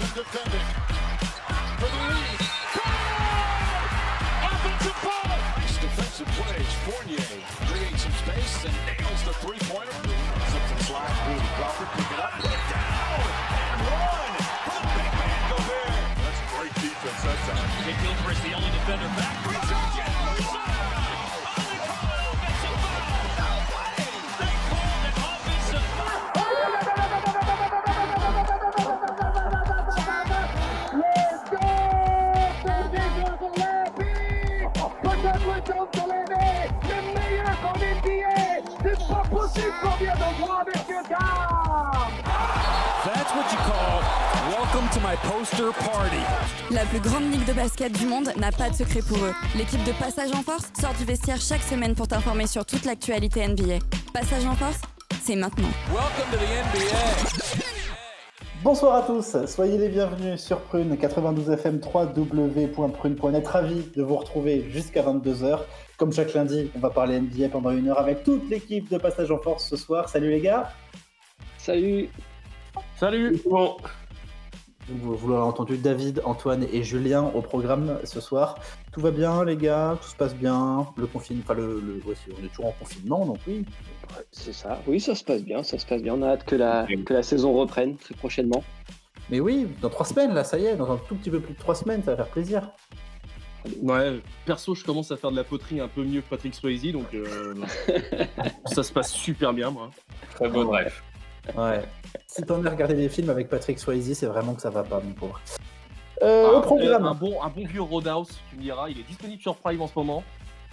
Washington 0.00 0.24
defending 0.24 0.66
for 1.76 1.88
the 1.88 2.00
lead. 2.08 2.40
Offensive 4.48 4.96
foul. 5.04 5.38
Nice 5.58 5.76
defensive 5.78 6.28
plays. 6.40 6.72
Fournier 6.88 7.28
creates 7.68 8.02
some 8.02 8.12
space 8.12 8.64
and 8.64 8.74
nails 8.88 9.22
the 9.24 9.32
three-pointer. 9.44 9.92
Something 9.92 10.80
slide 10.84 11.12
through. 11.24 11.40
Crawford 11.56 11.88
pick 11.96 12.10
it 12.12 12.20
up, 12.20 12.32
put 12.40 12.60
down, 12.72 13.20
and 13.60 13.80
one 13.92 14.34
for 14.64 14.80
the 14.80 14.88
big 14.96 15.12
man 15.20 15.40
Gobert. 15.50 15.92
That's 16.24 16.40
great 16.56 16.74
defense 16.80 17.22
that 17.24 17.38
time. 17.44 17.68
Jake 17.84 18.00
Gilchrist, 18.02 18.42
the 18.42 18.52
only 18.54 18.70
defender 18.70 19.08
back. 19.20 19.39
My 45.10 45.16
poster 45.28 45.72
party. 45.72 46.22
La 46.70 46.84
plus 46.84 47.00
grande 47.00 47.32
ligue 47.32 47.44
de 47.44 47.52
basket 47.52 47.92
du 47.98 48.06
monde 48.06 48.30
n'a 48.36 48.52
pas 48.52 48.70
de 48.70 48.74
secret 48.74 49.00
pour 49.00 49.18
eux. 49.18 49.32
L'équipe 49.56 49.82
de 49.82 49.92
Passage 49.92 50.30
en 50.32 50.42
Force 50.42 50.70
sort 50.80 50.94
du 50.94 51.04
vestiaire 51.04 51.40
chaque 51.40 51.62
semaine 51.62 51.94
pour 51.94 52.06
t'informer 52.06 52.46
sur 52.46 52.64
toute 52.64 52.84
l'actualité 52.84 53.46
NBA. 53.48 53.78
Passage 54.12 54.46
en 54.46 54.54
Force, 54.54 54.80
c'est 55.22 55.34
maintenant. 55.34 55.68
Welcome 55.88 56.30
to 56.30 56.36
the 56.36 56.42
NBA. 56.42 57.64
Bonsoir 58.62 58.94
à 58.94 59.02
tous, 59.02 59.36
soyez 59.46 59.78
les 59.78 59.88
bienvenus 59.88 60.40
sur 60.40 60.60
Prune 60.60 60.96
92 60.96 61.50
FM 61.50 61.78
3w.prune.net. 61.78 63.48
Ravi 63.48 63.90
de 63.96 64.02
vous 64.02 64.16
retrouver 64.16 64.70
jusqu'à 64.70 65.02
22h. 65.02 65.60
Comme 65.96 66.12
chaque 66.12 66.34
lundi, 66.34 66.70
on 66.76 66.78
va 66.78 66.90
parler 66.90 67.20
NBA 67.20 67.48
pendant 67.48 67.70
une 67.70 67.88
heure 67.88 67.98
avec 67.98 68.22
toute 68.22 68.48
l'équipe 68.48 68.88
de 68.88 68.98
Passage 68.98 69.30
en 69.32 69.38
Force 69.38 69.68
ce 69.68 69.76
soir. 69.76 70.08
Salut 70.08 70.30
les 70.30 70.40
gars. 70.40 70.70
Salut. 71.58 72.10
Salut. 72.96 73.40
Bon. 73.50 73.76
Vous, 74.90 75.14
vous 75.14 75.28
l'aurez 75.28 75.42
entendu, 75.42 75.76
David, 75.76 76.20
Antoine 76.24 76.66
et 76.72 76.82
Julien 76.82 77.30
au 77.34 77.42
programme 77.42 77.98
ce 78.04 78.20
soir. 78.20 78.58
Tout 78.92 79.00
va 79.00 79.10
bien 79.10 79.44
les 79.44 79.56
gars, 79.56 79.96
tout 80.00 80.08
se 80.08 80.16
passe 80.16 80.34
bien? 80.34 80.86
Le 80.96 81.06
confinement, 81.06 81.42
enfin 81.44 81.54
le, 81.54 81.80
le 81.80 82.02
ouais, 82.04 82.16
on 82.28 82.44
est 82.44 82.48
toujours 82.48 82.66
en 82.66 82.72
confinement, 82.72 83.24
donc 83.24 83.38
oui. 83.46 83.64
C'est 84.32 84.52
ça. 84.52 84.80
Oui, 84.86 85.00
ça 85.00 85.14
se 85.14 85.22
passe 85.22 85.42
bien, 85.42 85.62
ça 85.62 85.78
se 85.78 85.86
passe 85.86 86.02
bien. 86.02 86.14
On 86.14 86.22
a 86.22 86.30
hâte 86.30 86.44
que 86.44 86.56
la, 86.56 86.86
que 87.06 87.14
la 87.14 87.22
saison 87.22 87.52
reprenne 87.52 87.96
très 87.96 88.14
prochainement. 88.14 88.64
Mais 89.30 89.38
oui, 89.38 89.68
dans 89.80 89.90
trois 89.90 90.06
semaines 90.06 90.34
là, 90.34 90.42
ça 90.42 90.58
y 90.58 90.66
est, 90.66 90.76
dans 90.76 90.90
un 90.90 90.96
tout 90.96 91.14
petit 91.14 91.30
peu 91.30 91.40
plus 91.40 91.54
de 91.54 91.58
trois 91.58 91.76
semaines, 91.76 92.02
ça 92.02 92.12
va 92.12 92.24
faire 92.24 92.32
plaisir. 92.32 92.70
Ouais, 93.82 94.20
perso, 94.46 94.74
je 94.74 94.84
commence 94.84 95.12
à 95.12 95.16
faire 95.16 95.30
de 95.30 95.36
la 95.36 95.44
poterie 95.44 95.80
un 95.80 95.88
peu 95.88 96.02
mieux 96.02 96.22
que 96.22 96.30
Patrick 96.30 96.54
Swayze, 96.54 96.92
donc 96.92 97.12
euh, 97.14 97.54
ça 98.66 98.82
se 98.82 98.92
passe 98.92 99.12
super 99.12 99.52
bien, 99.52 99.70
moi. 99.70 99.90
Très 100.34 100.48
bon 100.48 100.64
bref. 100.64 101.04
Ouais. 101.56 101.82
Si 102.26 102.42
t'en 102.42 102.64
as 102.64 102.70
regardé 102.70 102.94
des 102.94 103.08
films 103.08 103.30
avec 103.30 103.48
Patrick 103.48 103.78
Swayze, 103.78 104.12
c'est 104.16 104.26
vraiment 104.26 104.54
que 104.54 104.62
ça 104.62 104.70
va 104.70 104.82
pas, 104.82 105.00
mon 105.00 105.12
pauvre. 105.12 105.40
Euh, 106.22 106.46
Ah, 106.48 106.58
au 106.58 106.60
programme. 106.60 107.06
Un 107.06 107.14
bon, 107.14 107.42
un 107.42 107.48
bon 107.48 107.66
vieux 107.66 107.82
Roadhouse, 107.82 108.28
tu 108.50 108.56
me 108.56 108.62
diras, 108.62 108.88
il 108.88 109.00
est 109.00 109.04
disponible 109.04 109.40
sur 109.40 109.56
Prime 109.56 109.80
en 109.82 109.86
ce 109.86 109.92
moment. 109.96 110.22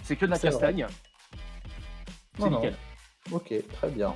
C'est 0.04 0.16
que 0.16 0.26
de 0.26 0.30
la 0.30 0.38
castagne. 0.38 0.86
C'est 2.36 2.44
Non, 2.44 2.50
non. 2.50 2.56
nickel. 2.58 2.74
Ok, 3.32 3.52
très 3.74 3.88
bien. 3.88 4.14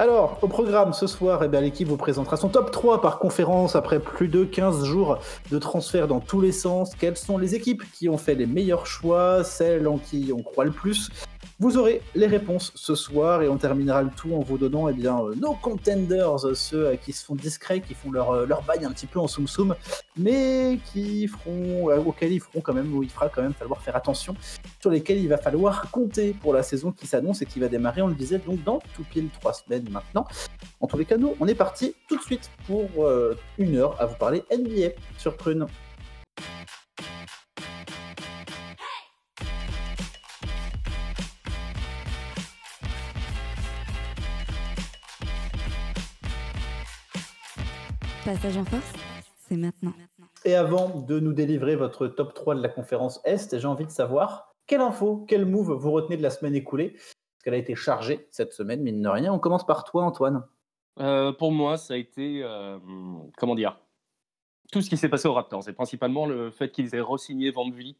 Alors, 0.00 0.38
au 0.42 0.48
programme 0.48 0.92
ce 0.92 1.06
soir, 1.08 1.42
eh 1.42 1.48
bien, 1.48 1.60
l'équipe 1.60 1.88
vous 1.88 1.96
présentera 1.96 2.36
son 2.36 2.48
top 2.48 2.70
3 2.70 3.00
par 3.00 3.18
conférence 3.18 3.74
après 3.74 3.98
plus 3.98 4.28
de 4.28 4.44
15 4.44 4.84
jours 4.84 5.18
de 5.50 5.58
transfert 5.58 6.06
dans 6.06 6.20
tous 6.20 6.40
les 6.40 6.52
sens. 6.52 6.94
Quelles 6.94 7.16
sont 7.16 7.36
les 7.36 7.56
équipes 7.56 7.82
qui 7.92 8.08
ont 8.08 8.16
fait 8.18 8.36
les 8.36 8.46
meilleurs 8.46 8.86
choix, 8.86 9.42
celles 9.42 9.88
en 9.88 9.98
qui 9.98 10.32
on 10.32 10.42
croit 10.42 10.64
le 10.64 10.70
plus? 10.70 11.10
Vous 11.60 11.76
aurez 11.76 12.02
les 12.14 12.26
réponses 12.26 12.70
ce 12.76 12.94
soir 12.94 13.42
et 13.42 13.48
on 13.48 13.56
terminera 13.56 14.02
le 14.02 14.10
tout 14.10 14.32
en 14.32 14.40
vous 14.40 14.58
donnant 14.58 14.88
eh 14.88 14.92
bien, 14.92 15.18
euh, 15.18 15.34
nos 15.34 15.54
contenders, 15.54 16.38
ceux 16.54 16.86
euh, 16.86 16.96
qui 16.96 17.12
se 17.12 17.24
font 17.24 17.34
discrets, 17.34 17.80
qui 17.80 17.94
font 17.94 18.12
leur, 18.12 18.30
euh, 18.30 18.46
leur 18.46 18.62
bail 18.62 18.84
un 18.84 18.92
petit 18.92 19.08
peu 19.08 19.18
en 19.18 19.26
soum-soum, 19.26 19.74
mais 20.16 20.78
qui 20.92 21.26
feront, 21.26 21.90
euh, 21.90 21.98
auxquels 21.98 22.32
ils 22.32 22.40
feront 22.40 22.60
quand 22.60 22.74
même, 22.74 22.92
il 23.02 23.10
fera 23.10 23.28
quand 23.28 23.42
même 23.42 23.54
falloir 23.54 23.80
faire 23.82 23.96
attention 23.96 24.36
sur 24.80 24.90
lesquels 24.90 25.18
il 25.18 25.28
va 25.28 25.36
falloir 25.36 25.90
compter 25.90 26.32
pour 26.32 26.52
la 26.52 26.62
saison 26.62 26.92
qui 26.92 27.08
s'annonce 27.08 27.42
et 27.42 27.46
qui 27.46 27.58
va 27.58 27.66
démarrer, 27.66 28.02
on 28.02 28.08
le 28.08 28.14
disait, 28.14 28.38
donc 28.38 28.62
dans 28.62 28.78
tout 28.94 29.04
pile 29.10 29.28
trois 29.40 29.52
semaines 29.52 29.88
maintenant. 29.90 30.26
En 30.80 30.86
tous 30.86 30.96
les 30.96 31.04
cas, 31.04 31.16
nous, 31.16 31.34
on 31.40 31.48
est 31.48 31.56
parti 31.56 31.96
tout 32.08 32.16
de 32.16 32.22
suite 32.22 32.50
pour 32.68 32.88
euh, 32.98 33.36
une 33.58 33.76
heure 33.76 34.00
à 34.00 34.06
vous 34.06 34.16
parler 34.16 34.44
NBA 34.52 34.90
sur 35.18 35.36
Prune. 35.36 35.66
Passage 48.28 48.58
en 48.58 48.64
Force, 48.66 48.92
c'est 49.38 49.56
maintenant. 49.56 49.94
Et 50.44 50.54
avant 50.54 51.00
de 51.00 51.18
nous 51.18 51.32
délivrer 51.32 51.76
votre 51.76 52.06
top 52.08 52.34
3 52.34 52.56
de 52.56 52.60
la 52.60 52.68
conférence 52.68 53.22
Est, 53.24 53.58
j'ai 53.58 53.66
envie 53.66 53.86
de 53.86 53.90
savoir 53.90 54.54
quelle 54.66 54.82
info, 54.82 55.24
quel 55.26 55.46
move 55.46 55.72
vous 55.72 55.90
retenez 55.90 56.18
de 56.18 56.22
la 56.22 56.28
semaine 56.28 56.54
écoulée? 56.54 56.90
Parce 56.90 57.42
qu'elle 57.42 57.54
a 57.54 57.56
été 57.56 57.74
chargée 57.74 58.28
cette 58.30 58.52
semaine, 58.52 58.82
mine 58.82 59.00
de 59.00 59.08
rien. 59.08 59.32
On 59.32 59.38
commence 59.38 59.64
par 59.64 59.82
toi, 59.84 60.04
Antoine. 60.04 60.44
Euh, 61.00 61.32
pour 61.32 61.52
moi, 61.52 61.78
ça 61.78 61.94
a 61.94 61.96
été, 61.96 62.42
euh, 62.42 62.78
comment 63.38 63.54
dire, 63.54 63.80
tout 64.72 64.82
ce 64.82 64.90
qui 64.90 64.98
s'est 64.98 65.08
passé 65.08 65.26
aux 65.26 65.32
Raptors. 65.32 65.66
Et 65.66 65.72
principalement 65.72 66.26
le 66.26 66.50
fait 66.50 66.70
qu'ils 66.70 66.94
aient 66.94 67.00
re-signé 67.00 67.50
Van 67.50 67.70
Vliet 67.70 67.96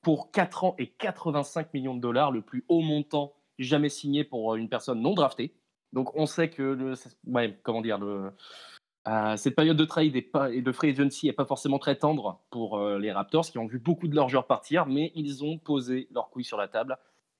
pour 0.00 0.30
4 0.30 0.62
ans 0.62 0.74
et 0.78 0.90
85 0.90 1.74
millions 1.74 1.96
de 1.96 2.00
dollars, 2.00 2.30
le 2.30 2.42
plus 2.42 2.64
haut 2.68 2.82
montant 2.82 3.34
jamais 3.58 3.88
signé 3.88 4.22
pour 4.22 4.54
une 4.54 4.68
personne 4.68 5.00
non 5.00 5.14
draftée. 5.14 5.56
Donc 5.92 6.14
on 6.14 6.26
sait 6.26 6.50
que, 6.50 6.62
le, 6.62 6.94
ouais, 7.26 7.58
comment 7.64 7.80
dire, 7.80 7.98
le, 7.98 8.30
euh, 9.06 9.36
cette 9.36 9.54
période 9.54 9.76
de 9.76 9.84
trade 9.84 10.16
et, 10.16 10.22
pas, 10.22 10.50
et 10.50 10.62
de 10.62 10.72
free 10.72 10.90
agency 10.90 11.26
n'est 11.26 11.32
pas 11.32 11.44
forcément 11.44 11.78
très 11.78 11.96
tendre 11.96 12.40
pour 12.50 12.78
euh, 12.78 12.98
les 12.98 13.12
Raptors 13.12 13.46
qui 13.46 13.58
ont 13.58 13.66
vu 13.66 13.78
beaucoup 13.78 14.08
de 14.08 14.14
leurs 14.14 14.28
joueurs 14.28 14.46
partir, 14.46 14.86
mais 14.86 15.12
ils 15.14 15.44
ont 15.44 15.58
posé 15.58 16.08
leur 16.10 16.28
couille 16.30 16.44
sur 16.44 16.56
la 16.58 16.66
table 16.66 16.96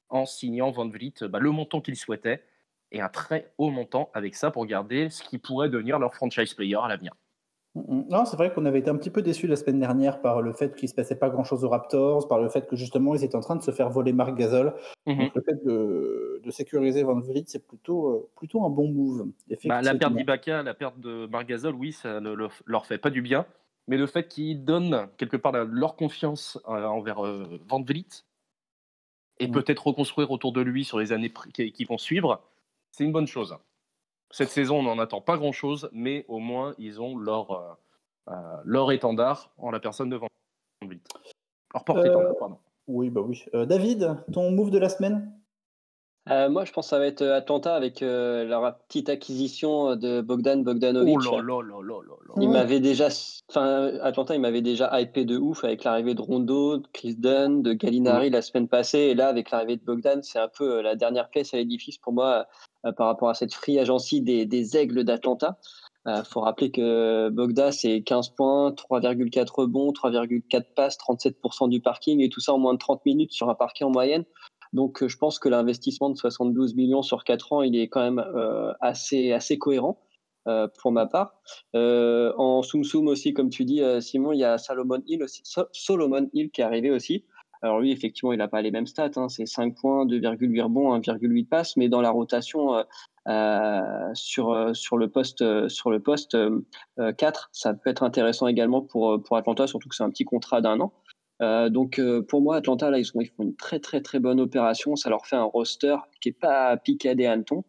en 0.08 0.26
signant 0.26 0.70
Van 0.70 0.88
Vliet 0.88 1.14
bah, 1.22 1.40
le 1.40 1.50
montant 1.50 1.80
qu'ils 1.80 1.96
souhaitaient 1.96 2.44
et 2.92 3.00
un 3.00 3.08
très 3.08 3.52
haut 3.58 3.70
montant 3.70 4.10
avec 4.14 4.36
ça 4.36 4.50
pour 4.52 4.64
garder 4.66 5.10
ce 5.10 5.22
qui 5.22 5.38
pourrait 5.38 5.68
devenir 5.68 5.98
leur 5.98 6.14
franchise 6.14 6.54
player 6.54 6.76
à 6.76 6.88
l'avenir. 6.88 7.12
Non, 7.88 8.24
c'est 8.24 8.36
vrai 8.36 8.52
qu'on 8.52 8.64
avait 8.64 8.78
été 8.78 8.88
un 8.90 8.96
petit 8.96 9.10
peu 9.10 9.20
déçus 9.20 9.46
la 9.46 9.56
semaine 9.56 9.78
dernière 9.80 10.22
par 10.22 10.40
le 10.40 10.52
fait 10.54 10.74
qu'il 10.74 10.86
ne 10.86 10.90
se 10.90 10.94
passait 10.94 11.18
pas 11.18 11.28
grand-chose 11.28 11.62
aux 11.64 11.68
Raptors, 11.68 12.26
par 12.26 12.40
le 12.40 12.48
fait 12.48 12.66
que 12.66 12.74
justement 12.74 13.14
ils 13.14 13.22
étaient 13.22 13.36
en 13.36 13.40
train 13.40 13.56
de 13.56 13.62
se 13.62 13.70
faire 13.70 13.90
voler 13.90 14.12
Marc 14.14 14.34
Gasol. 14.36 14.74
Mhm. 15.06 15.18
Donc 15.18 15.34
le 15.34 15.42
fait 15.42 15.64
de, 15.64 16.40
de 16.42 16.50
sécuriser 16.50 17.02
Van 17.02 17.20
Vliet, 17.20 17.44
c'est 17.46 17.66
plutôt, 17.66 18.08
euh, 18.08 18.28
plutôt 18.36 18.64
un 18.64 18.70
bon 18.70 18.88
move. 18.90 19.28
Bah, 19.66 19.82
la 19.82 19.94
perte 19.94 20.14
d'Ibaka, 20.14 20.62
la 20.62 20.74
perte 20.74 20.98
de 21.00 21.26
Margazol, 21.26 21.74
oui, 21.74 21.92
ça 21.92 22.20
ne 22.20 22.32
leur- 22.32 22.52
leur 22.64 22.86
fait 22.86 22.98
pas 22.98 23.10
du 23.10 23.20
bien. 23.20 23.44
Mais 23.88 23.96
le 23.98 24.06
fait 24.06 24.26
qu'ils 24.26 24.64
donnent 24.64 25.08
quelque 25.18 25.36
part 25.36 25.52
leur 25.52 25.96
confiance 25.96 26.58
euh, 26.68 26.84
envers 26.86 27.24
euh, 27.24 27.60
Van 27.68 27.82
Vliet 27.82 28.06
et 29.38 29.48
Mm. 29.48 29.52
peut-être 29.52 29.86
reconstruire 29.86 30.30
autour 30.30 30.52
de 30.52 30.60
lui 30.62 30.84
sur 30.84 30.98
les 30.98 31.12
années 31.12 31.30
qui 31.52 31.84
vont 31.84 31.98
suivre, 31.98 32.40
c'est 32.90 33.04
une 33.04 33.12
bonne 33.12 33.26
chose. 33.26 33.56
Cette 34.36 34.50
saison, 34.50 34.80
on 34.80 34.82
n'en 34.82 34.98
attend 34.98 35.22
pas 35.22 35.38
grand-chose, 35.38 35.88
mais 35.92 36.26
au 36.28 36.40
moins, 36.40 36.74
ils 36.76 37.00
ont 37.00 37.16
leur, 37.16 37.52
euh, 37.52 37.72
euh, 38.28 38.34
leur 38.66 38.92
étendard 38.92 39.50
en 39.56 39.70
la 39.70 39.80
personne 39.80 40.10
de 40.10 40.16
Van 40.16 40.26
Vliet. 40.86 41.00
Leur 41.72 41.84
porte-étendard, 41.84 42.32
Euh, 42.32 42.38
pardon. 42.38 42.58
Oui, 42.86 43.08
bah 43.08 43.22
oui. 43.22 43.42
Euh, 43.54 43.64
David, 43.64 44.14
ton 44.34 44.50
move 44.50 44.68
de 44.68 44.78
la 44.78 44.90
semaine? 44.90 45.32
Euh, 46.28 46.50
moi, 46.50 46.66
je 46.66 46.72
pense 46.72 46.86
que 46.86 46.90
ça 46.90 46.98
va 46.98 47.06
être 47.06 47.22
Atlanta 47.22 47.74
avec 47.74 48.02
euh, 48.02 48.44
leur 48.44 48.76
petite 48.88 49.08
acquisition 49.08 49.96
de 49.96 50.20
Bogdan 50.20 50.62
Bogdanovic. 50.62 51.16
Oh 51.16 51.36
là 51.36 51.42
là 51.42 51.62
là 51.62 51.80
là 51.82 52.02
là 52.06 52.16
là. 52.28 52.34
Il 52.38 52.50
m'avait 52.50 52.80
déjà, 52.80 53.08
enfin, 53.48 53.92
Atlanta, 54.02 54.34
il 54.34 54.42
m'avait 54.42 54.60
déjà 54.60 55.00
hypé 55.00 55.24
de 55.24 55.38
ouf 55.38 55.64
avec 55.64 55.84
l'arrivée 55.84 56.14
de 56.14 56.20
Rondo, 56.20 56.76
de 56.76 56.86
Chris 56.92 57.14
Dunn, 57.14 57.62
de 57.62 57.72
Gallinari 57.72 58.28
la 58.28 58.42
semaine 58.42 58.68
passée. 58.68 58.98
Et 58.98 59.14
là, 59.14 59.28
avec 59.28 59.50
l'arrivée 59.50 59.76
de 59.76 59.84
Bogdan, 59.84 60.22
c'est 60.22 60.40
un 60.40 60.48
peu 60.48 60.82
la 60.82 60.94
dernière 60.94 61.30
pièce 61.30 61.54
à 61.54 61.56
l'édifice 61.56 61.96
pour 61.96 62.12
moi 62.12 62.46
par 62.96 63.06
rapport 63.06 63.28
à 63.28 63.34
cette 63.34 63.54
free 63.54 63.78
agency 63.78 64.20
des, 64.20 64.76
aigles 64.76 65.04
d'Atlanta. 65.04 65.58
Il 66.06 66.22
faut 66.30 66.40
rappeler 66.40 66.70
que 66.70 67.30
Bogda, 67.30 67.72
c'est 67.72 68.02
15 68.02 68.28
points, 68.30 68.70
3,4 68.70 69.48
rebonds, 69.52 69.90
3,4 69.90 70.64
passes, 70.76 70.96
37% 70.98 71.68
du 71.68 71.80
parking 71.80 72.20
et 72.20 72.28
tout 72.28 72.40
ça 72.40 72.52
en 72.52 72.58
moins 72.58 72.74
de 72.74 72.78
30 72.78 73.04
minutes 73.04 73.32
sur 73.32 73.50
un 73.50 73.54
parquet 73.54 73.84
en 73.84 73.90
moyenne. 73.90 74.24
Donc, 74.72 75.02
euh, 75.02 75.08
je 75.08 75.16
pense 75.16 75.38
que 75.38 75.48
l'investissement 75.48 76.10
de 76.10 76.16
72 76.16 76.74
millions 76.74 77.02
sur 77.02 77.24
4 77.24 77.52
ans, 77.52 77.62
il 77.62 77.76
est 77.76 77.88
quand 77.88 78.02
même 78.02 78.18
euh, 78.18 78.72
assez, 78.80 79.32
assez 79.32 79.58
cohérent 79.58 79.98
euh, 80.48 80.68
pour 80.80 80.92
ma 80.92 81.06
part. 81.06 81.34
Euh, 81.74 82.32
en 82.36 82.62
Soum 82.62 82.84
Soum 82.84 83.08
aussi, 83.08 83.34
comme 83.34 83.50
tu 83.50 83.64
dis, 83.64 83.82
euh, 83.82 84.00
Simon, 84.00 84.30
il 84.30 84.38
y 84.38 84.44
a 84.44 84.58
Solomon 84.58 85.02
Hill, 85.08 85.26
Solomon 85.72 86.28
Hill 86.32 86.50
qui 86.52 86.60
est 86.60 86.64
arrivé 86.64 86.92
aussi. 86.92 87.24
Alors 87.62 87.80
lui, 87.80 87.92
effectivement, 87.92 88.32
il 88.32 88.38
n'a 88.38 88.48
pas 88.48 88.62
les 88.62 88.70
mêmes 88.70 88.86
stats. 88.86 89.10
Hein. 89.16 89.28
C'est 89.28 89.46
5 89.46 89.74
points, 89.74 90.06
2,8 90.06 90.62
rebonds, 90.62 90.98
1,8 90.98 91.46
passes, 91.48 91.76
mais 91.76 91.88
dans 91.88 92.00
la 92.00 92.10
rotation 92.10 92.84
sur, 94.14 94.70
sur 94.76 94.96
le 94.96 95.08
poste, 95.08 95.68
sur 95.68 95.90
le 95.90 96.00
poste 96.00 96.36
4, 97.16 97.48
ça 97.52 97.74
peut 97.74 97.90
être 97.90 98.02
intéressant 98.02 98.46
également 98.46 98.82
pour, 98.82 99.20
pour 99.22 99.36
Atlanta, 99.36 99.66
surtout 99.66 99.88
que 99.88 99.96
c'est 99.96 100.04
un 100.04 100.10
petit 100.10 100.24
contrat 100.24 100.60
d'un 100.60 100.78
an. 100.80 100.92
donc 101.70 102.00
pour 102.28 102.40
moi, 102.40 102.56
Atlanta, 102.56 102.90
là, 102.90 102.98
ils, 102.98 103.06
ils 103.14 103.30
font 103.36 103.42
une 103.42 103.56
très 103.56 103.80
très 103.80 104.00
très 104.00 104.20
bonne 104.20 104.40
opération. 104.40 104.96
Ça 104.96 105.10
leur 105.10 105.26
fait 105.26 105.36
un 105.36 105.44
roster 105.44 105.96
qui 106.20 106.28
n'est 106.28 106.34
pas 106.34 106.76
piqué 106.76 107.10
à 107.10 107.14
des 107.14 107.26
hannetons. 107.26 107.64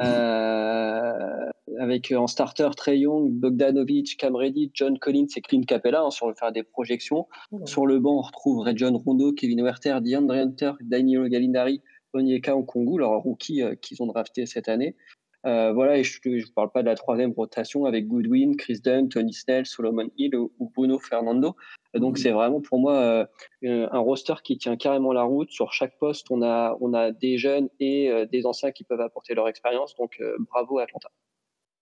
Euh, 0.00 1.46
avec 1.78 2.12
en 2.12 2.26
starter 2.26 2.68
Trey 2.76 2.98
Young, 2.98 3.30
Bogdanovic, 3.30 4.16
Cam 4.18 4.36
Reddish, 4.36 4.70
John 4.74 4.98
Collins 4.98 5.26
et 5.36 5.40
Clint 5.40 5.62
Capella 5.62 6.02
hein, 6.02 6.10
sur 6.10 6.28
le 6.28 6.34
faire 6.34 6.52
des 6.52 6.62
projections. 6.62 7.26
Sur 7.64 7.86
le 7.86 7.98
banc, 7.98 8.18
on 8.18 8.22
retrouve 8.22 8.68
John 8.74 8.96
Rondo, 8.96 9.32
Kevin 9.32 9.62
Werther, 9.62 9.98
DeAndre 10.02 10.34
Hunter, 10.34 10.72
Daniel 10.80 11.28
Gallinari, 11.28 11.82
Onyeka 12.12 12.56
Okongu, 12.56 12.98
leur 12.98 13.12
rookie 13.22 13.62
euh, 13.62 13.74
qu'ils 13.76 14.02
ont 14.02 14.06
drafté 14.06 14.46
cette 14.46 14.68
année. 14.68 14.96
Euh, 15.46 15.72
voilà, 15.72 15.96
et 15.96 16.04
je 16.04 16.20
ne 16.26 16.42
vous 16.42 16.52
parle 16.54 16.70
pas 16.70 16.82
de 16.82 16.86
la 16.86 16.94
troisième 16.94 17.32
rotation 17.32 17.86
avec 17.86 18.06
Goodwin, 18.06 18.56
Chris 18.56 18.80
Dunn, 18.84 19.08
Tony 19.08 19.32
Snell, 19.32 19.64
Solomon 19.64 20.10
Hill 20.16 20.36
ou, 20.36 20.72
Bruno 20.74 20.98
Fernando. 20.98 21.56
Donc 21.94 22.18
c'est 22.18 22.30
vraiment 22.30 22.60
pour 22.60 22.78
moi 22.78 23.26
euh, 23.64 23.88
un 23.90 23.98
roster 23.98 24.34
qui 24.44 24.58
tient 24.58 24.76
carrément 24.76 25.12
la 25.12 25.22
route. 25.22 25.50
Sur 25.50 25.72
chaque 25.72 25.98
poste, 25.98 26.30
on 26.30 26.42
a, 26.42 26.76
on 26.80 26.92
a 26.92 27.10
des 27.10 27.38
jeunes 27.38 27.68
et 27.80 28.26
des 28.30 28.46
anciens 28.46 28.70
qui 28.70 28.84
peuvent 28.84 29.00
apporter 29.00 29.34
leur 29.34 29.48
expérience. 29.48 29.94
Donc 29.96 30.22
bravo 30.50 30.78
à 30.78 30.82
Atlanta. 30.82 31.10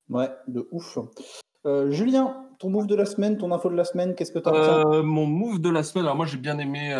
Ouais, 0.09 0.31
de 0.47 0.67
ouf. 0.71 0.99
Julien, 1.91 2.47
ton 2.59 2.71
move 2.71 2.87
de 2.87 2.95
la 2.95 3.05
semaine, 3.05 3.37
ton 3.37 3.53
info 3.53 3.69
de 3.69 3.77
la 3.77 3.85
semaine, 3.85 4.15
qu'est-ce 4.15 4.33
que 4.33 4.39
tu 4.39 4.49
as 4.49 5.03
Mon 5.03 5.27
move 5.27 5.61
de 5.61 5.69
la 5.69 5.83
semaine, 5.83 6.07
alors 6.07 6.17
moi 6.17 6.25
j'ai 6.25 6.39
bien 6.39 6.59
aimé, 6.59 6.91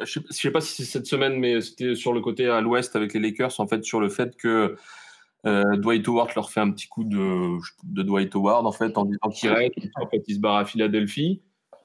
je 0.00 0.18
ne 0.18 0.24
sais, 0.30 0.50
pas 0.50 0.60
si 0.60 0.82
c'est 0.82 0.90
cette 0.90 1.06
semaine, 1.06 1.38
mais 1.38 1.60
c'était 1.60 1.94
sur 1.94 2.12
le 2.12 2.20
côté 2.20 2.48
à 2.48 2.60
l'ouest 2.60 2.96
avec 2.96 3.14
les 3.14 3.20
Lakers, 3.20 3.60
en 3.60 3.68
fait, 3.68 3.84
sur 3.84 4.00
le 4.00 4.08
fait 4.08 4.36
que 4.36 4.76
euh, 5.44 5.76
Dwight 5.76 6.06
Howard 6.06 6.30
leur 6.36 6.50
fait 6.50 6.60
un 6.60 6.70
petit 6.70 6.88
coup 6.88 7.04
de, 7.04 7.58
de 7.84 8.02
Dwight 8.02 8.34
Howard 8.34 8.64
en 8.66 8.72
fait 8.72 8.96
en 8.96 9.04
disant 9.04 9.28
qu'il 9.34 9.50
reste. 9.50 9.74
En 9.96 10.06
fait, 10.08 10.22
il 10.26 10.36
se 10.36 10.40
barre 10.40 10.56
à 10.56 10.64
Philadelphie. 10.64 11.42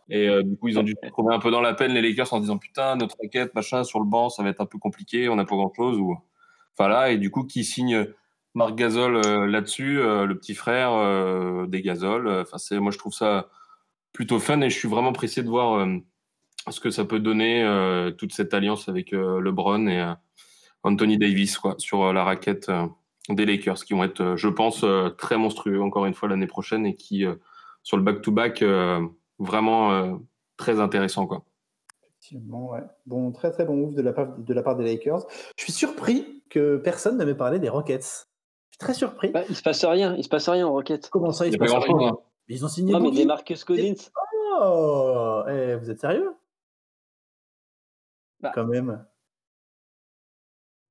Et 0.09 0.30
euh, 0.30 0.42
du 0.42 0.56
coup, 0.56 0.69
ils 0.69 0.80
ont 0.80 0.83
dû 0.83 0.95
se 1.01 1.09
trouver 1.09 1.33
un 1.33 1.39
peu 1.39 1.51
dans 1.51 1.59
la 1.59 1.74
peine, 1.74 1.92
les 1.94 2.01
Lakers, 2.01 2.33
en 2.33 2.39
disant 2.39 2.57
Putain, 2.57 2.95
notre 2.95 3.18
raquette, 3.21 3.54
machin, 3.56 3.83
sur 3.83 4.00
le 4.00 4.06
banc, 4.06 4.30
ça 4.30 4.42
va 4.42 4.50
être 4.50 4.62
un 4.62 4.65
peu 4.65 4.77
compliqué, 4.77 5.27
on 5.27 5.36
n'a 5.36 5.44
pas 5.44 5.56
grand 5.56 5.74
chose. 5.75 5.98
Ou... 5.98 6.15
Enfin 6.77 6.88
là, 6.88 7.12
et 7.12 7.18
du 7.18 7.30
coup, 7.30 7.44
qui 7.44 7.65
signe 7.65 8.07
Marc 8.54 8.75
Gasol 8.75 9.18
euh, 9.18 9.48
là-dessus, 9.48 9.95
le 9.95 10.33
petit 10.36 10.53
frère 10.53 11.68
des 11.68 11.81
Gasol. 11.81 12.30
Enfin, 12.30 12.57
c'est, 12.57 12.80
moi, 12.80 12.92
je 12.92 12.98
trouve 12.98 13.13
ça 13.13 13.50
plutôt 14.13 14.39
fun 14.39 14.62
et 14.62 14.69
je 14.69 14.77
suis 14.77 14.88
vraiment 14.88 15.12
pressé 15.12 15.44
de 15.44 15.50
voir 15.50 15.86
ce 16.69 16.80
que 16.80 16.89
ça 16.89 17.03
peut 17.03 17.19
donner, 17.19 17.65
toute 18.18 18.33
cette 18.33 18.53
alliance 18.53 18.88
avec 18.88 19.12
LeBron 19.12 19.88
et 19.88 20.13
Anthony 20.83 21.18
Davis 21.18 21.57
quoi, 21.57 21.75
sur 21.77 22.13
la 22.13 22.24
raquette 22.24 22.71
des 23.33 23.45
Lakers 23.45 23.83
qui 23.83 23.94
vont 23.94 24.03
être, 24.03 24.21
euh, 24.21 24.38
je 24.38 24.47
pense, 24.47 24.83
euh, 24.83 25.09
très 25.09 25.38
monstrueux 25.38 25.81
encore 25.81 26.06
une 26.06 26.13
fois 26.13 26.29
l'année 26.29 26.47
prochaine 26.47 26.85
et 26.85 26.95
qui, 26.95 27.25
euh, 27.25 27.35
sur 27.83 27.97
le 27.97 28.03
back-to-back, 28.03 28.63
vraiment 29.39 30.19
très 30.57 30.81
intéressant. 30.81 31.25
Quoi. 31.25 31.45
Effectivement, 32.03 32.71
ouais. 32.71 32.83
Bon, 33.06 33.31
très 33.31 33.51
très 33.51 33.63
bon 33.63 33.77
move 33.77 33.94
de 33.94 34.01
la, 34.01 34.12
part, 34.12 34.38
de 34.38 34.53
la 34.53 34.62
part 34.62 34.75
des 34.75 34.83
Lakers. 34.83 35.25
Je 35.56 35.63
suis 35.63 35.71
surpris 35.71 36.44
que 36.50 36.75
personne 36.75 37.18
ne 37.18 37.24
m'ait 37.24 37.35
parlé 37.35 37.59
des 37.59 37.69
Rockets. 37.69 38.01
Je 38.01 38.75
suis 38.75 38.77
très 38.79 38.94
surpris. 38.94 39.29
Bah, 39.29 39.44
il 39.47 39.56
se 39.56 39.62
passe 39.62 39.85
rien, 39.85 40.15
il 40.18 40.24
se 40.25 40.29
passe 40.29 40.50
rien 40.50 40.68
aux 40.68 40.71
Rockets. 40.71 41.09
Comment 41.09 41.31
ça, 41.31 41.47
il, 41.47 41.53
se 41.53 41.57
passe 41.57 41.71
rien 41.71 42.09
hein. 42.09 42.18
Ils 42.50 42.65
ont 42.65 42.68
signé 42.68 42.91
Non, 42.91 43.00
mais 43.00 43.12
des 43.12 43.25
Marcus 43.25 43.63
Cousins. 43.63 44.09
Oh, 44.59 45.44
eh, 45.47 45.75
vous 45.75 45.89
êtes 45.89 46.01
sérieux? 46.01 46.33
Bah. 48.41 48.51
Quand 48.53 48.65
même. 48.65 49.06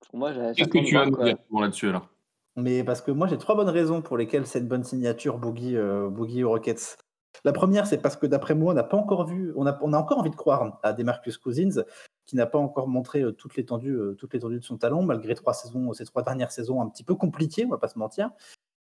Pour 0.08 0.18
moi, 0.18 0.32
Qu'est-ce 0.54 0.68
que 0.68 0.78
tu 0.78 0.96
as 0.96 1.04
là-dessus 1.04 1.88
alors? 1.88 2.08
Mais 2.56 2.82
parce 2.84 3.02
que 3.02 3.10
moi, 3.10 3.26
j'ai 3.26 3.36
trois 3.36 3.54
bonnes 3.54 3.68
raisons 3.68 4.00
pour 4.00 4.16
lesquelles 4.16 4.46
c'est 4.46 4.60
une 4.60 4.68
bonne 4.68 4.82
signature 4.82 5.38
Boogie, 5.38 5.76
euh, 5.76 6.08
aux 6.08 6.48
Rockets. 6.48 6.96
La 7.44 7.52
première, 7.52 7.86
c'est 7.86 7.98
parce 7.98 8.16
que 8.16 8.26
d'après 8.26 8.54
moi, 8.54 8.72
on 8.72 8.74
n'a 8.74 8.82
pas 8.82 8.96
encore 8.96 9.26
vu, 9.26 9.52
on 9.56 9.66
a, 9.66 9.78
on 9.82 9.92
a 9.92 9.98
encore 9.98 10.18
envie 10.18 10.30
de 10.30 10.36
croire 10.36 10.80
à 10.82 10.94
Demarcus 10.94 11.36
Cousins, 11.36 11.84
qui 12.24 12.34
n'a 12.34 12.46
pas 12.46 12.58
encore 12.58 12.88
montré 12.88 13.20
euh, 13.20 13.28
euh, 13.28 13.32
toute 13.32 13.54
l'étendue 13.54 14.58
de 14.58 14.64
son 14.64 14.78
talent, 14.78 15.02
malgré 15.02 15.34
trois 15.34 15.52
saisons, 15.52 15.92
ces 15.92 16.06
trois 16.06 16.22
dernières 16.22 16.50
saisons 16.50 16.80
un 16.80 16.88
petit 16.88 17.04
peu 17.04 17.14
compliquées, 17.14 17.66
on 17.66 17.70
va 17.70 17.78
pas 17.78 17.88
se 17.88 17.98
mentir. 17.98 18.30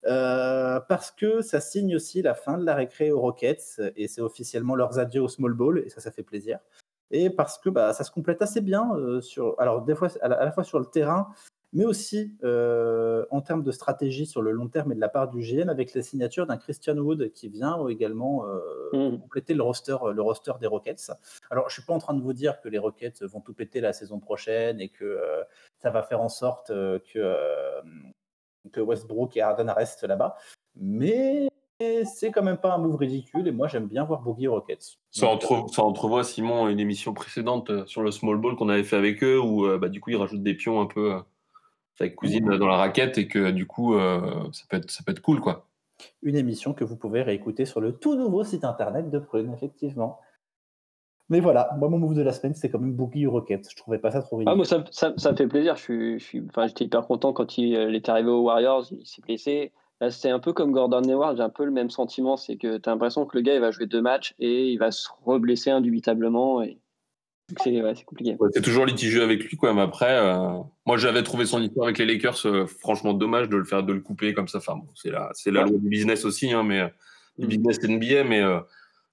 parce 0.05 1.11
que 1.11 1.43
ça 1.43 1.61
signe 1.61 1.97
aussi 1.97 2.23
la 2.23 2.35
fin 2.35 2.59
de 2.59 2.65
la 2.65 2.77
récré 2.77 3.11
aux 3.11 3.21
Rockets 3.21 3.81
et 3.97 4.07
c'est 4.07 4.21
officiellement 4.21 4.77
leurs 4.77 5.01
adieux 5.01 5.23
au 5.23 5.29
small 5.29 5.53
ball 5.53 5.83
et 5.85 5.91
ça, 5.91 6.01
ça 6.01 6.13
fait 6.13 6.23
plaisir. 6.23 6.61
Et 7.11 7.29
parce 7.29 7.59
que 7.59 7.71
bah, 7.71 7.93
ça 7.93 8.05
se 8.05 8.13
complète 8.13 8.41
assez 8.41 8.61
bien 8.61 8.93
sur, 9.21 9.57
alors 9.59 9.83
des 9.83 9.95
fois 9.97 10.09
à 10.21 10.29
la, 10.29 10.53
fois 10.53 10.65
sur 10.65 10.79
le 10.79 10.87
terrain 10.87 11.29
mais 11.75 11.85
aussi 11.85 12.33
euh, 12.45 13.27
en 13.31 13.41
termes 13.43 13.65
de 13.65 13.73
stratégie 13.73 14.27
sur 14.27 14.41
le 14.41 14.53
long 14.53 14.69
terme 14.69 14.93
et 14.93 14.95
de 14.95 15.01
la 15.01 15.09
part 15.09 15.29
du 15.29 15.41
GM 15.41 15.69
avec 15.69 15.93
la 15.93 16.03
signature 16.03 16.47
d'un 16.47 16.57
Christian 16.57 16.97
Wood 16.97 17.33
qui 17.33 17.49
vient 17.49 17.87
également 17.89 18.47
euh, 18.47 18.61
mmh. 18.93 19.19
compléter 19.19 19.55
le 19.55 19.63
roster, 19.63 19.97
le 20.15 20.23
roster 20.23 20.53
des 20.61 20.69
Rockets. 20.69 21.11
Alors, 21.51 21.69
je 21.69 21.75
suis 21.75 21.83
pas 21.83 21.93
en 21.93 21.99
train 21.99 22.15
de 22.15 22.23
vous 22.23 22.33
dire 22.33 22.61
que 22.61 22.69
les 22.69 22.79
Rockets 22.79 23.25
vont 23.25 23.41
tout 23.41 23.55
péter 23.55 23.81
la 23.81 23.93
saison 23.93 24.21
prochaine 24.21 24.81
et 24.81 24.89
que 24.89 25.05
euh, 25.05 25.43
ça 25.79 25.91
va 25.91 26.03
faire 26.03 26.21
en 26.21 26.29
sorte 26.29 26.69
que, 26.69 27.37
que 28.73 28.81
Westbrook 28.81 29.37
et 29.37 29.43
Harden 29.43 29.69
restent 29.69 30.05
là-bas, 30.05 30.37
mais 30.77 31.49
c'est 32.05 32.31
quand 32.31 32.43
même 32.43 32.57
pas 32.57 32.73
un 32.73 32.79
move 32.79 32.97
ridicule 32.97 33.47
et 33.49 33.51
moi 33.51 33.67
j'aime 33.67 33.89
bien 33.89 34.05
voir 34.05 34.23
Boogie 34.23 34.47
Rockets. 34.47 34.99
Ça, 35.11 35.27
entrevoit 35.27 36.23
Simon 36.23 36.69
une 36.69 36.81
émission 36.81 37.13
précédente 37.13 37.87
sur 37.87 38.03
le 38.03 38.13
small 38.13 38.39
ball 38.39 38.55
qu'on 38.55 38.69
avait 38.69 38.85
fait 38.85 38.97
avec 38.97 39.23
eux 39.25 39.39
où 39.39 39.67
bah, 39.79 39.89
du 39.89 40.01
coup 40.01 40.11
ils 40.11 40.17
rajoutent 40.17 40.43
des 40.43 40.55
pions 40.55 40.81
un 40.81 40.87
peu 40.87 41.21
avec 42.01 42.17
cousine 42.17 42.57
dans 42.57 42.67
la 42.67 42.77
raquette 42.77 43.19
et 43.19 43.29
que 43.29 43.51
du 43.51 43.67
coup, 43.67 43.95
euh, 43.95 44.21
ça, 44.53 44.65
peut 44.69 44.77
être, 44.77 44.91
ça 44.91 45.03
peut 45.05 45.13
être 45.13 45.23
cool. 45.23 45.41
quoi. 45.41 45.69
Une 46.23 46.37
émission 46.37 46.75
que 46.75 46.85
vous 46.85 46.97
pouvez 46.97 47.23
réécouter 47.23 47.65
sur 47.65 47.81
le 47.81 47.93
tout 47.93 48.17
nouveau 48.17 48.45
site 48.45 48.65
internet 48.65 49.11
de 49.11 49.19
Prune, 49.19 49.53
effectivement. 49.55 50.19
Mais 51.31 51.41
voilà, 51.41 51.71
moi, 51.79 51.89
mon 51.89 51.99
move 51.99 52.15
de 52.15 52.23
la 52.23 52.33
semaine, 52.33 52.55
c'est 52.55 52.69
quand 52.69 52.79
même 52.79 52.93
Boogie 52.93 53.27
Rocket. 53.27 53.67
Je 53.71 53.77
trouvais 53.77 53.99
pas 53.99 54.11
ça 54.11 54.21
trop 54.21 54.37
ridicule. 54.37 54.53
Ah, 54.53 54.57
moi, 54.57 54.65
ça, 54.65 54.85
ça, 54.91 55.15
ça, 55.17 55.33
me 55.33 55.37
fait 55.37 55.47
plaisir. 55.47 55.77
Je 55.77 55.83
suis, 55.83 56.19
je 56.19 56.25
suis, 56.25 56.43
enfin, 56.49 56.67
j'étais 56.67 56.85
hyper 56.85 57.07
content 57.07 57.33
quand 57.33 57.57
il, 57.57 57.75
euh, 57.77 57.93
est 57.93 58.09
arrivé 58.09 58.29
aux 58.29 58.43
Warriors. 58.43 58.85
Il 58.91 59.07
s'est 59.07 59.23
blessé. 59.23 59.73
Là, 60.01 60.11
c'est 60.11 60.29
un 60.29 60.41
peu 60.41 60.53
comme 60.53 60.73
Gordon 60.73 61.03
Hayward. 61.03 61.37
J'ai 61.39 61.43
un 61.43 61.49
peu 61.49 61.65
le 61.65 61.71
même 61.71 61.89
sentiment. 61.89 62.37
C'est 62.37 62.57
que 62.57 62.77
tu 62.77 62.89
as 62.89 62.93
l'impression 62.93 63.25
que 63.25 63.39
le 63.39 63.43
gars, 63.43 63.55
il 63.55 63.61
va 63.61 63.71
jouer 63.71 63.87
deux 63.87 64.03
matchs 64.03 64.35
et 64.39 64.71
il 64.71 64.77
va 64.77 64.91
se 64.91 65.09
reblesser 65.25 65.71
indubitablement. 65.71 66.63
Et 66.63 66.79
c'est 67.49 68.05
compliqué. 68.05 68.37
c'est 68.53 68.63
toujours 68.63 68.87
litigieux 68.87 69.23
avec 69.23 69.45
lui, 69.45 69.57
quoi. 69.57 69.75
Mais 69.75 69.83
après, 69.83 70.17
euh, 70.17 70.61
moi, 70.87 70.97
j'avais 70.97 71.23
trouvé 71.23 71.45
son 71.45 71.61
histoire 71.61 71.87
avec 71.87 71.99
les 71.99 72.07
Lakers 72.07 72.47
euh, 72.47 72.67
franchement 72.67 73.13
dommage 73.13 73.49
de 73.49 73.57
le 73.57 73.65
faire, 73.65 73.83
de 73.83 73.93
le 73.93 74.01
couper 74.01 74.33
comme 74.33 74.49
ça. 74.49 74.59
Enfin, 74.59 74.81
c'est 74.95 75.11
la, 75.11 75.31
c'est 75.35 75.51
la 75.51 75.63
loi 75.63 75.79
du 75.79 75.89
business 75.89 76.25
aussi, 76.25 76.53
hein, 76.53 76.63
mais 76.63 76.91
du 77.39 77.47
mm. 77.47 77.49
business 77.49 77.83
NBA. 77.83 78.25
Mais 78.25 78.41
euh, 78.41 78.61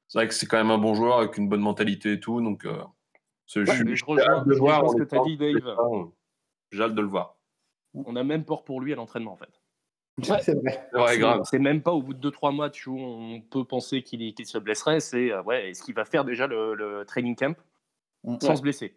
c'est 0.07 0.19
vrai 0.19 0.27
que 0.27 0.33
c'est 0.33 0.45
quand 0.45 0.57
même 0.57 0.71
un 0.71 0.77
bon 0.77 0.95
joueur 0.95 1.19
avec 1.19 1.37
une 1.37 1.49
bonne 1.49 1.61
mentalité 1.61 2.13
et 2.13 2.19
tout. 2.19 2.41
Donc, 2.41 2.65
je, 3.47 3.65
je, 3.65 4.05
rejoins, 4.05 4.43
de 4.45 4.55
voir, 4.55 4.89
ce 4.89 4.95
que 4.95 5.03
tu 5.03 5.17
as 5.17 5.23
dit, 5.23 5.37
Dave. 5.37 5.75
J'ai 6.71 6.83
hâte 6.83 6.95
de 6.95 7.01
le 7.01 7.07
voir. 7.07 7.37
On 7.93 8.15
a 8.15 8.23
même 8.23 8.45
peur 8.45 8.63
pour 8.63 8.79
lui 8.79 8.93
à 8.93 8.95
l'entraînement, 8.95 9.33
en 9.33 9.37
fait. 9.37 10.41
c'est 10.41 10.55
vrai. 10.55 10.87
C'est 11.43 11.59
même 11.59 11.81
pas 11.81 11.91
au 11.91 12.01
bout 12.01 12.13
de 12.13 12.29
2-3 12.29 12.55
matchs 12.55 12.87
où 12.87 12.97
on 12.97 13.41
peut 13.41 13.65
penser 13.65 14.03
qu'il 14.03 14.33
se 14.45 14.57
blesserait. 14.57 15.01
C'est 15.01 15.37
ouais, 15.41 15.71
est-ce 15.71 15.83
qu'il 15.83 15.95
va 15.95 16.05
faire 16.05 16.23
déjà 16.23 16.47
le, 16.47 16.75
le 16.75 17.03
training 17.05 17.35
camp? 17.35 17.57
Mm. 18.23 18.37
sans 18.41 18.55
se 18.55 18.61
blesser. 18.61 18.95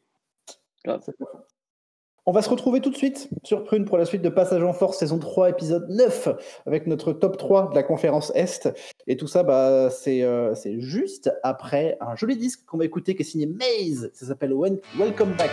On 2.27 2.33
va 2.33 2.41
se 2.41 2.49
retrouver 2.49 2.81
tout 2.81 2.89
de 2.89 2.97
suite 2.97 3.29
sur 3.43 3.65
Prune 3.65 3.85
pour 3.85 3.99
la 3.99 4.07
suite 4.07 4.23
de 4.23 4.31
Passage 4.31 4.63
en 4.63 4.73
Force, 4.73 4.99
saison 4.99 5.19
3, 5.19 5.51
épisode 5.51 5.87
9, 5.91 6.29
avec 6.65 6.87
notre 6.87 7.13
top 7.13 7.37
3 7.37 7.69
de 7.71 7.75
la 7.75 7.83
conférence 7.83 8.33
Est. 8.35 8.71
Et 9.07 9.19
tout 9.19 9.27
ça, 9.27 9.43
bah, 9.43 9.91
euh, 10.07 10.55
c'est 10.55 10.81
juste 10.81 11.31
après 11.43 11.99
un 12.01 12.17
joli 12.17 12.37
disque 12.37 12.65
qu'on 12.65 12.79
va 12.79 12.87
écouter 12.87 13.15
qui 13.15 13.23
est 13.23 13.27
signé 13.27 13.47
Maze. 13.47 14.11
Ça 14.15 14.27
s'appelle 14.27 14.55
Welcome 14.55 15.35
Back. 15.37 15.51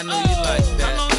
I 0.00 0.02
know 0.04 0.14
you 0.14 0.36
like 0.44 0.78
that. 0.78 1.17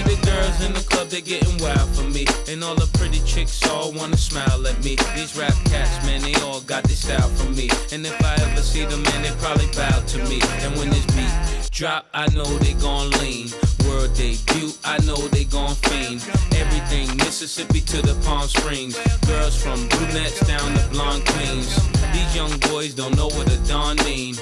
Girls 0.00 0.64
in 0.64 0.72
the 0.72 0.84
club, 0.88 1.08
they're 1.08 1.20
getting 1.20 1.56
wild 1.62 1.88
for 1.94 2.04
me. 2.04 2.24
And 2.48 2.64
all 2.64 2.74
the 2.74 2.88
pretty 2.98 3.20
chicks 3.26 3.62
all 3.68 3.92
wanna 3.92 4.16
smile 4.16 4.66
at 4.66 4.82
me. 4.84 4.96
These 5.14 5.36
rap 5.36 5.54
cats, 5.66 6.04
man, 6.06 6.22
they 6.22 6.34
all 6.42 6.60
got 6.62 6.84
this 6.84 7.00
style 7.04 7.28
from 7.28 7.54
me. 7.54 7.68
And 7.92 8.06
if 8.06 8.16
I 8.24 8.34
ever 8.34 8.62
see 8.62 8.84
them, 8.84 9.02
man, 9.02 9.22
they 9.22 9.30
probably 9.42 9.66
bow 9.76 10.00
to 10.00 10.18
me. 10.28 10.40
And 10.64 10.76
when 10.76 10.88
this 10.90 11.04
beat 11.14 11.70
drop, 11.70 12.06
I 12.14 12.26
know 12.34 12.46
they 12.58 12.74
gon' 12.74 13.10
lean. 13.20 13.48
World 13.86 14.14
debut, 14.14 14.72
I 14.84 14.98
know 15.04 15.16
they 15.28 15.44
gon' 15.44 15.74
fiend. 15.74 16.24
Everything 16.56 17.08
Mississippi 17.18 17.80
to 17.80 18.02
the 18.02 18.14
Palm 18.24 18.48
Springs. 18.48 18.96
Girls 19.26 19.60
from 19.62 19.88
brunettes 19.88 20.40
down 20.46 20.74
to 20.74 20.88
blonde 20.90 21.24
queens. 21.26 21.68
These 22.12 22.36
young 22.36 22.56
boys 22.70 22.94
don't 22.94 23.16
know 23.16 23.28
what 23.28 23.50
a 23.52 23.58
dawn 23.68 23.96
mean. 24.04 24.36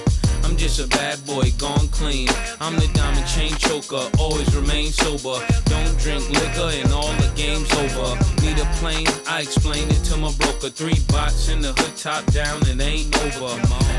I'm 0.51 0.57
just 0.57 0.81
a 0.81 0.89
bad 0.89 1.25
boy, 1.27 1.53
gone 1.59 1.87
clean. 1.89 2.29
I'm 2.61 2.75
the 2.75 2.91
diamond 2.93 3.25
chain 3.29 3.53
choker, 3.55 4.11
always 4.19 4.53
remain 4.53 4.89
sober. 4.89 5.39
Don't 5.67 5.97
drink 6.01 6.29
liquor 6.29 6.73
and 6.75 6.93
all 6.93 7.13
the 7.23 7.31
game's 7.37 7.71
over. 7.79 8.19
Need 8.43 8.59
a 8.59 8.67
plane, 8.83 9.07
I 9.29 9.43
explain 9.43 9.89
it 9.89 10.03
to 10.11 10.17
my 10.17 10.33
broker. 10.33 10.69
Three 10.69 10.99
box 11.07 11.51
in 11.51 11.61
the 11.61 11.73
hood, 11.73 11.97
top 11.97 12.27
down, 12.33 12.69
and 12.69 12.81
ain't 12.81 13.17
over. 13.19 13.55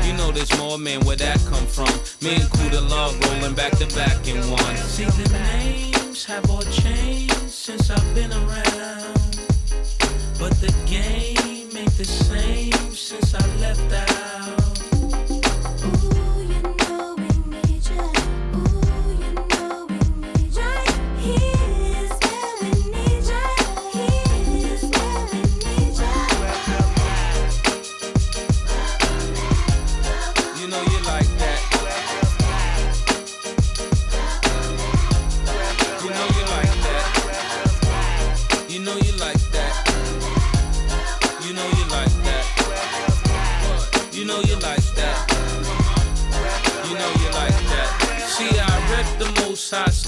You 0.06 0.12
know 0.12 0.30
there's 0.30 0.54
more, 0.58 0.76
man, 0.76 1.00
where 1.06 1.16
that 1.16 1.40
come 1.48 1.66
from? 1.66 1.88
Me 2.20 2.34
and 2.36 2.50
Kuda 2.52 2.86
Love 2.86 3.18
rolling 3.24 3.54
back 3.54 3.72
to 3.78 3.86
back 3.96 4.28
in 4.28 4.36
one. 4.50 4.76
See 4.76 5.06
the 5.06 5.32
names 5.32 6.26
have 6.26 6.50
all 6.50 6.60
changed 6.64 7.48
since 7.48 7.88
I've 7.88 8.14
been 8.14 8.30
around. 8.30 9.40
But 10.38 10.52
the 10.60 10.72
game 10.84 11.74
ain't 11.74 11.96
the 11.96 12.04
same 12.04 12.92
since 12.92 13.34
I 13.34 13.56
left 13.56 13.90
out. 13.90 14.61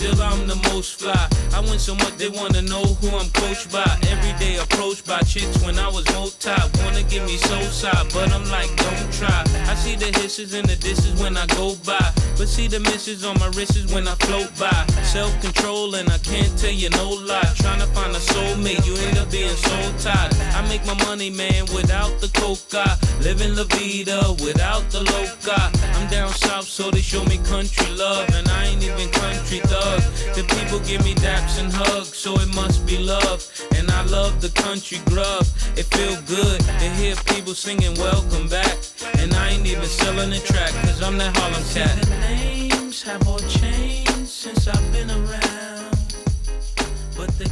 Still 0.04 0.22
I'm 0.22 0.46
the 0.46 0.56
most 0.68 1.00
fly. 1.00 1.33
I 1.54 1.60
win 1.60 1.78
so 1.78 1.94
much 1.94 2.16
they 2.16 2.28
wanna 2.28 2.62
know 2.62 2.82
who 2.82 3.16
I'm 3.16 3.30
coached 3.30 3.70
by. 3.70 3.86
Every 4.10 4.32
day 4.44 4.58
approached 4.58 5.06
by 5.06 5.20
chicks 5.20 5.62
when 5.62 5.78
I 5.78 5.86
was 5.86 6.04
multi. 6.12 6.50
Wanna 6.82 7.04
give 7.04 7.24
me 7.26 7.36
so 7.36 7.60
side, 7.70 8.10
but 8.12 8.32
I'm 8.32 8.44
like, 8.50 8.74
don't 8.74 9.12
try. 9.12 9.44
I 9.70 9.74
see 9.76 9.94
the 9.94 10.10
hisses 10.18 10.52
and 10.52 10.68
the 10.68 10.74
disses 10.74 11.14
when 11.22 11.36
I 11.36 11.46
go 11.54 11.76
by. 11.86 12.10
But 12.36 12.48
see 12.48 12.66
the 12.66 12.80
misses 12.80 13.24
on 13.24 13.38
my 13.38 13.46
wrists 13.54 13.92
when 13.94 14.08
I 14.08 14.16
float 14.26 14.50
by. 14.58 14.84
Self 15.04 15.30
control 15.40 15.94
and 15.94 16.10
I 16.10 16.18
can't 16.18 16.50
tell 16.58 16.72
you 16.72 16.90
no 16.90 17.10
lie. 17.10 17.54
Trying 17.54 17.78
to 17.78 17.86
find 17.94 18.10
a 18.16 18.18
soulmate, 18.18 18.84
you 18.84 18.96
end 19.06 19.18
up 19.18 19.30
being 19.30 19.54
so 19.54 19.76
tired. 20.02 20.34
I 20.58 20.66
make 20.68 20.84
my 20.84 20.98
money, 21.06 21.30
man, 21.30 21.66
without 21.72 22.18
the 22.20 22.28
coca. 22.34 22.98
Living 23.22 23.54
la 23.54 23.62
vida 23.64 24.34
without 24.42 24.90
the 24.90 25.02
loca. 25.06 25.70
I'm 25.94 26.10
down 26.10 26.30
south, 26.30 26.66
so 26.66 26.90
they 26.90 27.00
show 27.00 27.24
me 27.26 27.38
country 27.46 27.86
love. 27.94 28.28
And 28.34 28.48
I 28.48 28.64
ain't 28.66 28.82
even 28.82 29.08
country 29.10 29.60
thug. 29.70 30.02
The 30.34 30.42
people 30.58 30.80
give 30.80 31.04
me 31.04 31.14
daps 31.14 31.53
and 31.58 31.72
hugs, 31.72 32.16
so 32.16 32.34
it 32.34 32.54
must 32.54 32.86
be 32.86 32.98
love. 32.98 33.46
And 33.76 33.90
I 33.90 34.02
love 34.04 34.40
the 34.40 34.50
country 34.50 34.98
grub. 35.06 35.46
It 35.76 35.86
feel 35.94 36.16
good 36.22 36.60
to 36.60 36.88
hear 36.98 37.14
people 37.26 37.54
singing 37.54 37.94
welcome 37.94 38.48
back. 38.48 38.76
And 39.18 39.32
I 39.34 39.50
ain't 39.50 39.66
even 39.66 39.86
selling 39.86 40.30
the 40.30 40.40
track, 40.40 40.72
cause 40.82 41.02
I'm 41.02 41.18
that 41.18 41.36
Harlem 41.36 41.62
cat. 41.74 41.94
The 42.02 42.10
names 42.20 43.02
have 43.02 43.26
all 43.28 43.38
changed 43.38 44.28
since 44.28 44.68
I've 44.68 44.92
been 44.92 45.10
around. 45.10 45.96
But 47.16 47.30
the 47.38 47.50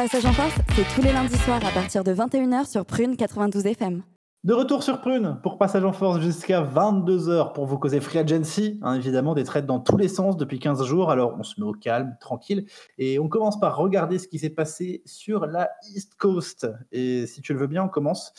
Passage 0.00 0.24
en 0.24 0.32
force, 0.32 0.54
c'est 0.74 0.94
tous 0.94 1.02
les 1.02 1.12
lundis 1.12 1.36
soirs 1.36 1.62
à 1.62 1.70
partir 1.72 2.02
de 2.04 2.14
21h 2.14 2.66
sur 2.66 2.86
Prune 2.86 3.18
92 3.18 3.66
FM. 3.66 4.02
De 4.44 4.54
retour 4.54 4.82
sur 4.82 5.02
Prune 5.02 5.38
pour 5.42 5.58
passage 5.58 5.84
en 5.84 5.92
force 5.92 6.20
jusqu'à 6.20 6.62
22h 6.62 7.52
pour 7.52 7.66
vous 7.66 7.76
causer 7.76 8.00
Free 8.00 8.20
Agency. 8.20 8.80
Hein, 8.80 8.94
évidemment, 8.94 9.34
des 9.34 9.44
trades 9.44 9.66
dans 9.66 9.78
tous 9.78 9.98
les 9.98 10.08
sens 10.08 10.38
depuis 10.38 10.58
15 10.58 10.86
jours. 10.86 11.10
Alors, 11.10 11.36
on 11.38 11.42
se 11.42 11.60
met 11.60 11.66
au 11.66 11.74
calme, 11.74 12.16
tranquille. 12.18 12.64
Et 12.96 13.18
on 13.18 13.28
commence 13.28 13.60
par 13.60 13.76
regarder 13.76 14.18
ce 14.18 14.26
qui 14.26 14.38
s'est 14.38 14.48
passé 14.48 15.02
sur 15.04 15.44
la 15.44 15.68
East 15.94 16.14
Coast. 16.14 16.66
Et 16.92 17.26
si 17.26 17.42
tu 17.42 17.52
le 17.52 17.58
veux 17.58 17.66
bien, 17.66 17.84
on 17.84 17.88
commence 17.90 18.32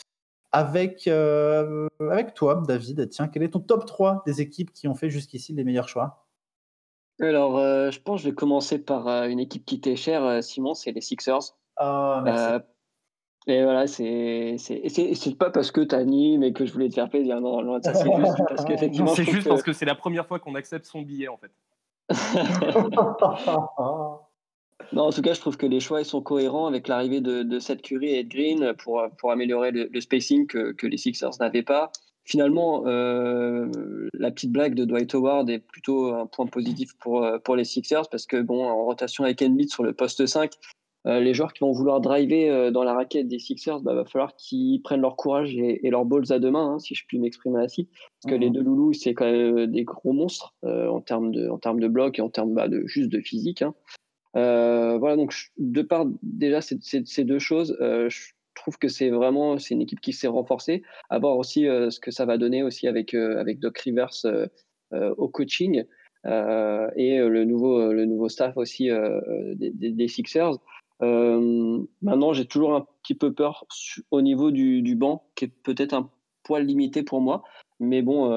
avec, 0.51 1.07
euh, 1.07 1.85
avec 1.99 2.33
toi, 2.33 2.63
David. 2.67 3.07
Tiens, 3.09 3.27
quel 3.27 3.43
est 3.43 3.49
ton 3.49 3.59
top 3.59 3.85
3 3.85 4.23
des 4.25 4.41
équipes 4.41 4.73
qui 4.73 4.87
ont 4.87 4.95
fait 4.95 5.11
jusqu'ici 5.11 5.53
les 5.53 5.63
meilleurs 5.63 5.89
choix? 5.89 6.25
Alors, 7.19 7.57
euh, 7.57 7.91
je 7.91 7.99
pense 7.99 8.21
que 8.21 8.25
je 8.25 8.29
vais 8.29 8.35
commencer 8.35 8.79
par 8.79 9.07
euh, 9.07 9.27
une 9.27 9.39
équipe 9.39 9.65
qui 9.65 9.79
t'est 9.79 9.95
chère, 9.95 10.23
euh, 10.23 10.41
Simon, 10.41 10.73
c'est 10.73 10.91
les 10.91 11.01
Sixers. 11.01 11.39
Ah, 11.77 12.21
merci. 12.23 12.53
Euh, 12.53 12.59
et 13.47 13.63
voilà, 13.63 13.87
c'est 13.87 14.55
c'est- 14.59 14.87
c'est 14.89 15.13
c'est 15.15 15.35
pas 15.35 15.49
parce 15.49 15.71
que 15.71 15.81
t'animes 15.81 16.43
et 16.43 16.53
que 16.53 16.65
je 16.65 16.73
voulais 16.73 16.89
te 16.89 16.93
faire 16.95 17.09
plaisir, 17.09 17.41
non, 17.41 17.61
loin 17.61 17.79
de 17.79 17.83
ça, 17.83 17.93
c'est 17.93 18.03
juste 18.03 18.11
parce 18.49 18.65
c'est 19.15 19.23
juste 19.23 19.43
que- 19.45 19.49
parce 19.49 19.63
que 19.63 19.73
c'est 19.73 19.85
la 19.85 19.95
première 19.95 20.27
fois 20.27 20.39
qu'on 20.39 20.55
accepte 20.55 20.85
son 20.85 21.01
billet 21.01 21.27
en 21.27 21.37
fait. 21.37 21.51
Non, 24.93 25.03
en 25.03 25.11
tout 25.11 25.21
cas, 25.21 25.33
je 25.33 25.39
trouve 25.39 25.57
que 25.57 25.65
les 25.67 25.79
choix 25.79 26.01
ils 26.01 26.05
sont 26.05 26.21
cohérents 26.21 26.67
avec 26.67 26.87
l'arrivée 26.87 27.21
de, 27.21 27.43
de 27.43 27.59
Seth 27.59 27.81
Curry 27.81 28.15
et 28.15 28.23
de 28.23 28.29
Green 28.29 28.73
pour, 28.83 29.03
pour 29.19 29.31
améliorer 29.31 29.71
le, 29.71 29.87
le 29.91 30.01
spacing 30.01 30.47
que, 30.47 30.71
que 30.73 30.87
les 30.87 30.97
Sixers 30.97 31.31
n'avaient 31.39 31.61
pas. 31.63 31.91
Finalement, 32.23 32.83
euh, 32.85 33.67
la 34.13 34.31
petite 34.31 34.51
blague 34.51 34.75
de 34.75 34.85
Dwight 34.85 35.13
Howard 35.15 35.49
est 35.49 35.59
plutôt 35.59 36.13
un 36.13 36.27
point 36.27 36.45
positif 36.45 36.91
pour, 36.99 37.23
euh, 37.23 37.39
pour 37.39 37.55
les 37.55 37.63
Sixers 37.63 38.09
parce 38.09 38.25
que, 38.25 38.41
bon, 38.41 38.63
en 38.65 38.85
rotation 38.85 39.23
avec 39.23 39.41
Embiid 39.41 39.69
sur 39.71 39.83
le 39.83 39.93
poste 39.93 40.25
5, 40.25 40.51
euh, 41.07 41.19
les 41.19 41.33
joueurs 41.33 41.51
qui 41.51 41.61
vont 41.61 41.71
vouloir 41.71 41.99
driver 41.99 42.71
dans 42.71 42.83
la 42.83 42.93
raquette 42.93 43.27
des 43.27 43.39
Sixers, 43.39 43.79
bah, 43.81 43.95
va 43.95 44.05
falloir 44.05 44.35
qu'ils 44.35 44.83
prennent 44.83 45.01
leur 45.01 45.15
courage 45.15 45.55
et, 45.55 45.85
et 45.85 45.89
leurs 45.89 46.05
balls 46.05 46.31
à 46.31 46.37
deux 46.37 46.51
mains, 46.51 46.73
hein, 46.75 46.79
si 46.79 46.93
je 46.93 47.05
puis 47.07 47.17
m'exprimer 47.17 47.59
ainsi. 47.59 47.89
Parce 48.21 48.35
que 48.35 48.39
les 48.39 48.51
deux 48.51 48.61
loulous, 48.61 48.93
c'est 48.93 49.15
quand 49.15 49.25
même 49.25 49.65
des 49.65 49.83
gros 49.83 50.13
monstres 50.13 50.53
euh, 50.63 50.87
en 50.89 51.01
termes 51.01 51.31
de, 51.31 51.49
en 51.49 51.57
termes 51.57 51.79
de 51.79 51.87
blocs 51.87 52.19
et 52.19 52.21
en 52.21 52.29
termes 52.29 52.53
bah, 52.53 52.67
de 52.67 52.85
juste 52.85 53.09
de 53.09 53.19
physique. 53.19 53.63
hein. 53.63 53.73
Voilà, 54.35 55.15
donc 55.15 55.31
je- 55.31 55.47
de 55.57 55.81
part 55.81 56.05
déjà 56.21 56.61
ces, 56.61 56.77
ces- 56.81 57.03
ces 57.05 57.23
deux 57.23 57.39
choses, 57.39 57.75
je 57.79 58.31
trouve 58.55 58.77
que 58.77 58.87
c'est 58.87 59.09
vraiment 59.09 59.57
c'est 59.57 59.73
une 59.73 59.81
équipe 59.81 60.01
qui 60.01 60.13
s'est 60.13 60.27
renforcée. 60.27 60.83
À 61.09 61.19
voir 61.19 61.37
aussi 61.37 61.67
euh, 61.67 61.89
ce 61.89 61.99
que 61.99 62.11
ça 62.11 62.25
va 62.25 62.37
donner 62.37 62.63
aussi 62.63 62.87
avec 62.87 63.13
euh, 63.13 63.39
avec 63.39 63.59
Doc 63.59 63.77
Rivers 63.79 64.09
euh, 64.25 64.47
au 65.17 65.27
coaching 65.27 65.83
et 66.23 67.17
le 67.17 67.45
nouveau 67.45 67.91
le 67.91 68.05
nouveau 68.05 68.29
staff 68.29 68.55
aussi 68.55 68.89
des, 69.55 70.07
Sixers. 70.07 70.57
Maintenant, 70.99 72.33
j'ai 72.33 72.45
toujours 72.45 72.75
un 72.75 72.85
petit 73.01 73.15
peu 73.15 73.33
peur 73.33 73.65
au 74.11 74.21
niveau 74.21 74.51
du, 74.51 74.83
du 74.83 74.95
banc, 74.95 75.23
qui 75.33 75.45
est 75.45 75.51
peut-être 75.63 75.93
un 75.93 76.11
poil 76.43 76.63
limité 76.63 77.01
pour 77.01 77.21
moi. 77.21 77.41
Mais 77.79 78.03
bon, 78.03 78.29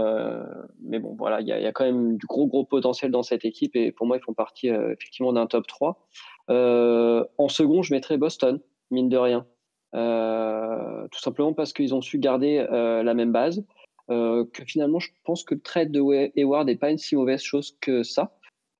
mais 0.80 0.98
bon, 0.98 1.14
voilà, 1.18 1.42
il 1.42 1.48
y, 1.48 1.52
a- 1.52 1.72
quand 1.72 1.84
même 1.84 2.16
du 2.16 2.24
gros 2.24 2.46
gros 2.46 2.64
potentiel 2.64 3.10
dans 3.10 3.22
cette 3.22 3.44
équipe 3.44 3.76
et 3.76 3.92
pour 3.92 4.06
moi, 4.06 4.16
ils 4.16 4.24
font 4.24 4.32
partie 4.32 4.68
effectivement 4.68 5.34
d'un 5.34 5.46
top 5.46 5.66
3. 5.66 6.06
Euh, 6.50 7.24
en 7.38 7.48
second, 7.48 7.82
je 7.82 7.94
mettrais 7.94 8.16
Boston, 8.18 8.60
mine 8.90 9.08
de 9.08 9.16
rien. 9.16 9.46
Euh, 9.94 11.06
tout 11.12 11.20
simplement 11.20 11.52
parce 11.52 11.72
qu'ils 11.72 11.94
ont 11.94 12.00
su 12.00 12.18
garder 12.18 12.66
euh, 12.70 13.02
la 13.02 13.14
même 13.14 13.32
base. 13.32 13.64
Euh, 14.10 14.44
que 14.52 14.64
finalement, 14.64 14.98
je 14.98 15.10
pense 15.24 15.44
que 15.44 15.54
le 15.54 15.60
trade 15.60 15.90
de 15.90 16.00
Wa- 16.00 16.28
Hayward 16.36 16.66
n'est 16.66 16.76
pas 16.76 16.90
une 16.90 16.98
si 16.98 17.16
mauvaise 17.16 17.42
chose 17.42 17.76
que 17.80 18.02
ça. 18.02 18.36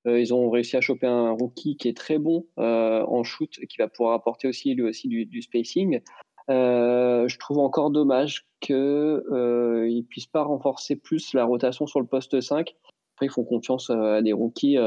Ils 0.07 0.35
ont 0.35 0.51
réussi 0.51 0.77
à 0.77 0.81
choper 0.81 1.07
un 1.07 1.31
rookie 1.31 1.77
qui 1.77 1.87
est 1.87 1.97
très 1.97 2.19
bon 2.19 2.45
en 2.57 3.23
shoot 3.23 3.49
et 3.59 3.65
qui 3.65 3.77
va 3.79 3.87
pouvoir 3.87 4.13
apporter 4.13 4.47
aussi 4.47 4.75
lui 4.75 4.83
aussi 4.83 5.07
du, 5.07 5.41
spacing. 5.41 5.99
Je 6.47 7.37
trouve 7.39 7.57
encore 7.57 7.89
dommage 7.89 8.45
qu'ils 8.59 8.75
ne 8.75 10.01
puissent 10.03 10.27
pas 10.27 10.43
renforcer 10.43 10.95
plus 10.95 11.33
la 11.33 11.43
rotation 11.43 11.87
sur 11.87 11.99
le 11.99 12.05
poste 12.05 12.39
5. 12.39 12.75
Après, 13.15 13.25
ils 13.25 13.31
font 13.31 13.43
confiance 13.43 13.89
à 13.89 14.21
des 14.21 14.31
rookies, 14.31 14.77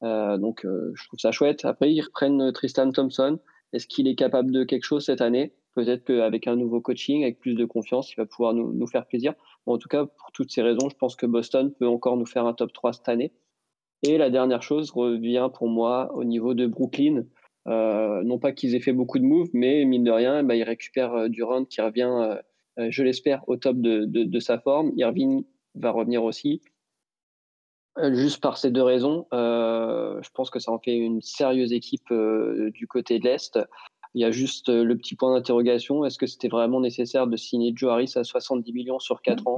donc 0.00 0.62
je 0.64 1.06
trouve 1.06 1.18
ça 1.20 1.32
chouette. 1.32 1.66
Après, 1.66 1.92
ils 1.92 2.00
reprennent 2.00 2.50
Tristan 2.52 2.90
Thompson. 2.92 3.40
Est-ce 3.74 3.86
qu'il 3.86 4.08
est 4.08 4.14
capable 4.14 4.52
de 4.52 4.64
quelque 4.64 4.84
chose 4.84 5.04
cette 5.04 5.20
année? 5.20 5.52
Peut-être 5.74 6.04
qu'avec 6.04 6.46
un 6.46 6.56
nouveau 6.56 6.80
coaching, 6.80 7.22
avec 7.22 7.38
plus 7.38 7.54
de 7.54 7.64
confiance, 7.64 8.12
il 8.12 8.16
va 8.16 8.26
pouvoir 8.26 8.52
nous, 8.52 8.86
faire 8.86 9.06
plaisir. 9.06 9.34
En 9.66 9.78
tout 9.78 9.88
cas, 9.88 10.04
pour 10.04 10.30
toutes 10.32 10.50
ces 10.50 10.62
raisons, 10.62 10.88
je 10.90 10.96
pense 10.96 11.16
que 11.16 11.26
Boston 11.26 11.72
peut 11.72 11.86
encore 11.86 12.16
nous 12.16 12.26
faire 12.26 12.44
un 12.46 12.52
top 12.52 12.72
3 12.72 12.92
cette 12.92 13.08
année. 13.08 13.32
Et 14.02 14.18
la 14.18 14.30
dernière 14.30 14.62
chose 14.62 14.90
revient 14.90 15.48
pour 15.54 15.68
moi 15.68 16.12
au 16.14 16.24
niveau 16.24 16.54
de 16.54 16.66
Brooklyn. 16.66 17.24
Euh, 17.68 18.22
non 18.24 18.38
pas 18.38 18.52
qu'ils 18.52 18.74
aient 18.74 18.80
fait 18.80 18.92
beaucoup 18.92 19.18
de 19.18 19.24
moves, 19.24 19.50
mais 19.52 19.84
mine 19.84 20.04
de 20.04 20.10
rien, 20.10 20.42
ben, 20.42 20.54
ils 20.54 20.64
récupèrent 20.64 21.14
euh, 21.14 21.28
Durant 21.28 21.64
qui 21.64 21.80
revient, 21.80 22.36
euh, 22.78 22.88
je 22.90 23.02
l'espère, 23.04 23.48
au 23.48 23.56
top 23.56 23.76
de, 23.78 24.40
sa 24.40 24.58
forme. 24.58 24.92
Irving 24.96 25.44
va 25.74 25.90
revenir 25.90 26.24
aussi. 26.24 26.60
Juste 28.12 28.42
par 28.42 28.56
ces 28.56 28.70
deux 28.70 28.82
raisons, 28.82 29.26
je 29.32 30.30
pense 30.32 30.48
que 30.48 30.58
ça 30.58 30.72
en 30.72 30.78
fait 30.78 30.96
une 30.96 31.20
sérieuse 31.20 31.74
équipe 31.74 32.10
du 32.10 32.86
côté 32.86 33.18
de 33.18 33.24
l'Est. 33.24 33.58
Il 34.14 34.20
y 34.20 34.24
a 34.26 34.30
juste 34.30 34.68
euh, 34.68 34.84
le 34.84 34.96
petit 34.96 35.14
point 35.16 35.32
d'interrogation. 35.34 36.04
Est-ce 36.04 36.18
que 36.18 36.26
c'était 36.26 36.48
vraiment 36.48 36.80
nécessaire 36.80 37.26
de 37.26 37.36
signer 37.36 37.72
Joe 37.74 37.90
Harris 37.92 38.12
à 38.16 38.24
70 38.24 38.72
millions 38.72 38.98
sur 38.98 39.22
4 39.22 39.48
ans? 39.48 39.56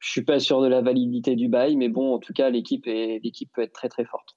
Je 0.00 0.10
suis 0.10 0.24
pas 0.24 0.40
sûr 0.40 0.60
de 0.60 0.66
la 0.66 0.80
validité 0.82 1.36
du 1.36 1.48
bail, 1.48 1.76
mais 1.76 1.88
bon, 1.88 2.14
en 2.14 2.18
tout 2.18 2.32
cas, 2.32 2.50
l'équipe 2.50 2.86
est 2.88 3.20
l'équipe 3.22 3.50
peut 3.52 3.62
être 3.62 3.72
très 3.72 3.88
très 3.88 4.04
forte. 4.04 4.36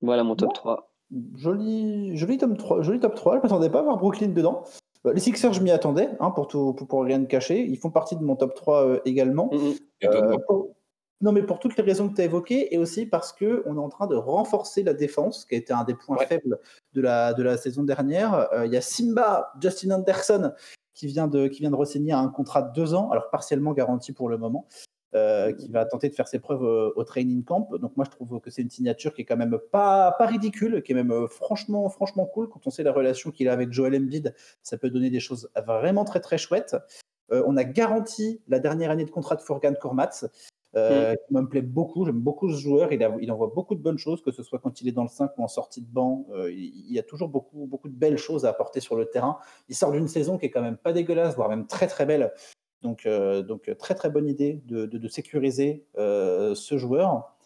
Voilà 0.00 0.24
mon 0.24 0.34
top 0.36 0.54
3. 0.54 0.92
Joli, 1.36 2.16
joli, 2.16 2.38
top 2.38 2.56
3, 2.56 2.82
joli 2.82 3.00
top 3.00 3.14
3. 3.14 3.32
Je 3.34 3.38
ne 3.38 3.42
m'attendais 3.42 3.68
pas 3.70 3.80
à 3.80 3.82
voir 3.82 3.98
Brooklyn 3.98 4.28
dedans. 4.28 4.62
Bah, 5.04 5.12
Les 5.12 5.20
Sixers, 5.20 5.52
je 5.52 5.62
m'y 5.62 5.70
attendais, 5.70 6.08
hein, 6.20 6.30
pour, 6.30 6.46
tout, 6.46 6.72
pour, 6.74 6.86
pour 6.86 7.04
rien 7.04 7.18
de 7.18 7.26
cacher. 7.26 7.66
Ils 7.66 7.76
font 7.76 7.90
partie 7.90 8.16
de 8.16 8.22
mon 8.22 8.36
top 8.36 8.54
3 8.54 8.86
euh, 8.86 9.00
également. 9.04 9.50
Euh, 10.04 10.36
pour- 10.46 10.68
non, 11.22 11.32
mais 11.32 11.42
pour 11.42 11.58
toutes 11.58 11.76
les 11.76 11.82
raisons 11.82 12.08
que 12.08 12.14
tu 12.14 12.20
as 12.22 12.24
évoquées, 12.24 12.74
et 12.74 12.78
aussi 12.78 13.04
parce 13.04 13.32
qu'on 13.32 13.76
est 13.76 13.78
en 13.78 13.88
train 13.88 14.06
de 14.06 14.16
renforcer 14.16 14.82
la 14.82 14.94
défense, 14.94 15.44
qui 15.44 15.54
a 15.54 15.58
été 15.58 15.72
un 15.72 15.84
des 15.84 15.94
points 15.94 16.16
faibles 16.18 16.58
de 16.94 17.00
la, 17.02 17.34
de 17.34 17.42
la 17.42 17.56
saison 17.56 17.84
dernière. 17.84 18.48
Euh, 18.52 18.66
Il 18.66 18.72
y 18.72 18.76
a 18.76 18.80
Simba, 18.80 19.52
Justin 19.60 19.90
Anderson, 19.90 20.52
qui 20.94 21.06
vient 21.06 21.28
de, 21.28 21.46
qui 21.46 21.60
vient 21.60 21.70
de 21.70 21.76
re-signer 21.76 22.12
un 22.12 22.28
contrat 22.28 22.62
de 22.62 22.72
deux 22.72 22.94
ans, 22.94 23.10
alors 23.10 23.30
partiellement 23.30 23.72
garanti 23.72 24.12
pour 24.12 24.28
le 24.28 24.38
moment, 24.38 24.66
euh, 25.14 25.52
qui 25.52 25.68
va 25.68 25.84
tenter 25.84 26.08
de 26.08 26.14
faire 26.14 26.28
ses 26.28 26.38
preuves 26.38 26.64
euh, 26.64 26.92
au 26.94 27.04
training 27.04 27.42
camp. 27.44 27.68
Donc 27.78 27.96
moi, 27.96 28.06
je 28.06 28.10
trouve 28.10 28.40
que 28.40 28.50
c'est 28.50 28.62
une 28.62 28.70
signature 28.70 29.12
qui 29.12 29.22
est 29.22 29.24
quand 29.24 29.36
même 29.36 29.58
pas, 29.72 30.12
pas 30.12 30.26
ridicule, 30.26 30.82
qui 30.82 30.92
est 30.92 30.94
même 30.94 31.10
euh, 31.10 31.26
franchement, 31.26 31.88
franchement 31.88 32.26
cool. 32.26 32.48
Quand 32.48 32.66
on 32.66 32.70
sait 32.70 32.82
la 32.82 32.92
relation 32.92 33.30
qu'il 33.30 33.48
a 33.48 33.52
avec 33.52 33.72
Joel 33.72 33.94
Embiid, 33.96 34.34
ça 34.62 34.78
peut 34.78 34.88
donner 34.88 35.10
des 35.10 35.20
choses 35.20 35.50
vraiment 35.66 36.04
très, 36.04 36.20
très 36.20 36.38
chouettes. 36.38 36.76
On 37.32 37.56
a 37.56 37.62
garanti 37.62 38.40
la 38.48 38.58
dernière 38.58 38.90
année 38.90 39.04
de 39.04 39.10
contrat 39.10 39.36
de 39.36 39.40
Furkan 39.40 39.74
Kormaz, 39.80 40.28
euh, 40.76 41.14
qui 41.14 41.34
me 41.34 41.42
plaît 41.48 41.62
beaucoup. 41.62 42.04
J'aime 42.04 42.20
beaucoup 42.20 42.50
ce 42.50 42.58
joueur. 42.58 42.92
Il, 42.92 43.02
a- 43.02 43.16
il 43.20 43.30
envoie 43.32 43.50
beaucoup 43.54 43.74
de 43.74 43.80
bonnes 43.80 43.98
choses, 43.98 44.22
que 44.22 44.30
ce 44.30 44.42
soit 44.42 44.58
quand 44.58 44.80
il 44.80 44.88
est 44.88 44.92
dans 44.92 45.02
le 45.02 45.08
5 45.08 45.30
ou 45.36 45.42
en 45.42 45.48
sortie 45.48 45.80
de 45.80 45.90
banc. 45.90 46.26
Euh, 46.32 46.50
il, 46.52 46.92
y 46.92 46.98
a 46.98 47.02
toujours 47.02 47.28
beaucoup, 47.28 47.66
beaucoup 47.66 47.88
de 47.88 47.96
belles 47.96 48.18
choses 48.18 48.44
à 48.44 48.50
apporter 48.50 48.80
sur 48.80 48.96
le 48.96 49.06
terrain. 49.06 49.38
Il 49.68 49.74
sort 49.74 49.92
d'une 49.92 50.08
saison 50.08 50.38
qui 50.38 50.46
est 50.46 50.50
quand 50.50 50.62
même 50.62 50.76
pas 50.76 50.92
dégueulasse, 50.92 51.34
voire 51.36 51.48
même 51.48 51.66
très 51.66 51.86
très 51.86 52.06
belle. 52.06 52.32
Donc, 52.82 53.04
euh, 53.06 53.42
donc 53.42 53.70
très 53.78 53.94
très 53.94 54.10
bonne 54.10 54.28
idée 54.28 54.60
de, 54.64 55.08
sécuriser 55.08 55.84
euh, 55.98 56.54
ce 56.54 56.78
joueur. 56.78 57.36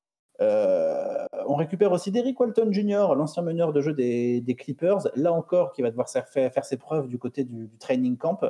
Euh, 0.40 1.24
on 1.46 1.54
récupère 1.54 1.92
aussi 1.92 2.10
Derrick 2.10 2.38
Walton 2.38 2.72
Jr., 2.72 3.14
l'ancien 3.16 3.42
meneur 3.42 3.72
de 3.72 3.80
jeu 3.80 3.92
des, 3.92 4.56
Clippers, 4.58 5.08
là 5.16 5.32
encore 5.32 5.72
qui 5.72 5.82
va 5.82 5.90
devoir 5.90 6.08
faire, 6.08 6.28
faire, 6.28 6.64
ses 6.64 6.76
preuves 6.76 7.08
du 7.08 7.18
côté 7.18 7.44
du 7.44 7.70
training 7.78 8.16
camp. 8.16 8.40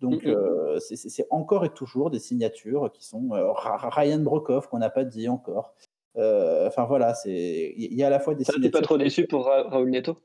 Donc 0.00 0.24
Mhm. 0.24 0.30
euh, 0.34 0.78
c'est- 0.78 0.96
c'est 0.96 1.08
c'est 1.08 1.26
encore 1.30 1.64
et 1.64 1.70
toujours 1.70 2.10
des 2.10 2.18
signatures 2.20 2.90
qui 2.92 3.04
sont 3.04 3.30
euh, 3.32 3.50
Ryan 3.52 4.20
Brokoff 4.20 4.68
qu'on 4.68 4.78
n'a 4.78 4.90
pas 4.90 5.04
dit 5.04 5.28
encore. 5.28 5.74
Euh, 6.16 6.66
Enfin 6.68 6.84
voilà, 6.84 7.14
il 7.24 7.94
y 7.94 8.02
a 8.02 8.06
à 8.08 8.10
la 8.10 8.20
fois 8.20 8.34
des 8.34 8.44
Ça, 8.44 8.52
t'es 8.52 8.56
signatures. 8.58 8.80
pas 8.80 8.84
trop 8.84 8.98
déçu 8.98 9.26
pour 9.26 9.44
Ra- 9.46 9.68
Raoul 9.68 9.90
Neto? 9.90 10.16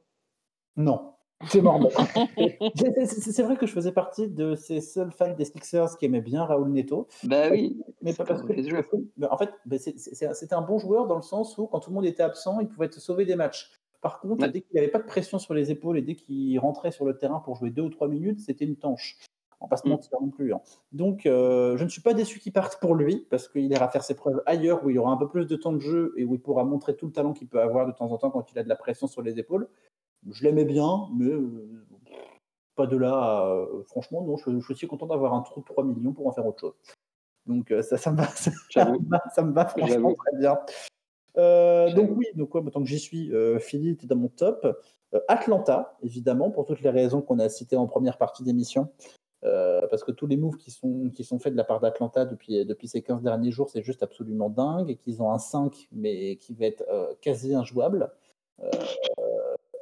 Non, 0.75 1.13
c'est 1.47 1.61
mort. 1.61 1.79
C'est- 3.05 3.43
vrai 3.43 3.57
que 3.57 3.65
je 3.67 3.73
faisais 3.73 3.91
partie 3.91 4.27
de 4.27 4.55
ces 4.55 4.81
seuls 4.81 5.11
fans 5.11 5.33
des 5.33 5.45
Sixers 5.45 5.97
qui 5.97 6.05
aimaient 6.05 6.21
bien 6.21 6.43
Raoul 6.45 6.69
Neto. 6.71 7.07
Bah 7.23 7.49
oui. 7.51 7.81
Mais 8.01 8.13
pas 8.13 8.23
parce 8.25 8.41
que, 8.43 8.53
mais 9.17 9.27
en 9.27 9.37
fait, 9.37 9.49
c'était 9.79 10.55
un 10.55 10.61
bon 10.61 10.77
joueur 10.79 11.07
dans 11.07 11.15
le 11.15 11.21
sens 11.21 11.57
où 11.57 11.67
quand 11.67 11.79
tout 11.79 11.89
le 11.89 11.95
monde 11.95 12.05
était 12.05 12.23
absent, 12.23 12.59
il 12.59 12.67
pouvait 12.67 12.89
te 12.89 12.99
sauver 12.99 13.25
des 13.25 13.35
matchs. 13.35 13.71
Par 14.01 14.19
contre, 14.19 14.43
Ouais. 14.43 14.51
dès 14.51 14.61
qu'il 14.61 14.75
n'avait 14.75 14.89
pas 14.89 14.99
de 14.99 15.05
pression 15.05 15.39
sur 15.39 15.53
les 15.53 15.71
épaules 15.71 15.97
et 15.97 16.01
dès 16.01 16.15
qu'il 16.15 16.57
rentrait 16.59 16.91
sur 16.91 17.05
le 17.05 17.17
terrain 17.17 17.39
pour 17.39 17.55
jouer 17.55 17.69
deux 17.69 17.83
ou 17.83 17.89
trois 17.89 18.07
minutes, 18.09 18.39
c'était 18.41 18.65
une 18.65 18.75
tanche. 18.75 19.17
On 19.63 19.67
va 19.67 19.69
pas 19.69 19.77
se 19.77 19.87
Mm. 19.87 19.91
mentir 19.91 20.21
non 20.21 20.29
plus. 20.29 20.53
hein. 20.53 20.59
Donc, 20.91 21.25
euh, 21.25 21.77
je 21.77 21.83
ne 21.85 21.89
suis 21.89 22.01
pas 22.01 22.13
déçu 22.13 22.39
qu'il 22.39 22.51
parte 22.51 22.79
pour 22.81 22.95
lui 22.95 23.25
parce 23.29 23.47
qu'il 23.47 23.71
ira 23.71 23.87
faire 23.87 24.03
ses 24.03 24.13
preuves 24.13 24.43
ailleurs 24.45 24.83
où 24.83 24.89
il 24.89 24.99
aura 24.99 25.11
un 25.11 25.17
peu 25.17 25.29
plus 25.29 25.45
de 25.47 25.55
temps 25.55 25.71
de 25.71 25.79
jeu 25.79 26.13
et 26.17 26.25
où 26.25 26.35
il 26.35 26.41
pourra 26.41 26.65
montrer 26.65 26.95
tout 26.97 27.05
le 27.07 27.13
talent 27.13 27.31
qu'il 27.33 27.47
peut 27.47 27.61
avoir 27.61 27.87
de 27.87 27.93
temps 27.93 28.11
en 28.11 28.17
temps 28.17 28.29
quand 28.29 28.51
il 28.51 28.59
a 28.59 28.63
de 28.63 28.69
la 28.69 28.75
pression 28.75 29.07
sur 29.07 29.21
les 29.21 29.39
épaules. 29.39 29.69
Je 30.29 30.43
l'aimais 30.43 30.65
bien, 30.65 31.07
mais 31.15 31.25
euh, 31.31 31.85
pas 32.75 32.87
de 32.87 32.97
là. 32.97 33.45
euh, 33.47 33.83
franchement, 33.85 34.21
non, 34.23 34.35
je, 34.37 34.51
je 34.51 34.59
suis 34.65 34.73
aussi 34.73 34.87
content 34.87 35.05
d'avoir 35.07 35.33
un 35.33 35.41
trou 35.41 35.61
de 35.61 35.65
3 35.65 35.83
millions 35.85 36.11
pour 36.13 36.27
en 36.27 36.31
faire 36.33 36.45
autre 36.45 36.59
chose. 36.59 36.73
Donc, 37.45 37.73
ça, 37.83 37.97
ça, 37.97 38.11
me 38.11 38.17
va, 38.17 38.25
ça, 38.35 38.51
J'avoue. 38.69 38.99
me 38.99 39.09
va, 39.09 39.21
ça 39.33 39.43
me 39.43 39.53
va 39.53 39.65
franchement 39.65 40.13
très 40.13 40.37
bien. 40.37 40.57
Donc, 41.95 42.09
oui, 42.17 42.25
donc, 42.35 42.53
ouais, 42.53 42.61
tant 42.71 42.81
que 42.81 42.87
j'y 42.89 42.99
suis, 42.99 43.31
Philly 43.59 43.91
était 43.91 44.07
dans 44.07 44.15
mon 44.17 44.27
top. 44.29 44.67
Atlanta, 45.27 45.95
évidemment, 46.01 46.49
pour 46.51 46.65
toutes 46.65 46.81
les 46.81 46.89
raisons 46.89 47.21
qu'on 47.21 47.37
a 47.39 47.47
citées 47.47 47.75
en 47.75 47.85
première 47.87 48.17
partie 48.17 48.43
d'émission. 48.43 48.89
Euh, 49.45 49.85
parce 49.89 50.03
que 50.03 50.11
tous 50.11 50.25
les 50.27 50.37
moves 50.37 50.55
qui 50.57 50.71
sont, 50.71 51.09
qui 51.13 51.23
sont 51.23 51.37
faits 51.39 51.51
de 51.53 51.57
la 51.57 51.63
part 51.65 51.79
d'Atlanta 51.81 52.25
depuis, 52.25 52.65
depuis 52.65 52.87
ces 52.87 53.01
15 53.01 53.21
derniers 53.23 53.51
jours, 53.51 53.69
c'est 53.69 53.83
juste 53.83 54.01
absolument 54.03 54.49
dingue. 54.49 54.89
Et 54.89 54.95
qu'ils 54.95 55.21
ont 55.21 55.31
un 55.31 55.37
5, 55.39 55.89
mais 55.91 56.37
qui 56.37 56.53
va 56.53 56.65
être 56.65 56.83
euh, 56.89 57.13
quasi 57.21 57.53
injouable. 57.53 58.09
Euh, 58.61 58.69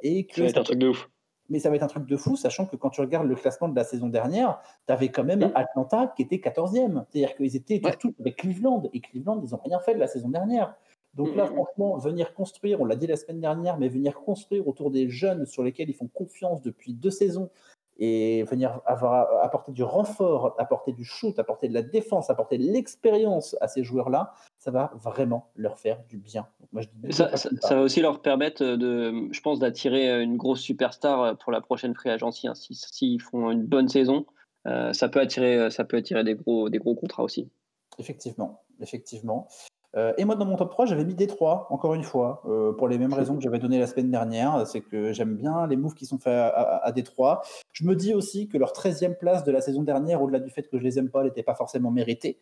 et 0.02 0.26
que 0.26 0.34
Ça 0.36 0.42
va 0.42 0.48
être 0.48 0.58
un 0.58 0.62
truc 0.64 0.78
de 0.78 0.88
ouf. 0.88 1.08
mais 1.48 1.58
ça 1.60 1.70
va 1.70 1.76
être 1.76 1.82
un 1.82 1.88
truc 1.88 2.06
de 2.06 2.16
fou, 2.16 2.36
sachant 2.36 2.66
que 2.66 2.74
quand 2.76 2.90
tu 2.90 3.00
regardes 3.00 3.28
le 3.28 3.34
classement 3.36 3.68
de 3.68 3.76
la 3.76 3.84
saison 3.84 4.08
dernière, 4.08 4.60
tu 4.86 4.92
avais 4.92 5.10
quand 5.10 5.22
même 5.24 5.40
Mm. 5.40 5.52
Atlanta 5.54 6.12
qui 6.16 6.22
était 6.22 6.38
14e. 6.38 7.04
C'est-à-dire 7.10 7.36
qu'ils 7.36 7.54
étaient 7.54 7.80
Ouais. 7.84 7.96
tout 7.96 8.14
avec 8.18 8.36
Cleveland. 8.36 8.82
Et 8.92 9.00
Cleveland, 9.00 9.40
ils 9.44 9.50
n'ont 9.50 9.60
rien 9.64 9.78
fait 9.78 9.94
de 9.94 10.00
la 10.00 10.08
saison 10.08 10.28
dernière. 10.30 10.74
Donc 11.14 11.36
là, 11.36 11.44
franchement, 11.46 11.98
venir 11.98 12.32
construire, 12.32 12.80
on 12.80 12.86
l'a 12.86 12.96
dit 12.96 13.06
la 13.06 13.16
semaine 13.16 13.38
dernière, 13.40 13.76
mais 13.78 13.88
venir 13.88 14.14
construire 14.18 14.66
autour 14.66 14.90
des 14.90 15.10
jeunes 15.10 15.44
sur 15.44 15.62
lesquels 15.62 15.90
ils 15.90 15.94
font 15.94 16.08
confiance 16.08 16.62
depuis 16.62 16.94
deux 16.94 17.10
saisons 17.10 17.50
et 18.04 18.42
venir 18.42 18.80
avoir, 18.84 19.44
apporter 19.44 19.70
du 19.70 19.84
renfort, 19.84 20.56
apporter 20.58 20.92
du 20.92 21.04
shoot, 21.04 21.38
apporter 21.38 21.68
de 21.68 21.74
la 21.74 21.82
défense, 21.82 22.30
apporter 22.30 22.58
de 22.58 22.64
l'expérience 22.64 23.56
à 23.60 23.68
ces 23.68 23.84
joueurs-là, 23.84 24.32
ça 24.58 24.72
va 24.72 24.90
vraiment 24.96 25.50
leur 25.54 25.78
faire 25.78 26.02
du 26.08 26.18
bien. 26.18 26.48
Donc 26.58 26.68
moi, 26.72 26.82
je 26.82 26.88
dis 26.92 27.12
Ça, 27.12 27.36
ça- 27.36 27.50
ça 27.60 27.74
va 27.76 27.80
aussi 27.82 28.00
leur 28.00 28.20
permettre 28.20 28.64
de, 28.64 29.28
je 29.30 29.40
pense, 29.40 29.60
d'attirer 29.60 30.20
une 30.20 30.36
grosse 30.36 30.60
superstar 30.60 31.38
pour 31.38 31.52
la 31.52 31.60
prochaine 31.60 31.94
free 31.94 32.10
agency. 32.10 32.48
hein. 32.48 32.54
Si- 32.56 32.74
S'ils 32.74 33.20
font 33.22 33.52
une 33.52 33.62
bonne 33.64 33.88
saison, 33.88 34.26
euh, 34.66 34.92
ça 34.92 35.08
peut 35.08 35.20
attirer, 35.20 35.70
ça 35.70 35.84
peut 35.84 35.96
attirer 35.98 36.24
des 36.24 36.34
gros, 36.34 36.68
des 36.70 36.78
gros 36.78 36.96
contrats 36.96 37.22
aussi. 37.22 37.48
Effectivement, 37.98 38.62
effectivement. 38.80 39.46
Euh, 39.96 40.12
et 40.16 40.24
moi, 40.24 40.36
dans 40.36 40.46
mon 40.46 40.56
top 40.56 40.70
3, 40.70 40.86
j'avais 40.86 41.04
mis 41.04 41.14
Détroit, 41.14 41.66
encore 41.70 41.94
une 41.94 42.02
fois, 42.02 42.42
euh, 42.46 42.72
pour 42.72 42.88
les 42.88 42.96
mêmes 42.98 43.12
raisons 43.12 43.36
que 43.36 43.42
j'avais 43.42 43.58
données 43.58 43.78
la 43.78 43.86
semaine 43.86 44.10
dernière. 44.10 44.66
C'est 44.66 44.80
que 44.80 45.12
j'aime 45.12 45.36
bien 45.36 45.66
les 45.66 45.76
moves 45.76 45.94
qui 45.94 46.06
sont 46.06 46.18
faits 46.18 46.32
à, 46.32 46.78
à, 46.78 46.92
Détroit. 46.92 47.42
Je 47.72 47.84
me 47.84 47.94
dis 47.94 48.14
aussi 48.14 48.48
que 48.48 48.56
leur 48.56 48.72
13e 48.72 49.14
place 49.16 49.44
de 49.44 49.52
la 49.52 49.60
saison 49.60 49.82
dernière, 49.82 50.22
au-delà 50.22 50.40
du 50.40 50.50
fait 50.50 50.68
que 50.68 50.78
je 50.78 50.82
les 50.82 50.98
aime 50.98 51.10
pas, 51.10 51.22
n'était 51.24 51.42
pas 51.42 51.54
forcément 51.54 51.90
méritée. 51.90 52.38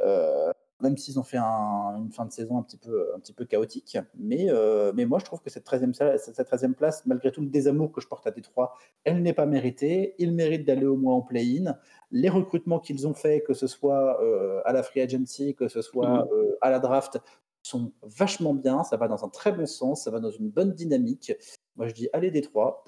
Euh, 0.00 0.50
même 0.82 0.96
s'ils 0.96 1.18
ont 1.18 1.22
fait 1.22 1.36
un- 1.36 1.96
une 1.98 2.10
fin 2.10 2.24
de 2.24 2.32
saison 2.32 2.56
un 2.56 2.62
petit 2.62 2.78
peu, 2.78 3.10
un 3.14 3.18
petit 3.18 3.34
peu 3.34 3.44
chaotique. 3.44 3.98
Mais, 4.18 4.48
mais 4.94 5.04
moi, 5.04 5.18
je 5.18 5.26
trouve 5.26 5.40
que 5.42 5.50
cette 5.50 5.64
13e, 5.64 5.92
sa- 5.92 6.16
cette 6.16 6.46
13e 6.46 6.74
place, 6.74 7.04
malgré 7.06 7.30
tout 7.32 7.42
le 7.42 7.48
désamour 7.48 7.92
que 7.92 8.00
je 8.00 8.08
porte 8.08 8.26
à 8.26 8.30
Détroit, 8.30 8.74
elle 9.04 9.22
n'est 9.22 9.34
pas 9.34 9.44
méritée. 9.46 10.14
Ils 10.18 10.32
méritent 10.32 10.66
d'aller 10.66 10.86
au 10.86 10.96
moins 10.96 11.14
en 11.14 11.20
play-in. 11.20 11.76
Les 12.10 12.28
recrutements 12.28 12.80
qu'ils 12.80 13.06
ont 13.06 13.14
faits, 13.14 13.44
que 13.44 13.54
ce 13.54 13.66
soit 13.66 14.20
euh, 14.22 14.60
à 14.64 14.72
la 14.72 14.82
free 14.82 15.00
agency, 15.00 15.54
que 15.54 15.68
ce 15.68 15.82
soit 15.82 16.26
euh, 16.32 16.56
à 16.60 16.70
la 16.70 16.80
draft, 16.80 17.18
sont 17.62 17.92
vachement 18.02 18.54
bien. 18.54 18.82
Ça 18.84 18.96
va 18.96 19.08
dans 19.08 19.24
un 19.24 19.28
très 19.28 19.52
bon 19.52 19.66
sens, 19.66 20.04
ça 20.04 20.10
va 20.10 20.20
dans 20.20 20.30
une 20.30 20.50
bonne 20.50 20.72
dynamique. 20.72 21.32
Moi, 21.76 21.88
je 21.88 21.94
dis 21.94 22.08
allez 22.12 22.30
Détroit. 22.30 22.84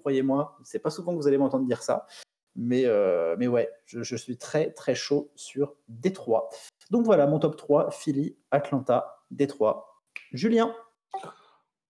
Croyez-moi, 0.00 0.58
c'est 0.64 0.78
pas 0.78 0.90
souvent 0.90 1.12
que 1.12 1.18
vous 1.18 1.28
allez 1.28 1.38
m'entendre 1.38 1.66
dire 1.66 1.82
ça. 1.82 2.06
Mais, 2.54 2.84
euh, 2.84 3.34
mais 3.38 3.48
ouais, 3.48 3.70
je, 3.86 4.02
je 4.02 4.14
suis 4.14 4.36
très 4.36 4.70
très 4.72 4.94
chaud 4.94 5.30
sur 5.34 5.74
Détroit. 5.88 6.50
Donc 6.90 7.04
voilà, 7.04 7.26
mon 7.26 7.38
top 7.38 7.56
3, 7.56 7.90
Philly, 7.90 8.36
Atlanta, 8.50 9.24
Détroit. 9.30 10.00
Julien 10.32 10.74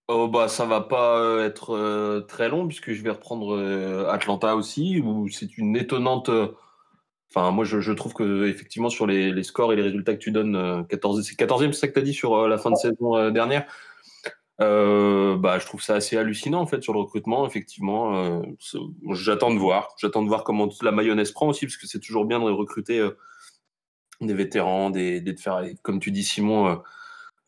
Oh 0.09 0.29
bah 0.29 0.49
ça 0.49 0.67
va 0.67 0.81
pas 0.81 1.19
euh, 1.21 1.47
être 1.47 1.71
euh, 1.77 2.21
très 2.23 2.49
long 2.49 2.67
puisque 2.67 2.93
je 2.93 3.03
vais 3.03 3.11
reprendre 3.11 3.57
euh, 3.57 4.09
Atlanta 4.11 4.57
aussi 4.57 5.01
où 5.01 5.29
c'est 5.29 5.57
une 5.57 5.77
étonnante. 5.77 6.29
Enfin 7.31 7.51
moi 7.51 7.65
je, 7.65 7.81
je 7.81 7.93
trouve 7.93 8.12
que 8.12 8.47
effectivement 8.47 8.91
sur 8.91 9.07
les, 9.07 9.33
les 9.33 9.43
scores 9.43 9.73
et 9.73 9.77
les 9.77 9.83
résultats 9.83 10.15
que 10.15 10.19
tu 10.19 10.33
donnes, 10.33 10.57
euh, 10.57 10.83
14 10.85 11.23
c'est 11.23 11.38
14e 11.38 11.73
c'est 11.73 11.81
ça 11.81 11.88
que 11.88 11.95
tu 11.95 11.99
as 12.01 12.03
dit 12.03 12.15
sur 12.15 12.49
la 12.49 12.59
fin 12.59 12.71
de 12.71 12.77
saison 12.77 13.31
dernière? 13.31 13.65
Bah 14.59 15.59
je 15.59 15.67
trouve 15.67 15.83
ça 15.83 15.95
assez 15.97 16.17
hallucinant 16.17 16.61
en 16.61 16.67
fait 16.67 16.83
sur 16.83 16.93
le 16.93 17.01
recrutement 17.01 17.47
effectivement. 17.47 18.43
j'attends 19.12 19.53
de 19.53 19.59
voir, 19.59 19.95
j'attends 19.99 20.23
de 20.23 20.29
voir 20.29 20.45
comment 20.45 20.69
la 20.83 20.93
mayonnaise 20.93 21.33
prend 21.33 21.49
aussi 21.49 21.67
parce 21.67 21.77
que 21.77 21.87
c'est 21.88 21.99
toujours 22.01 22.27
bien 22.27 22.38
de 22.38 22.45
recruter 22.45 23.05
des 24.21 24.35
vétérans, 24.35 24.91
des, 24.91 25.21
des 25.21 25.33
de 25.33 25.41
faire 25.41 25.62
comme 25.83 26.01
tu 26.01 26.11
dis 26.12 26.23
Simon. 26.23 26.81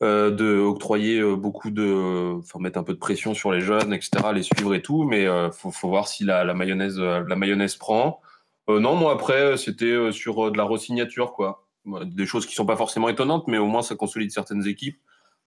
Euh, 0.02 0.06
euh, 0.06 0.30
de 0.30 0.58
octroyer 0.58 1.20
euh, 1.20 1.36
beaucoup 1.36 1.70
de, 1.70 2.34
enfin 2.38 2.58
mettre 2.60 2.78
un 2.78 2.82
peu 2.82 2.92
de 2.94 2.98
pression 2.98 3.34
sur 3.34 3.52
les 3.52 3.60
jeunes, 3.60 3.92
etc., 3.92 4.10
les 4.34 4.42
suivre 4.42 4.74
et 4.74 4.82
tout, 4.82 5.04
mais 5.04 5.26
euh, 5.26 5.50
faut, 5.50 5.70
faut 5.70 5.88
voir 5.88 6.08
si 6.08 6.24
la, 6.24 6.44
la 6.44 6.54
mayonnaise, 6.54 6.98
euh, 7.00 7.24
la 7.28 7.36
mayonnaise 7.36 7.76
prend. 7.76 8.20
Euh, 8.68 8.80
non, 8.80 8.94
moi 8.96 9.12
après 9.12 9.56
c'était 9.56 9.84
euh, 9.86 10.12
sur 10.12 10.46
euh, 10.48 10.50
de 10.50 10.56
la 10.56 10.64
resignature 10.64 11.32
quoi, 11.32 11.66
des 12.06 12.26
choses 12.26 12.46
qui 12.46 12.54
sont 12.54 12.66
pas 12.66 12.76
forcément 12.76 13.08
étonnantes, 13.08 13.46
mais 13.48 13.58
au 13.58 13.66
moins 13.66 13.82
ça 13.82 13.94
consolide 13.94 14.30
certaines 14.30 14.66
équipes, 14.66 14.98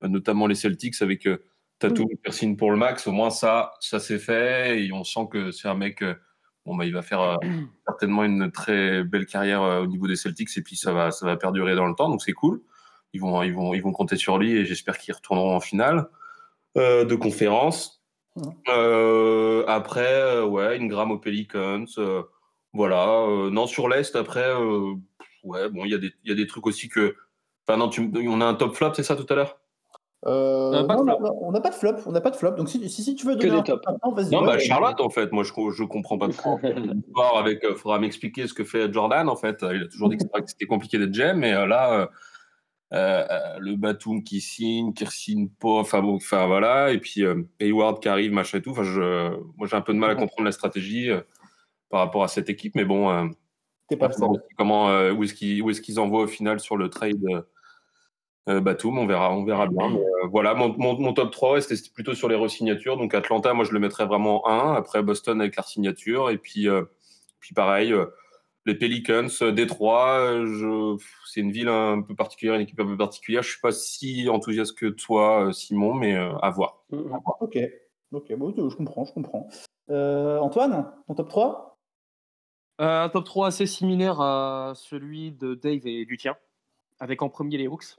euh, 0.03 0.07
notamment 0.07 0.47
les 0.47 0.55
Celtics 0.55 1.01
avec 1.01 1.27
euh, 1.27 1.43
Tatum 1.79 2.07
et 2.11 2.15
Persin 2.17 2.55
pour 2.55 2.71
le 2.71 2.77
max. 2.77 3.07
Au 3.07 3.11
moins 3.11 3.29
ça, 3.29 3.73
ça 3.79 3.99
c'est 3.99 4.19
fait 4.19 4.83
et 4.83 4.91
on 4.93 5.03
sent 5.03 5.27
que 5.31 5.51
c'est 5.51 5.67
un 5.67 5.75
mec. 5.75 6.01
euh, 6.01 6.15
Bon, 6.65 6.75
bah, 6.75 6.85
il 6.85 6.93
va 6.93 7.01
faire 7.01 7.21
euh, 7.21 7.35
certainement 7.87 8.25
une 8.25 8.51
très 8.51 9.01
belle 9.05 9.25
carrière 9.25 9.61
euh, 9.61 9.83
au 9.83 9.87
niveau 9.87 10.05
des 10.05 10.17
Celtics 10.17 10.49
et 10.57 10.61
puis 10.61 10.75
ça 10.75 10.91
va, 10.91 11.11
ça 11.11 11.25
va 11.25 11.37
perdurer 11.37 11.75
dans 11.75 11.85
le 11.87 11.95
temps, 11.95 12.09
donc 12.09 12.21
c'est 12.21 12.33
cool 12.33 12.61
ils 13.13 13.21
vont, 13.21 13.41
ils 13.43 13.53
vont, 13.53 13.73
ils 13.73 13.81
vont 13.81 13.91
compter 13.91 14.15
sur 14.17 14.37
lui 14.37 14.51
et 14.57 14.65
j'espère 14.65 14.97
qu'ils 14.97 15.13
retourneront 15.13 15.55
en 15.55 15.59
finale 15.59 16.07
euh, 16.77 17.05
de 17.05 17.15
conférence. 17.15 18.01
Euh, 18.69 19.63
après, 19.67 20.05
euh, 20.21 20.45
ouais, 20.45 20.77
Ingram 20.79 21.11
aux 21.11 21.17
Pelicans. 21.17 21.85
euh, 21.97 22.21
voilà. 22.73 23.21
euh, 23.21 23.49
non, 23.49 23.65
sur 23.67 23.89
l'Est, 23.89 24.15
après, 24.15 24.45
euh, 24.47 24.93
ouais, 25.43 25.69
bon, 25.69 25.85
il 25.85 25.91
y, 25.91 25.95
a 25.95 25.97
des- 25.97 26.11
il 26.23 26.29
y 26.29 26.31
a 26.31 26.35
des 26.35 26.47
trucs 26.47 26.67
aussi 26.67 26.89
que. 26.89 27.15
Enfin, 27.67 27.77
non, 27.77 27.89
tu, 27.89 28.11
on 28.27 28.41
a 28.41 28.45
un 28.45 28.53
top 28.53 28.75
flop, 28.75 28.93
c'est 28.93 29.03
ça 29.03 29.15
tout 29.15 29.25
à 29.29 29.35
l'heure? 29.35 29.57
Euh, 30.25 30.73
Euh, 30.73 30.85
on 31.41 31.51
n'a 31.51 31.61
pas 31.61 31.69
de 31.69 31.75
flop, 31.75 31.95
on 32.05 32.11
n'a 32.11 32.21
pas 32.21 32.31
de 32.31 32.35
flop. 32.35 32.51
Donc 32.51 32.69
si, 32.69 32.89
si, 32.89 33.03
si 33.03 33.15
tu 33.15 33.25
veux 33.25 33.35
Que 33.35 33.39
donner 33.47 33.51
des 33.51 33.57
un 33.59 33.61
top 33.63 33.81
maintenant, 33.87 34.11
vas-y. 34.11 34.31
Non, 34.31 34.41
ouais, 34.41 34.47
bah. 34.47 34.59
Charlotte, 34.59 34.99
en 35.01 35.09
fait. 35.09 35.31
Moi, 35.31 35.43
je, 35.43 35.51
je 35.71 35.83
comprends 35.83 36.17
pas 36.17 36.27
trop. 36.29 36.59
Avec. 37.37 37.59
Il 37.67 37.75
faudra 37.75 37.99
m'expliquer 37.99 38.47
ce 38.47 38.53
que 38.53 38.63
fait 38.63 38.91
Jordan, 38.91 39.29
en 39.29 39.35
fait. 39.35 39.63
Il 39.73 39.83
a 39.83 39.87
toujours 39.87 40.09
dit 40.09 40.17
que 40.17 40.23
c'était- 40.23 40.41
que 40.41 40.49
c'était 40.49 40.65
compliqué 40.65 40.97
d'être 40.99 41.11
GM, 41.13 41.37
mais 41.39 41.53
euh, 41.53 41.65
là. 41.65 42.09
Euh, 42.93 43.25
le 43.59 43.75
Batum 43.75 44.23
qui 44.23 44.39
signe, 44.41 44.93
qui 44.93 45.05
signe 45.07 45.49
pas, 45.49 45.79
enfin 45.79 46.01
bon, 46.01 46.15
enfin 46.15 46.47
voilà, 46.47 46.91
et 46.91 46.99
puis 46.99 47.23
euh, 47.23 47.43
Hayward 47.59 48.01
qui 48.01 48.07
arrive, 48.07 48.31
machin 48.31 48.59
et 48.59 48.61
tout. 48.61 48.71
Enfin, 48.71 48.83
je, 48.83 49.35
moi 49.57 49.67
j'ai 49.67 49.75
un 49.75 49.81
peu 49.81 49.93
de 49.93 49.99
mal 49.99 50.11
à 50.11 50.15
comprendre 50.15 50.45
la 50.45 50.51
stratégie 50.51 51.09
euh, 51.09 51.21
par 51.89 51.99
rapport 52.01 52.23
à 52.23 52.27
cette 52.27 52.49
équipe, 52.49 52.75
mais 52.75 52.85
bon, 52.85 53.31
pas 53.95 54.09
comment, 54.57 54.89
euh, 54.89 55.13
où 55.13 55.23
est-ce 55.23 55.33
qu'ils, 55.81 55.99
envoient 55.99 56.23
au 56.23 56.27
final 56.27 56.59
sur 56.59 56.75
le 56.75 56.89
trade 56.89 57.23
euh, 58.49 58.61
Batum, 58.61 58.97
on 58.97 59.05
verra, 59.05 59.33
on 59.33 59.43
verra 59.45 59.67
bien. 59.67 59.89
Mais, 59.89 59.99
euh, 59.99 60.27
voilà, 60.29 60.53
mon, 60.53 60.73
mon, 60.77 60.99
mon 60.99 61.13
top 61.13 61.31
3 61.31 61.61
c'était 61.61 61.89
plutôt 61.93 62.13
sur 62.13 62.27
les 62.27 62.35
re-signatures. 62.35 62.97
Donc 62.97 63.13
Atlanta, 63.13 63.53
moi 63.53 63.65
je 63.65 63.71
le 63.71 63.79
mettrais 63.79 64.05
vraiment 64.05 64.47
1, 64.47 64.73
après 64.75 65.03
Boston 65.03 65.39
avec 65.39 65.55
la 65.55 65.63
signature, 65.63 66.29
et 66.29 66.37
puis, 66.37 66.67
puis 67.39 67.53
pareil. 67.53 67.93
Les 68.67 68.75
Pelicans, 68.75 69.29
euh, 69.41 69.51
Détroit, 69.51 70.19
euh, 70.19 70.45
je... 70.45 71.03
c'est 71.25 71.39
une 71.39 71.51
ville 71.51 71.69
un 71.69 72.01
peu 72.01 72.15
particulière, 72.15 72.55
une 72.55 72.61
équipe 72.61 72.79
un 72.81 72.85
peu 72.85 72.97
particulière. 72.97 73.41
Je 73.41 73.51
suis 73.51 73.61
pas 73.61 73.71
si 73.71 74.27
enthousiaste 74.29 74.77
que 74.77 74.87
toi, 74.87 75.47
euh, 75.47 75.51
Simon, 75.53 75.93
mais 75.93 76.15
euh, 76.15 76.35
à 76.39 76.51
voir. 76.51 76.83
Ok, 77.39 77.57
ok, 78.11 78.33
bon, 78.35 78.53
je 78.69 78.75
comprends, 78.75 79.05
je 79.05 79.13
comprends. 79.13 79.47
Euh, 79.89 80.37
Antoine, 80.39 80.91
ton 81.07 81.15
top 81.15 81.29
3 81.29 81.79
Euh, 82.81 83.05
un 83.05 83.09
top 83.09 83.23
3 83.23 83.47
assez 83.47 83.65
similaire 83.65 84.19
à 84.19 84.73
celui 84.75 85.31
de 85.31 85.55
Dave 85.55 85.87
et 85.87 86.05
du 86.05 86.17
tien, 86.17 86.35
avec 86.99 87.21
en 87.21 87.29
premier 87.29 87.57
les 87.57 87.67
Hawks. 87.67 87.97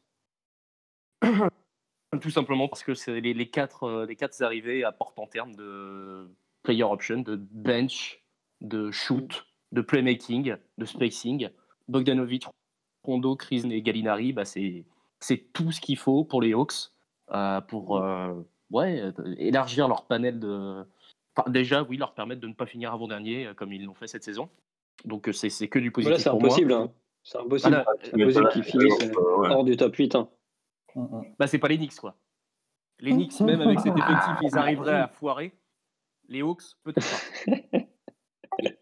Tout 2.20 2.30
simplement 2.30 2.68
parce 2.68 2.82
que 2.82 2.94
c'est 2.94 3.20
les, 3.20 3.32
les 3.32 3.50
quatre, 3.50 4.04
les 4.06 4.16
quatre 4.16 4.42
arrivées 4.42 4.84
apportent 4.84 5.18
en 5.18 5.26
termes 5.26 5.54
de 5.56 6.30
player 6.62 6.84
option, 6.84 7.18
de 7.18 7.36
bench, 7.36 8.22
de 8.60 8.90
shoot, 8.90 9.47
de 9.72 9.80
playmaking, 9.80 10.56
de 10.78 10.84
spacing. 10.84 11.48
Bogdanovic, 11.88 12.46
Rondo, 13.04 13.36
Chris 13.36 13.62
et 13.70 13.80
Gallinari, 13.82 14.32
bah 14.32 14.44
c'est, 14.44 14.84
c'est 15.20 15.52
tout 15.52 15.72
ce 15.72 15.80
qu'il 15.80 15.96
faut 15.96 16.24
pour 16.24 16.42
les 16.42 16.52
Hawks 16.52 16.92
euh, 17.32 17.60
pour 17.62 17.98
euh, 17.98 18.34
ouais, 18.70 19.00
euh, 19.00 19.34
élargir 19.38 19.88
leur 19.88 20.04
panel 20.06 20.38
de. 20.38 20.84
Enfin, 21.36 21.50
déjà, 21.50 21.82
oui, 21.84 21.96
leur 21.96 22.14
permettre 22.14 22.40
de 22.40 22.48
ne 22.48 22.54
pas 22.54 22.66
finir 22.66 22.92
avant-dernier 22.92 23.52
comme 23.56 23.72
ils 23.72 23.84
l'ont 23.84 23.94
fait 23.94 24.06
cette 24.06 24.24
saison. 24.24 24.48
Donc 25.04 25.30
c'est, 25.32 25.48
c'est 25.50 25.68
que 25.68 25.78
du 25.78 25.90
positif 25.92 26.24
Voilà, 26.24 26.38
c'est 26.38 26.44
impossible. 26.44 26.72
hein. 26.72 26.90
C'est 27.22 27.38
impossible, 27.38 27.84
c'est 28.02 28.22
impossible 28.22 28.48
qu'ils 28.50 28.64
finissent 28.64 28.98
ouais. 28.98 29.48
hors 29.48 29.64
du 29.64 29.76
top 29.76 29.94
8. 29.94 30.14
hein. 30.14 30.28
Bah, 31.38 31.46
c'est 31.46 31.58
pas 31.58 31.68
les 31.68 31.76
Knicks, 31.76 31.96
quoi. 31.96 32.16
Les 32.98 33.12
Knicks, 33.12 33.40
même 33.40 33.60
avec 33.60 33.80
cet 33.80 33.96
effectif, 33.96 34.32
ils 34.42 34.58
arriveraient 34.58 34.96
à 35.00 35.08
foirer. 35.08 35.52
Les 36.28 36.42
Hawks, 36.42 36.62
peut-être 36.82 37.06
pas. 37.08 37.77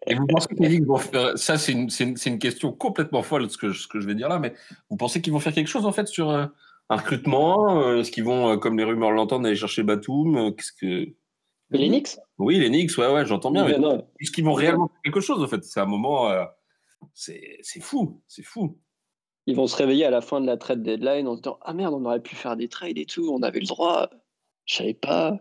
Et 0.07 0.15
vous 0.15 0.27
pensez 0.27 0.49
que 0.49 0.63
les 0.63 0.69
Knicks 0.69 0.87
vont 0.87 0.97
faire. 0.99 1.37
Ça, 1.37 1.59
c'est 1.59 1.73
une, 1.73 2.39
question 2.39 2.73
complètement 2.73 3.23
folle, 3.23 3.51
ce 3.51 3.59
que, 3.59 3.71
je- 3.71 3.83
ce 3.83 3.89
que 3.89 4.01
je 4.01 4.07
vais 4.07 4.15
dire 4.15 4.29
là, 4.29 4.39
mais 4.39 4.55
vous 4.91 4.97
pensez 4.97 5.21
qu'ils 5.21 5.33
vont 5.33 5.41
faire 5.41 5.53
quelque 5.53 5.69
chose, 5.69 5.85
en 5.87 5.93
fait, 5.93 6.07
sur 6.09 6.31
euh, 6.31 6.47
un 6.89 6.97
recrutement 6.97 7.81
euh, 7.83 8.01
Est-ce 8.01 8.11
qu'ils 8.11 8.25
vont, 8.25 8.51
euh, 8.53 8.57
comme 8.57 8.79
les 8.79 8.85
rumeurs 8.85 9.11
l'entendent, 9.11 9.45
aller 9.47 9.57
chercher 9.57 9.83
Batum 9.83 10.55
Qu'est-ce 10.57 10.73
que. 10.73 11.13
Mais 11.71 11.79
les 11.79 11.89
Knicks? 11.89 12.17
Oui, 12.39 12.59
les 12.59 12.69
Knicks, 12.69 12.97
ouais, 12.97 13.13
ouais, 13.13 13.27
j'entends 13.27 13.51
bien. 13.51 13.65
Mais 13.67 13.77
est-ce 14.21 14.31
qu'ils 14.31 14.45
vont 14.45 14.55
réellement 14.55 14.89
faire 14.89 15.01
quelque 15.05 15.21
chose, 15.21 15.43
en 15.43 15.49
fait? 15.49 15.65
C'est 15.65 15.81
un 15.81 15.87
moment. 15.87 16.31
euh, 16.31 16.45
c'est 17.13 17.59
c'est 17.63 17.81
fou, 17.81 18.23
c'est 18.27 18.45
fou. 18.45 18.79
Ils 19.47 19.55
vont 19.55 19.67
se 19.67 19.77
réveiller 19.77 20.05
à 20.07 20.11
la 20.11 20.21
fin 20.21 20.41
de 20.41 20.47
la 20.47 20.57
trade 20.57 20.83
deadline 20.83 21.29
en 21.29 21.37
se 21.37 21.43
disant 21.43 21.59
Ah 21.63 21.73
merde, 21.75 21.95
on 21.95 22.05
aurait 22.05 22.23
pu 22.23 22.35
faire 22.35 22.57
des 22.57 22.69
trades 22.69 22.99
et 22.99 23.07
tout, 23.07 23.29
on 23.33 23.43
avait 23.43 23.61
le 23.61 23.67
droit. 23.67 24.09
Je 24.65 24.77
savais 24.77 24.95
pas. 24.95 25.39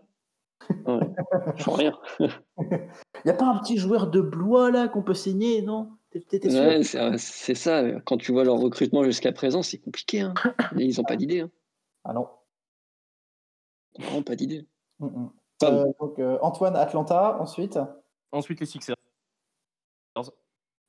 Ouais, 0.88 1.00
ils 1.58 1.63
font 1.63 1.74
rien. 1.74 1.98
Y 3.23 3.30
a 3.30 3.34
pas 3.34 3.45
un 3.45 3.58
petit 3.60 3.78
joueur 3.78 4.08
de 4.08 4.21
Blois 4.21 4.71
là 4.71 4.88
qu'on 4.88 5.01
peut 5.01 5.13
signer, 5.13 5.62
non? 5.62 5.91
Ouais, 6.43 6.82
c'est 6.84 7.56
ça. 7.56 7.99
Quand 8.01 8.17
tu 8.17 8.32
vois 8.32 8.43
leur 8.45 8.58
recrutement 8.58 9.04
jusqu'à 9.04 9.32
présent, 9.34 9.62
c'est 9.63 9.80
compliqué. 9.80 10.21
hein. 10.21 10.34
Ils 10.78 10.95
n'ont 10.97 11.04
pas 11.04 11.15
d'idée. 11.17 11.41
hein. 11.41 11.51
Ah 12.06 12.13
non. 12.13 12.28
Vraiment 13.99 14.21
pas 14.23 14.36
d'idée. 14.36 14.65
Mm, 14.99 15.08
mm. 15.08 15.30
Euh, 15.63 15.86
donc, 15.99 16.19
euh, 16.19 16.38
Antoine, 16.41 16.75
Atlanta, 16.75 17.38
ensuite? 17.39 17.80
Ensuite, 18.32 18.60
les 18.60 18.65
Sixers. 18.65 18.95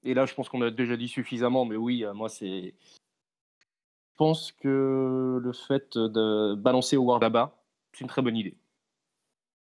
Et 0.04 0.14
là, 0.14 0.26
je 0.26 0.34
pense 0.34 0.48
qu'on 0.48 0.62
a 0.62 0.70
déjà 0.70 0.96
dit 0.96 1.08
suffisamment, 1.08 1.64
mais 1.64 1.76
oui, 1.76 2.04
euh, 2.04 2.14
moi, 2.14 2.28
c'est. 2.28 2.74
Je 4.12 4.16
pense 4.16 4.52
que 4.52 5.40
le 5.42 5.52
fait 5.52 5.98
de 5.98 6.54
balancer 6.54 6.96
Howard 6.96 7.22
là-bas, 7.22 7.56
c'est 7.92 8.02
une 8.02 8.06
très 8.08 8.22
bonne 8.22 8.36
idée. 8.36 8.56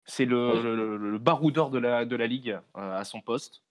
C'est 0.05 0.25
le, 0.25 0.97
le 0.97 1.17
baroudeur 1.17 1.69
de 1.69 1.79
la, 1.79 2.05
de 2.05 2.15
la 2.15 2.27
ligue 2.27 2.59
euh, 2.77 2.97
à 2.97 3.03
son 3.05 3.21
poste. 3.21 3.63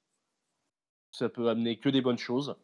Ça 1.11 1.29
peut 1.29 1.49
amener 1.51 1.79
que 1.79 1.89
des 1.91 2.01
bonnes 2.01 2.19
choses. 2.19 2.57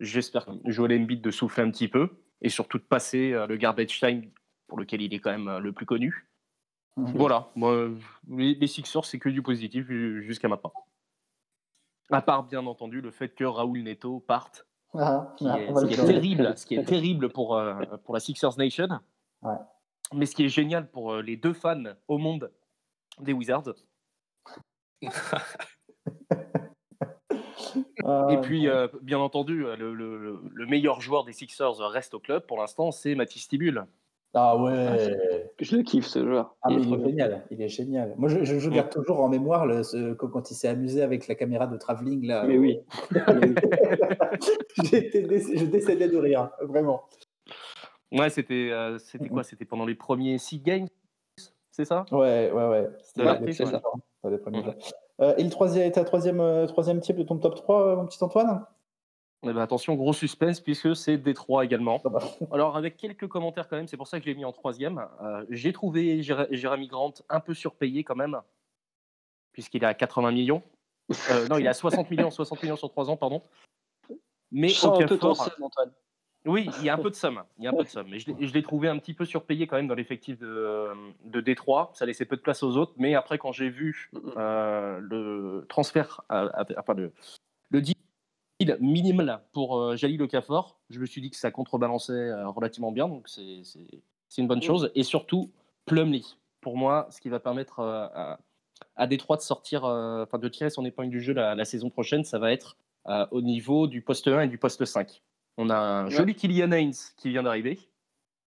J'espère 0.00 0.44
que 0.44 0.50
Joel 0.66 1.00
Embiid 1.00 1.22
de 1.22 1.30
souffler 1.30 1.62
un 1.62 1.70
petit 1.70 1.88
peu 1.88 2.10
et 2.42 2.50
surtout 2.50 2.76
de 2.78 2.82
passer 2.82 3.32
euh, 3.32 3.46
le 3.46 3.56
garbage 3.56 3.98
time 3.98 4.30
pour 4.66 4.78
lequel 4.78 5.00
il 5.00 5.14
est 5.14 5.18
quand 5.20 5.30
même 5.30 5.48
euh, 5.48 5.58
le 5.60 5.72
plus 5.72 5.86
connu. 5.86 6.28
Mhm. 6.98 7.12
Voilà, 7.16 7.50
moi, 7.56 7.88
les, 8.28 8.54
les 8.54 8.66
Sixers, 8.66 9.04
c'est 9.06 9.18
que 9.18 9.28
du 9.30 9.42
positif 9.42 9.86
ju- 9.86 10.22
jusqu'à 10.22 10.48
maintenant. 10.48 10.72
À 12.10 12.20
part, 12.22 12.44
bien 12.44 12.64
entendu, 12.66 13.00
le 13.00 13.10
fait 13.10 13.30
que 13.30 13.44
Raoul 13.44 13.82
Neto 13.82 14.20
parte, 14.20 14.66
Ah, 14.94 15.34
qui 15.38 15.46
ah, 15.48 15.58
est, 15.58 15.74
ce 15.74 15.86
qui 15.86 15.94
est 15.94 16.06
terrible, 16.06 16.56
ce 16.58 16.66
qui 16.66 16.74
est 16.74 16.84
terrible 16.88 17.30
pour, 17.30 17.56
euh, 17.56 17.82
pour 18.04 18.12
la 18.14 18.20
Sixers 18.20 18.56
Nation. 18.58 18.88
Ouais. 19.42 19.56
Mais 20.14 20.26
ce 20.26 20.34
qui 20.36 20.44
est 20.44 20.48
génial 20.48 20.90
pour 20.90 21.16
les 21.16 21.36
deux 21.36 21.52
fans 21.54 21.82
au 22.08 22.18
monde 22.18 22.52
des 23.20 23.32
Wizards. 23.32 23.74
Euh, 28.04 28.28
Et 28.30 28.38
puis, 28.40 28.68
euh, 28.68 28.88
bien 29.02 29.18
entendu, 29.18 29.66
euh, 29.66 29.76
le, 29.76 29.92
le- 29.94 30.40
le 30.52 30.66
meilleur 30.66 31.00
joueur 31.00 31.24
des 31.24 31.32
Sixers 31.32 31.76
reste 31.78 32.14
au 32.14 32.20
club 32.20 32.46
pour 32.46 32.58
l'instant, 32.58 32.90
c'est 32.92 33.14
Mathis 33.14 33.48
Tibul. 33.48 33.84
Ah 34.34 34.56
ouais. 34.58 35.16
Je 35.60 35.76
le 35.76 35.82
kiffe 35.82 36.04
ce 36.06 36.22
joueur. 36.22 36.56
Ah, 36.60 36.68
Il 36.70 36.76
mais 36.76 36.82
est 36.82 36.86
il 36.98 37.04
génial, 37.06 37.46
il 37.50 37.62
est 37.62 37.68
génial. 37.68 38.14
Moi, 38.18 38.28
je, 38.28 38.44
je, 38.44 38.58
je 38.58 38.68
garde 38.70 38.90
toujours 38.90 39.20
en 39.20 39.28
mémoire 39.30 39.64
le, 39.66 39.82
ce- 39.82 40.12
quand 40.12 40.50
il 40.50 40.54
s'est 40.54 40.68
amusé 40.68 41.00
avec 41.02 41.26
la 41.26 41.34
caméra 41.34 41.66
de 41.66 41.76
travelling 41.78 42.26
là. 42.26 42.44
Mais 42.44 42.58
oui. 42.58 42.80
Je 44.84 45.64
décédais 45.64 46.08
de 46.08 46.16
rire, 46.18 46.50
vraiment. 46.60 47.04
Ouais, 48.12 48.28
c'était 48.30 48.68
euh, 48.72 48.98
c'était 48.98 49.28
quoi? 49.28 49.42
C'était 49.42 49.64
pendant 49.64 49.86
les 49.86 49.94
premiers 49.94 50.36
Six 50.38 50.60
Games? 50.60 50.88
C'est 51.76 51.84
ça? 51.84 52.06
Ouais, 52.10 52.50
ouais, 52.50 52.68
ouais. 52.68 52.88
C'était 53.02 53.22
Ouais, 53.26 53.38
les 53.38 53.52
c'est 53.52 53.64
premiers 53.64 53.78
ça. 53.78 54.38
premiers 54.38 54.58
Ouais. 54.60 54.64
jours. 54.64 54.74
Euh, 55.20 55.34
et 55.36 55.44
le 55.44 55.50
troisième, 55.50 55.92
ta 55.92 56.04
troisième, 56.04 56.40
euh, 56.40 56.66
troisième 56.66 57.00
type 57.02 57.16
de 57.16 57.22
ton 57.22 57.36
top 57.36 57.54
3, 57.54 57.86
euh, 57.88 57.96
mon 57.96 58.06
petit 58.06 58.22
Antoine? 58.24 58.64
Eh 59.42 59.52
ben, 59.52 59.58
attention, 59.58 59.94
gros 59.94 60.14
suspense, 60.14 60.58
puisque 60.60 60.96
c'est 60.96 61.18
Détroit 61.18 61.66
également. 61.66 62.00
Alors, 62.50 62.78
avec 62.78 62.96
quelques 62.96 63.28
commentaires 63.28 63.68
quand 63.68 63.76
même, 63.76 63.88
c'est 63.88 63.98
pour 63.98 64.08
ça 64.08 64.18
que 64.18 64.24
je 64.24 64.30
l'ai 64.30 64.34
mis 64.34 64.46
en 64.46 64.52
troisième. 64.52 65.06
Euh, 65.22 65.44
J'ai 65.50 65.74
trouvé 65.74 66.22
Jér- 66.22 66.46
Jérémy 66.50 66.86
Grant 66.86 67.12
un 67.28 67.40
peu 67.40 67.52
surpayé 67.52 68.04
quand 68.04 68.16
même, 68.16 68.40
puisqu'il 69.52 69.82
est 69.84 69.86
à 69.86 69.92
80 69.92 70.32
millions. 70.32 70.62
Euh, 71.30 71.46
non, 71.48 71.58
il 71.58 71.66
est 71.66 71.68
à 71.68 71.74
60 71.74 72.10
millions, 72.10 72.30
60 72.30 72.62
millions 72.62 72.76
sur 72.76 72.88
3 72.88 73.10
ans, 73.10 73.18
pardon. 73.18 73.42
Mais 74.50 74.68
Je 74.68 74.76
sens 74.76 74.98
un 74.98 75.06
peu 75.06 75.18
ton 75.18 75.32
Okafor, 75.32 75.44
seum, 75.44 75.62
Antoine. 75.64 75.92
Oui, 76.46 76.68
il 76.78 76.84
y 76.84 76.88
a 76.88 76.94
un 76.94 76.98
peu 76.98 77.10
de 77.10 77.14
somme. 77.14 77.42
Il 77.58 77.64
y 77.64 77.66
a 77.66 77.70
un 77.70 77.74
peu 77.74 77.82
de 77.84 77.88
somme. 77.88 78.06
Mais 78.10 78.18
je 78.18 78.52
l'ai- 78.52 78.62
trouvé 78.62 78.88
un 78.88 78.98
petit 78.98 79.14
peu 79.14 79.24
surpayé 79.24 79.66
quand 79.66 79.76
même 79.76 79.88
dans 79.88 79.94
l'effectif 79.94 80.38
de, 80.38 80.88
de 81.24 81.40
Détroit. 81.40 81.90
Ça 81.94 82.06
laissait 82.06 82.24
peu 82.24 82.36
de 82.36 82.40
place 82.40 82.62
aux 82.62 82.76
autres. 82.76 82.92
Mais 82.96 83.14
après, 83.14 83.38
quand 83.38 83.52
j'ai 83.52 83.68
vu 83.68 84.10
euh, 84.36 84.98
le 85.00 85.66
transfert, 85.68 86.22
à- 86.28 86.46
à- 86.62 86.66
enfin 86.78 86.94
le, 86.94 87.12
le 87.70 87.80
deal 87.82 87.94
minimal 88.80 89.42
pour 89.52 89.78
euh, 89.78 89.96
Jalil 89.96 90.22
Okafor, 90.22 90.78
je 90.88 90.98
me 90.98 91.06
suis 91.06 91.20
dit 91.20 91.30
que 91.30 91.36
ça 91.36 91.50
contrebalançait 91.50 92.12
euh, 92.12 92.48
relativement 92.48 92.90
bien. 92.92 93.08
Donc 93.08 93.28
c'est 93.28 93.62
une 94.38 94.46
bonne 94.48 94.62
chose. 94.62 94.90
Et 94.94 95.02
surtout, 95.02 95.50
Plumlee. 95.84 96.36
Pour 96.62 96.76
moi, 96.76 97.06
ce 97.10 97.20
qui 97.20 97.28
va 97.28 97.38
permettre 97.38 97.80
euh, 97.80 98.06
à, 98.14 98.38
à 98.96 99.06
Détroit 99.06 99.36
de 99.36 99.42
sortir, 99.42 99.84
enfin 99.84 100.38
de 100.38 100.48
tirer 100.48 100.70
son 100.70 100.84
épingle 100.84 101.10
du 101.10 101.20
jeu 101.20 101.32
la, 101.32 101.54
la 101.54 101.64
saison 101.64 101.90
prochaine, 101.90 102.24
ça 102.24 102.38
va 102.38 102.52
être 102.52 102.76
au 103.30 103.40
niveau 103.40 103.86
du 103.86 104.02
poste 104.02 104.26
1 104.26 104.40
et 104.42 104.48
du 104.48 104.58
poste 104.58 104.84
5. 104.84 105.22
On 105.56 105.70
a 105.70 105.76
un 105.76 106.08
joli 106.10 106.34
Killian 106.34 106.70
Haynes 106.72 106.94
qui 107.16 107.30
vient 107.30 107.42
d'arriver, 107.42 107.78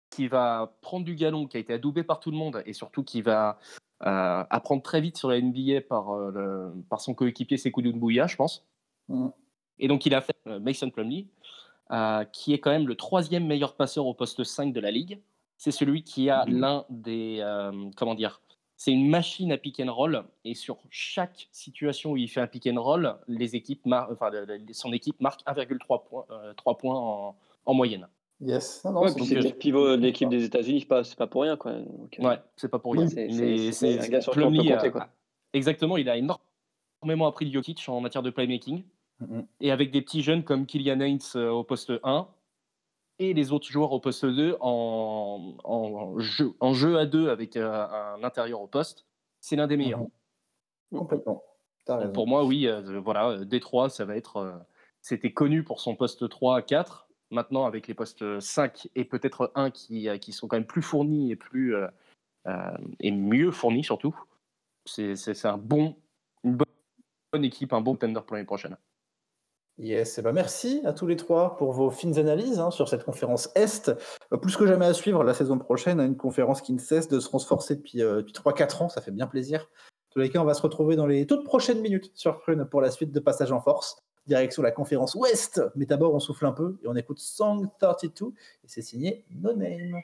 qui 0.09 0.27
va 0.27 0.75
prendre 0.81 1.05
du 1.05 1.15
galon, 1.15 1.47
qui 1.47 1.57
a 1.57 1.59
été 1.59 1.73
adoubé 1.73 2.03
par 2.03 2.19
tout 2.19 2.31
le 2.31 2.37
monde 2.37 2.61
et 2.65 2.73
surtout 2.73 3.03
qui 3.03 3.21
va 3.21 3.57
euh, 4.05 4.43
apprendre 4.49 4.81
très 4.81 5.01
vite 5.01 5.17
sur 5.17 5.29
la 5.29 5.39
NBA 5.41 5.81
par, 5.81 6.11
euh, 6.11 6.31
le- 6.31 6.83
par 6.89 7.01
son 7.01 7.13
coéquipier 7.13 7.57
Sekou 7.57 7.81
Doumbouya, 7.81 8.27
je 8.27 8.35
pense. 8.35 8.65
Et 9.77 9.87
donc 9.87 10.05
il 10.05 10.13
a 10.13 10.21
fait 10.21 10.35
euh, 10.47 10.59
Mason 10.59 10.89
Plumlee, 10.89 11.27
qui 12.31 12.53
est 12.53 12.59
quand 12.59 12.71
même 12.71 12.87
le 12.87 12.95
troisième 12.95 13.45
meilleur 13.47 13.75
passeur 13.75 14.05
au 14.05 14.13
poste 14.13 14.43
5 14.43 14.73
de 14.73 14.79
la 14.79 14.91
ligue. 14.91 15.19
C'est 15.57 15.71
celui 15.71 16.03
qui 16.03 16.29
a 16.29 16.45
l'un 16.59 16.85
des, 16.89 17.43
comment 17.97 18.15
dire, 18.15 18.41
c'est 18.79 18.93
une 18.93 19.09
machine 19.09 19.51
à 19.51 19.57
pick 19.57 19.81
and 19.81 19.93
roll 19.93 20.23
et 20.45 20.53
sur 20.55 20.77
chaque 20.89 21.49
situation 21.51 22.11
où 22.13 22.17
il 22.17 22.29
fait 22.29 22.39
un 22.39 22.47
pick 22.47 22.65
and 22.65 22.81
roll, 22.81 23.13
les 23.27 23.57
équipes 23.57 23.85
mar- 23.85 24.07
enfin, 24.09 24.31
son 24.71 24.93
équipe 24.93 25.19
marque 25.19 25.41
1,3 25.45 26.05
points, 26.07 26.25
euh, 26.31 26.53
3 26.53 26.77
points 26.77 26.95
en, 26.97 27.35
en 27.65 27.73
moyenne. 27.73 28.07
Yes. 28.39 28.81
Ouais, 28.85 29.09
c'est- 29.09 29.35
euh, 29.35 29.41
le 29.41 29.49
pivot 29.49 29.97
de 29.97 30.01
l'équipe 30.01 30.29
des 30.29 30.45
États-Unis, 30.45 30.87
c'est 31.03 31.17
pas, 31.17 31.27
pour 31.27 31.41
rien. 31.41 31.57
Quoi. 31.57 31.73
Donc, 31.73 32.17
euh, 32.21 32.23
Ouais, 32.25 32.39
c'est 32.55 32.69
pas 32.69 32.79
pour 32.79 32.93
rien. 32.93 33.05
c'est- 33.09 33.99
un 33.99 34.07
gars 34.07 34.21
sur 34.21 34.31
qui 34.31 34.39
on 34.39 34.43
peut 34.43 34.47
Plumlee 34.53 34.71
a- 34.71 34.77
compter, 34.77 34.91
quoi. 34.91 35.09
Exactement, 35.51 35.97
il 35.97 36.07
a 36.09 36.15
énormément 36.15 37.27
appris 37.27 37.47
de 37.47 37.51
Jokic 37.51 37.83
en 37.89 37.99
matière 37.99 38.23
de 38.23 38.29
playmaking. 38.29 38.85
Mhm. 39.19 39.45
Et 39.59 39.71
avec 39.71 39.91
des 39.91 40.01
petits 40.01 40.21
jeunes 40.21 40.45
comme 40.45 40.65
Kylian 40.65 41.01
Haynes 41.01 41.19
euh, 41.35 41.49
au 41.49 41.65
poste 41.65 41.91
1 42.05 42.29
et 43.19 43.33
les 43.33 43.51
autres 43.51 43.67
joueurs 43.69 43.91
au 43.91 43.99
poste 43.99 44.25
2 44.25 44.55
en, 44.61 45.55
en, 45.63 46.19
jeu, 46.19 46.53
en 46.59 46.73
jeu 46.73 46.97
à 46.97 47.05
deux 47.05 47.29
avec 47.29 47.55
euh, 47.57 47.69
un 48.15 48.23
intérieur 48.23 48.61
au 48.61 48.67
poste, 48.67 49.05
c'est 49.41 49.55
l'un 49.55 49.67
des 49.67 49.77
meilleurs. 49.77 49.99
Mhm. 50.91 50.99
Complètement. 50.99 51.43
Donc 51.87 52.13
pour 52.13 52.27
moi, 52.27 52.45
oui, 52.45 52.67
euh, 52.67 52.99
voilà, 52.99 53.29
euh, 53.29 53.45
Détroit, 53.45 53.89
ça 53.89 54.05
va 54.05 54.15
être. 54.15 54.37
euh, 54.37 54.53
C'était 55.01 55.31
connu 55.33 55.63
pour 55.63 55.79
son 55.81 55.95
poste 55.95 56.27
3 56.29 56.57
à 56.57 56.61
4. 56.61 57.07
Maintenant, 57.31 57.65
avec 57.65 57.87
les 57.87 57.93
postes 57.93 58.39
5 58.39 58.87
et 58.95 59.05
peut-être 59.05 59.51
1 59.55 59.69
qui, 59.69 60.09
euh, 60.09 60.17
qui 60.17 60.31
sont 60.31 60.47
quand 60.47 60.57
même 60.57 60.65
plus 60.65 60.81
fournis 60.81 61.31
et, 61.31 61.35
plus, 61.35 61.75
euh, 61.75 61.87
euh, 62.47 62.77
et 62.99 63.11
mieux 63.11 63.51
fournis 63.51 63.83
surtout, 63.83 64.15
c'est 64.85 65.15
c'est- 65.15 65.35
c'est 65.35 65.47
un 65.47 65.57
bon, 65.57 65.95
une 66.43 66.55
bonne, 66.55 66.65
bonne 67.31 67.43
équipe, 67.45 67.73
un 67.73 67.81
bon 67.81 67.95
tender 67.95 68.21
pour 68.25 68.35
l'année 68.35 68.47
prochaine. 68.47 68.77
Yes, 69.79 70.17
et 70.17 70.21
ben 70.21 70.33
merci 70.33 70.81
à 70.83 70.91
tous 70.91 71.07
les 71.07 71.15
trois 71.15 71.55
pour 71.55 71.71
vos 71.71 71.89
fines 71.89 72.19
analyses 72.19 72.59
hein, 72.59 72.69
sur 72.69 72.89
cette 72.89 73.05
conférence 73.05 73.49
Est. 73.55 73.89
Euh, 74.33 74.37
plus 74.37 74.57
que 74.57 74.67
jamais 74.67 74.85
à 74.85 74.93
suivre 74.93 75.23
la 75.23 75.33
saison 75.33 75.57
prochaine, 75.57 76.01
hein, 76.01 76.05
une 76.05 76.17
conférence 76.17 76.61
qui 76.61 76.73
ne 76.73 76.79
cesse 76.79 77.07
de 77.07 77.21
se 77.21 77.29
renforcer 77.29 77.77
depuis, 77.77 78.01
euh, 78.01 78.17
depuis 78.17 78.33
3-4 78.33 78.83
ans, 78.83 78.89
ça 78.89 78.99
fait 78.99 79.11
bien 79.11 79.25
plaisir. 79.25 79.61
En 79.61 80.11
tous 80.11 80.19
les 80.19 80.29
cas, 80.29 80.41
on 80.41 80.43
va 80.43 80.53
se 80.53 80.61
retrouver 80.61 80.97
dans 80.97 81.07
les 81.07 81.25
toutes 81.25 81.45
prochaines 81.45 81.79
minutes 81.79 82.11
sur 82.13 82.39
Prune 82.39 82.65
pour 82.65 82.81
la 82.81 82.91
suite 82.91 83.13
de 83.13 83.19
Passage 83.21 83.53
en 83.53 83.61
Force. 83.61 84.03
Direction 84.27 84.61
la 84.63 84.71
conférence 84.71 85.15
Ouest. 85.15 85.61
Mais 85.75 85.85
d'abord, 85.85 86.13
on 86.13 86.19
souffle 86.19 86.45
un 86.45 86.51
peu 86.51 86.77
et 86.83 86.87
on 86.89 86.95
écoute 86.97 87.19
Song 87.19 87.65
32 87.79 88.27
et 88.27 88.31
c'est 88.65 88.81
signé 88.81 89.23
No 89.31 89.53
Name. 89.53 89.95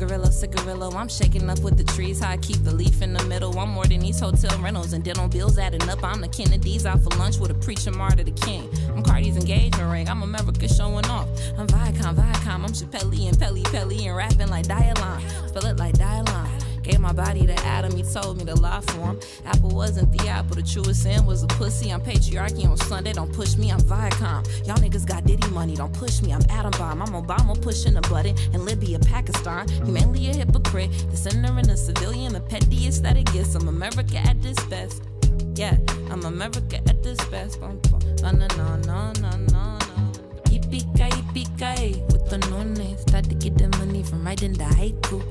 Cigarillo, 0.00 0.30
cigarillo. 0.30 0.90
I'm 0.92 1.08
shaking 1.08 1.50
up 1.50 1.58
with 1.60 1.76
the 1.76 1.84
trees. 1.84 2.20
How 2.20 2.30
I 2.30 2.38
keep 2.38 2.64
the 2.64 2.74
leaf 2.74 3.02
in 3.02 3.12
the 3.12 3.22
middle. 3.24 3.58
I'm 3.58 3.68
more 3.68 3.84
than 3.84 4.00
these 4.00 4.18
hotel 4.18 4.58
rentals 4.58 4.94
and 4.94 5.04
dental 5.04 5.28
bills 5.28 5.58
adding 5.58 5.86
up. 5.90 6.02
I'm 6.02 6.22
the 6.22 6.28
Kennedys 6.28 6.86
out 6.86 7.02
for 7.02 7.10
lunch 7.18 7.38
with 7.38 7.50
a 7.50 7.54
preacher 7.54 7.90
martyr 7.90 8.24
the 8.24 8.30
king. 8.30 8.68
I'm 8.88 9.02
Cardi's 9.02 9.36
engagement 9.36 9.90
ring. 9.92 10.08
I'm 10.08 10.22
America 10.22 10.68
showing 10.68 11.04
off. 11.06 11.28
I'm 11.58 11.66
Viacom, 11.66 12.14
Viacom. 12.14 12.64
I'm 12.64 12.72
Chappelle 12.72 13.28
and 13.28 13.38
Pelly 13.38 13.62
Pelly 13.64 14.06
and 14.06 14.16
rapping 14.16 14.48
like 14.48 14.66
Dialon. 14.66 15.48
Spell 15.48 15.66
it 15.66 15.76
like 15.76 15.94
Dialon. 15.96 16.59
Gave 16.90 16.98
my 16.98 17.12
body 17.12 17.46
to 17.46 17.54
Adam, 17.64 17.94
he 17.94 18.02
told 18.02 18.38
me 18.38 18.44
to 18.46 18.54
lie 18.56 18.80
for 18.80 19.10
him. 19.10 19.20
Apple 19.46 19.70
wasn't 19.70 20.10
the 20.10 20.26
apple, 20.26 20.56
the 20.56 20.62
truest 20.62 21.04
sin 21.04 21.24
was 21.24 21.44
a 21.44 21.46
pussy. 21.46 21.92
I'm 21.92 22.00
patriarchy 22.00 22.66
on 22.68 22.76
Sunday, 22.78 23.12
don't 23.12 23.32
push 23.32 23.56
me, 23.56 23.70
I'm 23.70 23.78
Viacom. 23.80 24.66
Y'all 24.66 24.76
niggas 24.76 25.06
got 25.06 25.24
Diddy 25.24 25.48
money, 25.50 25.76
don't 25.76 25.92
push 25.92 26.20
me, 26.20 26.32
I'm 26.32 26.42
Atom 26.50 26.72
Bomb. 26.72 27.02
I'm 27.02 27.24
Obama 27.24 27.60
pushing 27.62 27.96
a 27.96 28.00
button 28.00 28.34
in 28.52 28.64
Libya, 28.64 28.98
Pakistan. 28.98 29.68
Humanly 29.68 30.30
a 30.30 30.34
hypocrite, 30.34 30.90
the 31.12 31.16
sinner 31.16 31.56
and 31.56 31.70
a 31.70 31.76
civilian, 31.76 32.32
the 32.32 32.40
pettiest 32.40 33.04
that 33.04 33.16
it 33.16 33.32
gets. 33.32 33.54
I'm 33.54 33.68
America 33.68 34.18
at 34.18 34.42
this 34.42 34.58
best. 34.64 35.04
Yeah, 35.54 35.76
I'm 36.10 36.24
America 36.24 36.78
at 36.88 37.04
this 37.04 37.24
best. 37.26 37.60
Bum, 37.60 37.78
bum. 37.90 38.00
No, 38.22 38.32
no, 38.32 38.46
no, 38.56 38.76
no, 38.78 39.12
no, 39.20 39.30
no, 39.30 39.46
no. 39.52 39.78
Yippee-ki, 40.50 41.08
yippee-ki, 41.08 42.02
with 42.10 42.28
the 42.28 42.38
nonne. 42.50 42.98
Start 42.98 43.26
to 43.26 43.36
get 43.36 43.56
the 43.56 43.68
money 43.78 44.02
from 44.02 44.24
writing 44.24 44.54
the 44.54 44.64
haiku. 44.64 45.22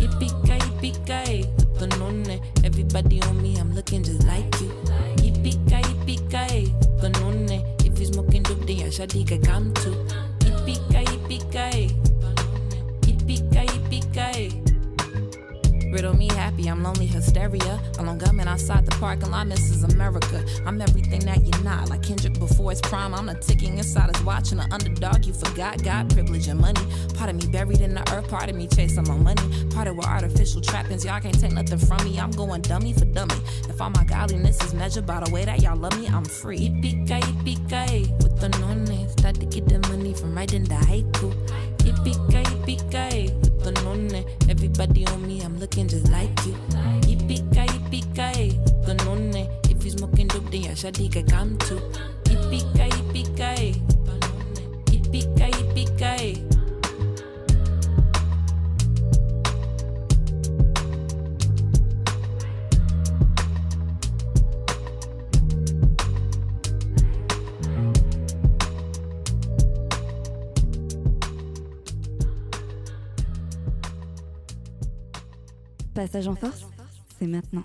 Yippee-ki, 0.00 0.58
yippee-ki, 0.66 1.12
eh. 1.12 1.44
the 1.78 1.86
nonne. 1.98 2.40
Everybody 2.64 3.22
on 3.22 3.40
me, 3.42 3.56
I'm 3.56 3.74
looking 3.74 4.02
just 4.02 4.24
like 4.24 4.60
you. 4.60 4.70
Yippee-ki, 5.22 5.82
yippee-ki, 5.88 6.36
eh. 6.36 7.08
nonne. 7.20 7.50
Eh. 7.50 7.62
If 7.84 7.98
you 7.98 8.06
smoking 8.06 8.42
dope, 8.42 8.66
then 8.66 8.76
your 8.76 8.88
shawty 8.88 9.26
can 9.26 9.42
come 9.42 9.72
too. 9.74 9.94
Yippee-ki, 10.40 11.04
yippee-ki, 11.04 12.05
Riddle 15.96 16.14
me 16.14 16.28
happy, 16.28 16.68
I'm 16.68 16.82
lonely 16.82 17.06
hysteria. 17.06 17.80
Along 17.98 18.18
gunmen 18.18 18.46
outside 18.46 18.84
the 18.84 18.90
parking 18.96 19.30
lot, 19.30 19.46
is 19.46 19.82
America. 19.82 20.44
I'm 20.66 20.78
everything 20.82 21.20
that 21.20 21.42
you're 21.46 21.64
not. 21.64 21.88
Like 21.88 22.02
Kendrick 22.02 22.38
before 22.38 22.68
his 22.68 22.82
prime, 22.82 23.14
I'm 23.14 23.24
the 23.24 23.34
ticking 23.34 23.78
inside 23.78 24.14
his 24.14 24.22
watch 24.22 24.50
and 24.50 24.60
the 24.60 24.68
underdog 24.70 25.24
you 25.24 25.32
forgot. 25.32 25.82
God, 25.82 26.10
privilege 26.10 26.48
and 26.48 26.60
money. 26.60 26.82
Part 27.14 27.30
of 27.30 27.36
me 27.36 27.46
buried 27.50 27.80
in 27.80 27.94
the 27.94 28.02
earth, 28.12 28.28
part 28.28 28.50
of 28.50 28.56
me 28.56 28.66
chasing 28.66 29.04
my 29.04 29.16
money. 29.16 29.40
Part 29.70 29.88
of 29.88 29.96
with 29.96 30.06
artificial 30.06 30.60
trappings, 30.60 31.02
y'all 31.02 31.18
can't 31.18 31.40
take 31.40 31.52
nothing 31.52 31.78
from 31.78 32.04
me. 32.04 32.20
I'm 32.20 32.30
going 32.30 32.60
dummy 32.60 32.92
for 32.92 33.06
dummy. 33.06 33.36
If 33.66 33.80
all 33.80 33.88
my 33.88 34.04
godliness 34.04 34.62
is 34.64 34.74
measured 34.74 35.06
by 35.06 35.24
the 35.24 35.30
way 35.30 35.46
that 35.46 35.62
y'all 35.62 35.78
love 35.78 35.98
me, 35.98 36.08
I'm 36.08 36.26
free. 36.26 36.58
Yippee-ki, 36.58 37.20
yippee-ki, 37.22 38.12
with 38.22 38.38
the 38.38 38.50
nonne. 38.60 39.08
Start 39.16 39.36
to 39.36 39.46
get 39.46 39.66
the 39.66 39.78
money 39.88 40.12
from 40.12 40.34
writing 40.34 40.64
the 40.64 40.74
haiku. 40.74 41.32
Yippee-ki, 41.78 42.42
yippee-ki, 42.42 43.45
canone. 43.66 44.24
Everybody 44.48 45.04
on 45.06 45.26
me, 45.26 45.40
I'm 45.42 45.58
looking 45.58 45.88
just 45.88 46.10
like 46.10 46.30
you. 46.46 46.54
Yippee 47.08 47.42
ki 47.52 47.66
yippee 47.72 48.18
eh, 48.18 48.34
ki 48.34 48.60
canone. 48.86 49.48
If 49.70 49.84
you 49.84 49.90
smoking 49.90 50.28
dope, 50.28 50.50
then 50.50 50.62
your 50.62 50.74
shadi 50.74 51.12
can 51.12 51.26
come 51.26 51.58
too. 51.58 51.80
Yippee 52.30 52.62
ki 52.74 52.86
yippee 52.96 53.40
eh, 53.40 53.72
ki, 54.86 54.98
yippee 54.98 55.26
ki 55.36 55.50
yippee 55.58 56.02
eh. 56.02 56.34
ki. 56.34 56.45
Passage 76.06 76.28
en 76.28 76.36
force, 76.36 76.64
c'est 77.18 77.26
maintenant. 77.26 77.64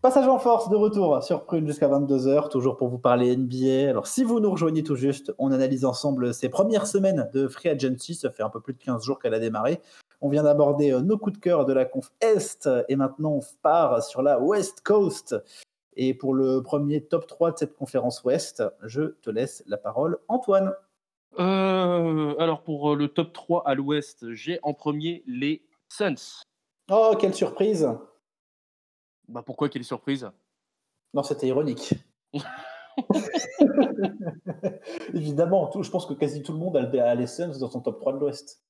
Passage 0.00 0.26
en 0.26 0.40
force 0.40 0.68
de 0.68 0.74
retour 0.74 1.22
sur 1.22 1.44
Prune 1.44 1.64
jusqu'à 1.64 1.86
22h, 1.86 2.48
toujours 2.48 2.76
pour 2.76 2.88
vous 2.88 2.98
parler 2.98 3.36
NBA. 3.36 3.88
Alors, 3.88 4.08
si 4.08 4.24
vous 4.24 4.40
nous 4.40 4.50
rejoignez 4.50 4.82
tout 4.82 4.96
juste, 4.96 5.32
on 5.38 5.52
analyse 5.52 5.84
ensemble 5.84 6.34
ces 6.34 6.48
premières 6.48 6.88
semaines 6.88 7.30
de 7.32 7.46
Free 7.46 7.68
Agency. 7.68 8.16
Ça 8.16 8.32
fait 8.32 8.42
un 8.42 8.48
peu 8.48 8.58
plus 8.58 8.72
de 8.72 8.80
15 8.80 9.04
jours 9.04 9.20
qu'elle 9.20 9.32
a 9.32 9.38
démarré. 9.38 9.80
On 10.20 10.28
vient 10.28 10.42
d'aborder 10.42 10.90
euh, 10.90 11.02
nos 11.02 11.18
coups 11.18 11.36
de 11.36 11.40
cœur 11.40 11.66
de 11.66 11.72
la 11.72 11.84
conf 11.84 12.10
Est 12.20 12.68
et 12.88 12.96
maintenant 12.96 13.34
on 13.34 13.40
part 13.62 14.02
sur 14.02 14.20
la 14.20 14.40
West 14.40 14.80
Coast. 14.82 15.36
Et 15.94 16.14
pour 16.14 16.34
le 16.34 16.64
premier 16.64 17.00
top 17.04 17.28
3 17.28 17.52
de 17.52 17.58
cette 17.58 17.76
conférence 17.76 18.24
Ouest, 18.24 18.64
je 18.82 19.02
te 19.22 19.30
laisse 19.30 19.62
la 19.68 19.76
parole, 19.76 20.18
Antoine. 20.26 20.72
Euh, 21.38 22.34
alors 22.40 22.64
pour 22.64 22.94
euh, 22.94 22.96
le 22.96 23.06
top 23.06 23.32
3 23.32 23.62
à 23.66 23.74
l'ouest, 23.76 24.32
j'ai 24.32 24.58
en 24.64 24.74
premier 24.74 25.22
les 25.28 25.62
Suns. 25.88 26.42
Oh, 26.90 27.14
quelle 27.18 27.34
surprise 27.34 27.88
Bah 29.28 29.42
pourquoi 29.42 29.68
quelle 29.68 29.84
surprise? 29.84 30.30
Non, 31.14 31.22
c'était 31.22 31.46
ironique. 31.48 31.94
Évidemment, 35.14 35.68
tout- 35.68 35.82
je 35.82 35.90
pense 35.90 36.06
que 36.06 36.14
quasi 36.14 36.42
tout 36.42 36.52
le 36.52 36.58
monde 36.58 36.76
a 36.76 36.82
le- 36.82 37.00
a 37.00 37.14
les 37.14 37.26
Suns 37.26 37.58
dans 37.58 37.70
son 37.70 37.80
top 37.80 38.00
3 38.00 38.12
de 38.14 38.18
l'Ouest. 38.18 38.62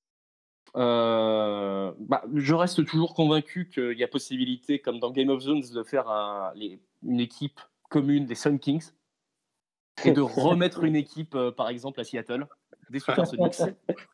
Euh, 0.76 1.92
bah, 1.98 2.22
je 2.34 2.54
reste 2.54 2.84
toujours 2.86 3.14
convaincu 3.14 3.68
qu'il 3.68 3.98
y 3.98 4.04
a 4.04 4.08
possibilité, 4.08 4.78
comme 4.80 5.00
dans 5.00 5.10
Game 5.10 5.28
of 5.28 5.40
Zones, 5.40 5.62
de 5.72 5.82
faire 5.82 6.08
un- 6.08 6.52
les- 6.54 6.80
une 7.02 7.20
équipe 7.20 7.60
commune 7.90 8.24
des 8.26 8.34
Sun 8.34 8.58
Kings 8.58 8.90
et 10.04 10.12
de 10.12 10.20
remettre 10.22 10.84
une 10.84 10.96
équipe, 10.96 11.34
euh, 11.34 11.50
par 11.50 11.68
exemple, 11.68 12.00
à 12.00 12.04
Seattle, 12.04 12.46
des 12.90 13.00
Supersonics. 13.00 13.56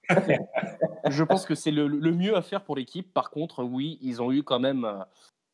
je 1.09 1.25
pense 1.25 1.47
que 1.47 1.55
c'est 1.55 1.71
le, 1.71 1.87
le 1.87 2.13
mieux 2.13 2.37
à 2.37 2.43
faire 2.43 2.65
pour 2.65 2.77
l'équipe. 2.77 3.13
Par 3.13 3.31
contre, 3.31 3.65
oui, 3.65 3.99
ils 4.01 4.23
ont 4.23 4.33
eu 4.33 4.43
quand 4.43 4.61
même 4.61 4.85
euh, 4.85 4.99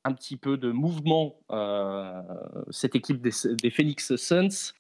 un 0.04 0.12
petit 0.12 0.36
peu 0.36 0.56
de 0.56 0.70
mouvement, 0.70 1.36
euh, 1.50 2.22
cette 2.70 2.94
équipe 2.94 3.20
des, 3.20 3.32
des 3.62 3.70
Phoenix 3.70 4.14
Suns. 4.16 4.72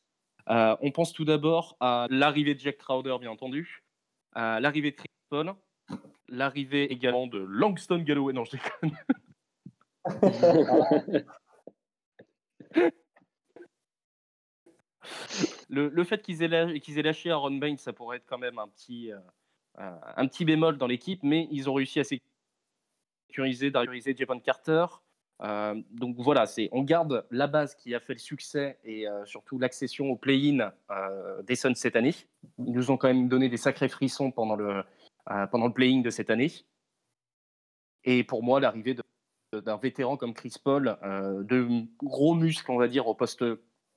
Euh, 0.50 0.76
on 0.82 0.90
pense 0.90 1.12
tout 1.12 1.24
d'abord 1.24 1.76
à 1.80 2.06
l'arrivée 2.10 2.54
de 2.54 2.60
Jack 2.60 2.78
Crowder, 2.78 3.16
bien 3.18 3.30
entendu, 3.30 3.82
à 4.34 4.60
l'arrivée 4.60 4.90
de 4.90 4.96
Chris 4.96 5.08
Paul, 5.30 5.54
l'arrivée 6.28 6.92
également 6.92 7.26
de 7.26 7.38
Langston 7.38 7.98
Galloway. 7.98 8.34
Non, 8.34 8.44
je 8.44 8.52
déconne. 8.52 8.92
le, 15.68 16.04
fait 16.04 16.22
qu'ils 16.22 16.42
aient, 16.42 17.02
lâché 17.02 17.30
Aaron 17.30 17.56
Baines, 17.56 17.78
ça 17.78 17.92
pourrait 17.92 18.18
être 18.18 18.26
quand 18.26 18.38
même 18.38 18.58
un 18.58 18.68
petit, 18.68 19.12
euh, 19.78 20.44
bémol 20.44 20.78
dans 20.78 20.86
l'équipe, 20.86 21.22
mais 21.22 21.48
ils 21.50 21.68
ont 21.68 21.74
réussi 21.74 22.00
à 22.00 22.04
sécuriser, 22.04 23.70
sécuriser 23.70 24.16
Javon 24.16 24.40
Carter. 24.40 24.86
Euh, 25.42 25.74
donc 25.90 26.16
voilà, 26.18 26.44
on 26.72 26.82
garde 26.82 27.26
la 27.30 27.46
base 27.46 27.74
qui 27.74 27.94
a 27.94 28.00
fait 28.00 28.12
le 28.12 28.18
succès 28.18 28.78
et 28.84 29.08
euh, 29.08 29.24
surtout 29.24 29.58
l'accession 29.58 30.10
au 30.10 30.16
play-in 30.16 30.72
euh, 30.90 31.42
des 31.42 31.56
Suns 31.56 31.74
cette 31.74 31.96
année. 31.96 32.14
Ils 32.58 32.72
nous 32.72 32.90
ont 32.90 32.96
quand 32.96 33.08
même 33.08 33.28
donné 33.28 33.48
des 33.48 33.56
sacrés 33.56 33.88
frissons 33.88 34.30
pendant 34.30 34.54
le, 34.54 34.84
pendant 35.50 35.66
le 35.66 35.72
play-in 35.72 36.00
de 36.00 36.10
cette 36.10 36.30
année. 36.30 36.52
Et 38.04 38.22
pour 38.22 38.42
moi, 38.42 38.60
l'arrivée 38.60 38.96
d'un 39.52 39.76
vétéran 39.76 40.16
comme 40.16 40.34
Chris 40.34 40.54
Paul, 40.62 40.96
de 41.02 41.84
gros 42.02 42.34
muscles, 42.34 42.70
on 42.70 42.78
va 42.78 42.86
dire, 42.86 43.06
au 43.06 43.14
poste 43.14 43.44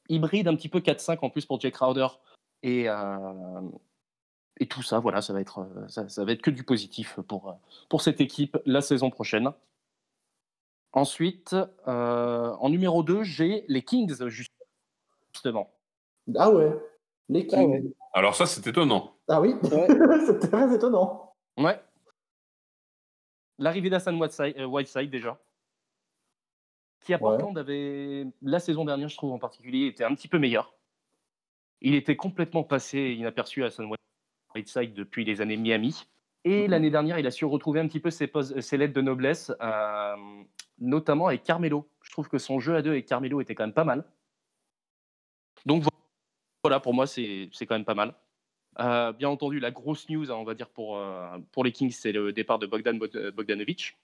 hybride, 0.10 0.48
un 0.48 0.56
petit 0.56 0.70
peu 0.70 0.80
4-5 0.80 1.20
en 1.22 1.30
plus 1.30 1.46
pour 1.46 1.60
Jake 1.60 1.74
Crowder. 1.74 2.08
Et, 2.63 2.89
euh, 2.89 3.62
et 4.60 4.67
tout 4.67 4.82
ça, 4.82 5.00
voilà, 5.00 5.22
ça 5.22 5.34
va, 5.34 5.41
être, 5.41 5.60
euh, 5.60 5.88
ça, 5.88 6.08
ça 6.10 6.26
va 6.26 6.32
être 6.32 6.41
que 6.41 6.52
du 6.52 6.63
positif 6.63 7.20
pour, 7.28 7.50
euh, 7.50 7.54
pour 7.89 8.02
cette 8.02 8.22
équipe 8.22 8.58
la 8.65 8.82
saison 8.82 9.10
prochaine. 9.10 9.52
Ensuite, 10.93 11.56
euh, 11.88 12.52
en 12.60 12.70
numéro 12.70 13.04
2, 13.04 13.24
j'ai 13.24 13.65
les 13.67 13.84
Kings, 13.84 14.15
justement. 14.28 15.72
Ah 16.36 16.50
ouais, 16.50 16.76
les 17.30 17.46
Kings. 17.46 17.93
Alors 18.13 18.36
ça, 18.36 18.46
c'est 18.46 18.65
étonnant. 18.65 19.13
Ah 19.28 19.39
oui, 19.39 19.56
c'était 19.62 20.39
très 20.50 20.74
étonnant. 20.74 21.36
Ouais. 21.58 21.80
L'arrivée 23.60 23.89
d'Hassan 23.89 24.20
Whiteside, 24.20 24.58
euh, 24.58 24.65
Whiteside, 24.65 25.10
déjà. 25.10 25.38
Qui 27.01 27.13
à 27.13 27.17
Ouais. 27.17 27.21
Portland 27.21 27.57
avait, 27.57 28.25
la 28.41 28.60
saison 28.60 28.86
dernière, 28.86 29.07
je 29.10 29.17
trouve 29.17 29.31
en 29.31 29.39
particulier, 29.39 29.88
était 29.88 30.03
un 30.03 30.13
petit 30.13 30.27
peu 30.27 30.39
meilleur. 30.39 30.73
Il 31.81 31.93
était 31.95 32.15
complètement 32.15 32.63
passé 32.63 33.15
inaperçu 33.17 33.63
à 33.63 33.67
Hassan 33.67 33.89
Whiteside 34.55 34.93
depuis 34.93 35.23
les 35.23 35.41
années 35.41 35.57
Miami. 35.57 36.07
Et 36.43 36.67
l'année 36.67 36.89
dernière, 36.89 37.19
il 37.19 37.27
a 37.27 37.31
su 37.31 37.45
retrouver 37.45 37.79
un 37.79 37.88
petit 37.88 37.99
peu 37.99 38.10
ses, 38.10 38.25
lettres 38.77 38.93
de 38.93 39.01
noblesse, 39.01 39.51
euh, 39.62 40.15
notamment 40.79 41.27
avec 41.27 41.43
Carmelo. 41.43 41.88
Je 42.01 42.12
trouve 42.12 42.29
que 42.29 42.38
son 42.38 42.60
jeu 42.60 42.75
à 42.75 42.81
deux 42.81 42.91
avec 42.91 43.05
Carmelo 43.05 43.41
était 43.41 43.53
quand 43.53 43.65
même 43.65 43.73
pas 43.73 43.83
mal. 43.83 44.05
Donc 45.65 45.83
vo- 45.83 45.89
voilà, 46.63 46.79
pour 46.79 46.93
moi, 46.93 47.05
c'est 47.05 47.49
quand 47.62 47.75
même 47.75 47.86
pas 47.86 47.95
mal. 47.95 48.15
Euh, 48.79 49.12
bien 49.12 49.29
entendu, 49.29 49.60
la 49.60 49.71
grosse 49.71 50.07
news, 50.10 50.31
hein, 50.31 50.36
on 50.36 50.43
va 50.43 50.53
dire, 50.53 50.69
pour, 50.69 50.97
euh, 50.97 51.38
pour 51.51 51.63
les 51.63 51.71
Kings, 51.71 51.91
c'est 51.91 52.12
le 52.12 52.31
départ 52.31 52.60
de 52.60 52.67
Bogdan 52.67 52.97
Bogdanovic. 52.97 53.97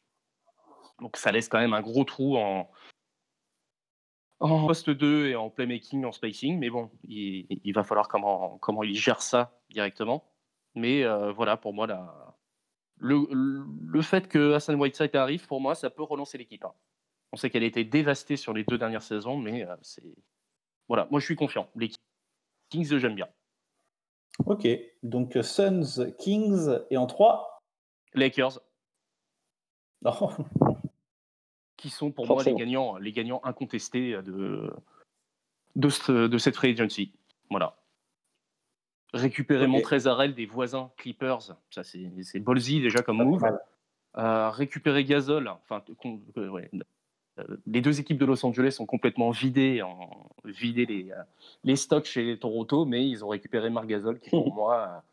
Donc 1.01 1.17
ça 1.17 1.31
laisse 1.31 1.49
quand 1.49 1.59
même 1.59 1.73
un 1.73 1.81
gros 1.81 2.03
trou 2.03 2.37
en, 2.37 2.69
en 4.39 4.67
poste 4.67 4.89
2 4.89 5.27
et 5.27 5.35
en 5.35 5.49
playmaking, 5.49 6.05
en 6.05 6.11
spacing. 6.11 6.59
Mais 6.59 6.69
bon, 6.69 6.91
il, 7.03 7.47
il 7.63 7.73
va 7.73 7.83
falloir 7.83 8.07
comment, 8.07 8.57
comment 8.59 8.83
il 8.83 8.95
gère 8.95 9.21
ça 9.21 9.59
directement. 9.69 10.23
Mais 10.75 11.03
euh, 11.03 11.31
voilà, 11.31 11.57
pour 11.57 11.73
moi, 11.73 11.87
la, 11.87 12.35
le, 12.97 13.27
le 13.31 14.01
fait 14.01 14.27
que 14.27 14.53
Hassan 14.53 14.75
Whiteside 14.79 15.15
arrive, 15.15 15.47
pour 15.47 15.61
moi, 15.61 15.75
ça 15.75 15.89
peut 15.89 16.03
relancer 16.03 16.37
l'équipe. 16.37 16.63
hein. 16.65 16.73
On 17.31 17.37
sait 17.37 17.49
qu'elle 17.49 17.63
a 17.63 17.67
été 17.67 17.83
dévastée 17.83 18.37
sur 18.37 18.53
les 18.53 18.63
deux 18.63 18.77
dernières 18.77 19.01
saisons, 19.01 19.37
mais 19.37 19.65
euh, 19.67 19.75
c'est. 19.81 20.03
Voilà, 20.87 21.07
moi 21.09 21.19
je 21.19 21.25
suis 21.25 21.35
confiant. 21.35 21.67
Les 21.75 21.89
Kings, 22.69 22.97
j'aime 22.97 23.15
bien. 23.15 23.27
Ok, 24.45 24.67
donc 25.03 25.37
Suns, 25.41 26.11
Kings, 26.19 26.69
et 26.89 26.97
en 26.97 27.07
3 27.07 27.59
Lakers, 28.13 28.59
Non. 30.01 30.29
Qui 31.83 31.89
sont 31.89 32.11
pour 32.11 32.25
moi 32.25 32.41
les 32.45 32.53
gagnants, 32.55 32.95
les 32.95 33.11
gagnants 33.11 33.41
incontestés 33.43 34.13
de, 34.23 34.71
de, 35.75 35.89
ce- 35.89 36.27
de 36.27 36.37
cette 36.37 36.55
free 36.55 36.71
agency. 36.71 37.11
Voilà. 37.49 37.75
Récupérer 39.13 39.65
Ok. 39.65 39.71
Montrezarel 39.71 40.33
des 40.33 40.45
voisins 40.45 40.91
Clippers, 40.95 41.41
ça 41.69 41.83
c'est 41.83 42.39
ballsy 42.39 42.79
déjà 42.81 43.01
comme 43.03 43.17
move. 43.21 43.43
Euh, 44.17 44.49
récupérer 44.49 45.03
Gasol, 45.03 45.49
enfin, 45.49 45.83
euh, 46.37 46.47
ouais, 46.47 46.71
euh, 47.39 47.43
les 47.65 47.81
deux 47.81 47.99
équipes 47.99 48.17
de 48.17 48.25
Los 48.25 48.45
Angeles 48.45 48.77
ont 48.79 48.85
complètement 48.85 49.31
vidé, 49.31 49.81
en, 49.81 50.29
vidé 50.45 50.85
les, 50.85 51.11
les 51.65 51.75
stocks 51.75 52.05
chez 52.05 52.39
Toronto, 52.39 52.85
mais 52.85 53.07
ils 53.09 53.25
ont 53.25 53.27
récupéré 53.27 53.69
Marc 53.69 53.87
Gasol, 53.87 54.19
qui 54.21 54.29
pour 54.29 54.53
moi 54.55 55.03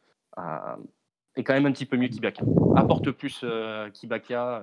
est 1.35 1.43
quand 1.43 1.55
même 1.55 1.67
un 1.67 1.73
petit 1.73 1.87
peu 1.87 1.97
mieux 1.97 2.09
qu'Ibaka. 2.09 2.45
Apporte 2.77 3.11
plus 3.11 3.45
qu'Ibaka 3.95 4.63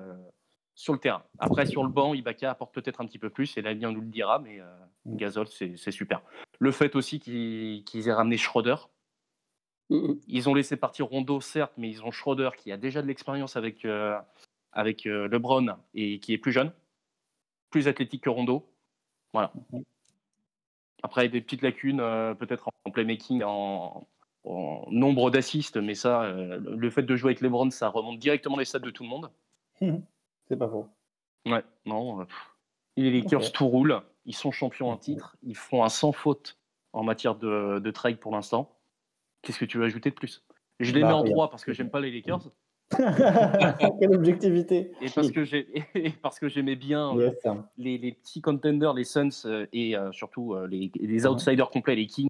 sur 0.78 0.94
le 0.94 1.00
terrain. 1.00 1.24
Après, 1.40 1.66
sur 1.66 1.84
le 1.84 1.90
banc, 1.90 2.14
Ibaka 2.14 2.52
apporte 2.52 2.74
peut-être 2.74 3.02
un 3.02 3.08
petit 3.08 3.18
peu 3.18 3.32
plus, 3.32 3.58
et 3.58 3.64
l'avenir 3.64 3.92
nous 3.92 4.00
le 4.00 4.08
dira, 4.08 4.38
mais 4.38 4.62
euh, 4.62 4.66
Gasol, 5.08 5.48
c'est 5.48 5.92
super. 5.92 6.22
Le 6.60 6.72
fait 6.72 6.96
aussi 6.96 7.20
qu'ils 7.20 8.08
aient 8.08 8.14
ramené 8.14 8.38
Schroeder, 8.38 8.76
ils 9.90 10.48
ont 10.48 10.54
laissé 10.54 10.78
partir 10.78 11.08
Rondo, 11.08 11.42
certes, 11.42 11.74
mais 11.78 11.90
ils 11.90 12.04
ont 12.04 12.12
Schroeder 12.12 12.52
qui 12.56 12.72
a 12.72 12.78
déjà 12.78 13.02
de 13.02 13.08
l'expérience 13.08 13.56
avec, 13.56 13.86
euh, 13.86 14.20
avec 14.72 15.08
euh, 15.08 15.28
LeBron 15.28 15.78
et 15.96 16.20
qui 16.20 16.34
est 16.34 16.38
plus 16.38 16.52
jeune, 16.52 16.72
plus 17.72 17.88
athlétique 17.88 18.24
que 18.24 18.30
Rondo. 18.30 18.70
Voilà. 19.34 19.52
Après, 21.02 21.28
des 21.28 21.42
petites 21.42 21.64
lacunes, 21.64 22.02
euh, 22.02 22.36
peut-être 22.36 22.70
en 22.86 22.92
playmaking, 22.92 23.42
en, 23.44 24.08
en 24.44 24.86
nombre 24.92 25.32
d'assists, 25.32 25.78
mais 25.78 25.96
ça, 25.96 26.32
le 26.32 26.90
fait 26.92 27.02
de 27.02 27.16
jouer 27.16 27.32
avec 27.32 27.42
LeBron, 27.42 27.72
ça 27.72 27.90
remonte 27.90 28.20
directement 28.20 28.58
les 28.58 28.66
stats 28.66 28.78
de 28.78 28.92
tout 28.92 29.02
le 29.02 29.10
monde. 29.10 29.32
C'est 30.50 30.58
pas 30.58 30.68
faux. 30.70 30.88
Ouais, 31.46 31.64
non. 31.86 32.22
euh, 32.22 32.26
les 32.96 33.12
Lakers, 33.12 33.52
tout 33.52 33.68
roule. 33.68 34.02
Ils 34.26 34.36
sont 34.36 34.52
champions 34.52 34.90
en 34.90 34.98
titre. 34.98 35.38
Ils 35.44 35.56
font 35.56 35.84
un 35.84 35.90
sans 35.90 36.12
faute 36.12 36.58
en 36.94 37.04
matière 37.04 37.36
de, 37.36 37.80
de 37.80 37.92
trade 37.92 38.18
pour 38.20 38.32
l'instant. 38.34 38.76
Qu'est-ce 39.42 39.60
que 39.60 39.66
tu 39.66 39.78
veux 39.78 39.86
ajouter 39.86 40.10
de 40.10 40.16
plus? 40.16 40.44
Je 40.80 40.92
les 40.94 41.02
Bah, 41.02 41.08
mets 41.08 41.14
en 41.14 41.22
rien. 41.22 41.32
3 41.34 41.50
parce 41.50 41.64
que 41.64 41.74
j'aime 41.74 41.90
pas 41.90 42.00
les 42.02 42.12
Lakers. 42.12 42.52
Quelle 44.00 44.16
objectivité. 44.16 44.92
Et 45.02 45.10
parce 45.14 45.32
que 45.32 45.44
j'ai 45.44 45.68
et 45.96 46.10
parce 46.12 46.40
que 46.40 46.48
j'aimais 46.48 46.76
bien 46.76 47.16
euh, 47.18 47.30
Yes. 47.32 47.48
les, 47.78 47.98
les 47.98 48.12
petits 48.14 48.42
contenders, 48.42 48.94
les 48.94 49.04
Suns 49.04 49.30
euh, 49.46 49.66
et 49.74 49.96
surtout 50.12 50.56
les, 50.68 50.92
les 50.96 51.20
Mhm. 51.26 51.32
outsiders 51.32 51.70
complets, 51.70 51.96
les 51.96 52.08
Kings. 52.08 52.30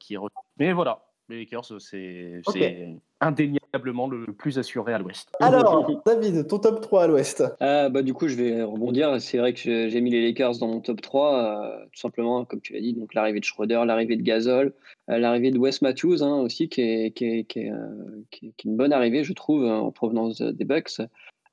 Qui 0.00 0.16
Mais 0.58 0.72
voilà, 0.72 1.06
les 1.28 1.40
Lakers, 1.40 1.80
c'est 1.80 2.40
Ok. 2.46 2.58
Indéniablement 3.22 4.08
le 4.08 4.26
plus 4.32 4.58
assuré 4.58 4.92
à 4.92 4.98
l'Ouest. 4.98 5.30
Alors, 5.40 5.88
David, 6.06 6.46
ton 6.48 6.58
top 6.58 6.80
3 6.82 7.04
à 7.04 7.06
l'ouest. 7.06 7.42
Ah, 7.60 7.88
bah, 7.88 8.02
du 8.02 8.12
coup, 8.12 8.28
je 8.28 8.36
vais 8.36 8.62
rebondir. 8.62 9.20
C'est 9.20 9.38
vrai 9.38 9.54
que 9.54 9.60
je- 9.60 9.88
j'ai 9.88 10.00
mis 10.00 10.10
les 10.10 10.22
Lakers 10.22 10.58
dans 10.58 10.68
mon 10.68 10.80
top 10.80 11.00
3, 11.00 11.42
euh, 11.64 11.84
tout 11.92 12.00
simplement, 12.00 12.44
comme 12.44 12.60
tu 12.60 12.72
l'as 12.74 12.80
dit. 12.80 12.92
Donc, 12.94 13.14
l'arrivée 13.14 13.40
de 13.40 13.44
Schroeder, 13.44 13.82
l'arrivée 13.86 14.16
de 14.16 14.22
Gasol, 14.22 14.74
euh, 15.10 15.18
l'arrivée 15.18 15.50
de 15.50 15.58
Wes 15.58 15.80
Matthews 15.82 16.22
hein, 16.22 16.40
aussi, 16.40 16.68
qui 16.68 16.82
est, 16.82 17.10
qui, 17.16 17.24
est, 17.26 17.44
qui, 17.44 17.60
est, 17.60 17.70
euh, 17.70 17.76
qui 18.30 18.48
est- 18.48 18.52
qui 18.56 18.68
est 18.68 18.70
une 18.70 18.76
bonne 18.76 18.92
arrivée, 18.92 19.24
je 19.24 19.32
trouve, 19.32 19.64
hein, 19.64 19.78
en 19.78 19.92
provenance 19.92 20.38
de- 20.38 20.50
des 20.50 20.64
Bucks. 20.64 21.00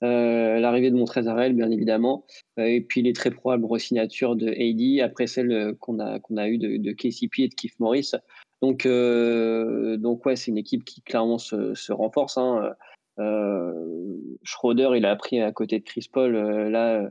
Euh, 0.02 0.60
l'arrivée 0.62 0.92
de 0.92 0.96
Montrezarel, 0.96 1.52
bien 1.54 1.70
évidemment. 1.72 2.26
Euh, 2.58 2.64
et 2.64 2.80
puis, 2.80 3.02
les 3.02 3.12
très 3.12 3.32
probables 3.32 3.66
re-signatures 3.66 4.38
de 4.38 4.48
AD, 4.48 5.02
après 5.06 5.28
celle 5.28 5.52
euh, 5.52 5.74
qu'on 5.78 6.00
a, 6.00 6.20
qu'on 6.20 6.38
a 6.38 6.48
eue 6.48 6.58
de, 6.58 6.78
de 6.78 6.92
KCP 6.94 7.44
et 7.44 7.48
de 7.50 7.54
Keith 7.54 7.78
Morris. 7.80 8.12
Donc, 8.62 8.86
euh, 8.86 9.98
donc 9.98 10.26
ouais, 10.26 10.36
c'est 10.36 10.52
une 10.52 10.58
équipe 10.58 10.84
qui 10.84 11.02
clairement 11.02 11.38
se, 11.38 11.74
se 11.76 11.94
renforce. 11.94 12.38
Hein. 12.38 12.74
Euh, 13.20 14.18
Schroeder, 14.44 14.92
il 14.96 15.06
a 15.06 15.12
appris 15.12 15.42
à 15.42 15.52
côté 15.52 15.80
de 15.80 15.84
Chris 15.84 16.10
Paul 16.12 16.36
euh, 16.36 16.70
là 16.70 17.10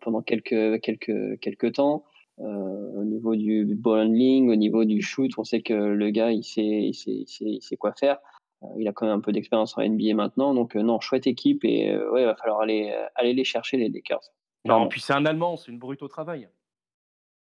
pendant 0.00 0.22
quelques 0.22 0.80
quelques 0.80 1.38
quelques 1.40 1.74
temps. 1.74 2.04
Euh, 2.40 3.00
au 3.00 3.04
niveau 3.04 3.34
du 3.34 3.74
ball 3.74 4.06
handling, 4.06 4.48
au 4.50 4.54
niveau 4.54 4.84
du 4.84 5.02
shoot, 5.02 5.30
on 5.38 5.44
sait 5.44 5.60
que 5.60 5.74
le 5.74 6.10
gars, 6.10 6.30
il 6.30 6.44
sait, 6.44 6.62
il 6.62 6.94
sait, 6.94 7.10
il 7.10 7.26
sait, 7.26 7.44
il 7.44 7.62
sait 7.62 7.76
quoi 7.76 7.92
faire. 7.92 8.18
Euh, 8.62 8.66
il 8.78 8.86
a 8.86 8.92
quand 8.92 9.06
même 9.06 9.16
un 9.16 9.20
peu 9.20 9.32
d'expérience 9.32 9.76
en 9.76 9.82
NBA 9.82 10.14
maintenant, 10.14 10.54
donc 10.54 10.76
euh, 10.76 10.82
non, 10.82 11.00
chouette 11.00 11.26
équipe 11.26 11.64
et 11.64 11.96
ouais, 11.96 12.22
il 12.22 12.26
va 12.26 12.36
falloir 12.36 12.60
aller 12.60 12.94
aller 13.16 13.32
les 13.32 13.44
chercher 13.44 13.76
les 13.76 13.88
Lakers. 13.88 14.30
Non, 14.64 14.88
puis 14.88 15.00
c'est 15.00 15.12
un 15.12 15.26
Allemand, 15.26 15.56
c'est 15.56 15.72
une 15.72 15.78
brute 15.78 16.02
au 16.02 16.08
travail. 16.08 16.48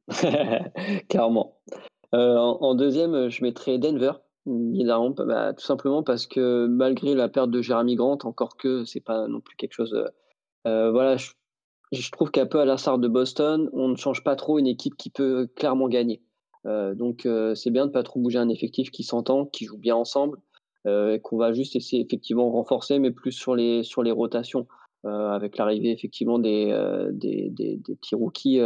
Clairement. 1.08 1.58
Euh, 2.14 2.36
en, 2.36 2.74
deuxième, 2.74 3.28
je 3.28 3.42
mettrais 3.42 3.78
Denver. 3.78 4.12
Évidemment, 4.46 5.10
bah, 5.10 5.52
tout 5.54 5.64
simplement 5.64 6.02
parce 6.02 6.26
que 6.26 6.66
malgré 6.66 7.14
la 7.14 7.28
perte 7.28 7.50
de 7.50 7.60
Jeremy 7.62 7.96
Grant, 7.96 8.18
encore 8.24 8.56
que 8.56 8.84
c'est 8.84 9.00
pas 9.00 9.26
non 9.26 9.40
plus 9.40 9.56
quelque 9.56 9.72
chose. 9.72 9.92
euh, 9.94 10.08
euh, 10.66 10.90
voilà, 10.90 11.16
je, 11.16 12.10
trouve 12.10 12.30
qu'un 12.30 12.46
peu 12.46 12.60
à 12.60 12.64
l'instar 12.64 12.98
de 12.98 13.08
Boston, 13.08 13.70
on 13.72 13.88
ne 13.88 13.96
change 13.96 14.24
pas 14.24 14.36
trop 14.36 14.58
une 14.58 14.66
équipe 14.66 14.96
qui 14.96 15.10
peut 15.10 15.48
clairement 15.56 15.88
gagner. 15.88 16.22
Euh, 16.66 16.94
donc 16.94 17.26
euh, 17.26 17.54
c'est 17.54 17.70
bien 17.70 17.86
de 17.86 17.92
pas 17.92 18.02
trop 18.02 18.20
bouger 18.20 18.38
un 18.38 18.48
effectif 18.48 18.90
qui 18.90 19.04
s'entend, 19.04 19.46
qui 19.46 19.64
joue 19.66 19.78
bien 19.78 19.94
ensemble, 19.94 20.38
euh, 20.86 21.14
et 21.14 21.20
qu'on 21.20 21.36
va 21.36 21.52
juste 21.52 21.76
essayer 21.76 22.02
effectivement 22.02 22.50
renforcer, 22.50 22.98
mais 22.98 23.12
plus 23.12 23.32
sur 23.32 23.54
les 23.54 23.84
sur 23.84 24.02
les 24.02 24.10
rotations, 24.10 24.66
euh, 25.04 25.30
avec 25.30 25.56
l'arrivée 25.58 25.92
effectivement 25.92 26.38
des, 26.40 26.70
euh, 26.72 27.10
des, 27.12 27.50
des, 27.50 27.76
des 27.76 27.94
petits 27.94 28.16
rookies 28.16 28.60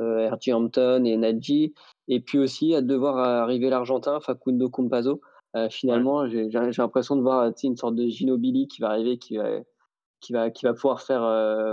euh, 0.00 0.02
euh, 0.02 0.30
R.J. 0.30 0.52
Hampton 0.52 1.04
et 1.04 1.16
Nadji, 1.16 1.74
et 2.08 2.20
puis 2.20 2.38
aussi 2.38 2.74
à 2.74 2.80
devoir 2.80 3.18
arriver 3.18 3.70
l'Argentin 3.70 4.20
Facundo 4.20 4.68
Campazzo. 4.68 5.20
Euh, 5.56 5.68
finalement, 5.70 6.28
j'ai 6.28 6.48
l'impression 6.48 7.16
de 7.16 7.22
voir 7.22 7.52
une 7.62 7.76
sorte 7.76 7.94
de 7.94 8.06
Ginobili 8.08 8.66
qui 8.66 8.80
va 8.80 8.90
arriver, 8.90 9.18
qui 9.18 9.36
va, 9.36 9.60
qui 10.20 10.32
va, 10.32 10.50
qui 10.50 10.64
va 10.64 10.74
pouvoir 10.74 11.00
faire 11.00 11.20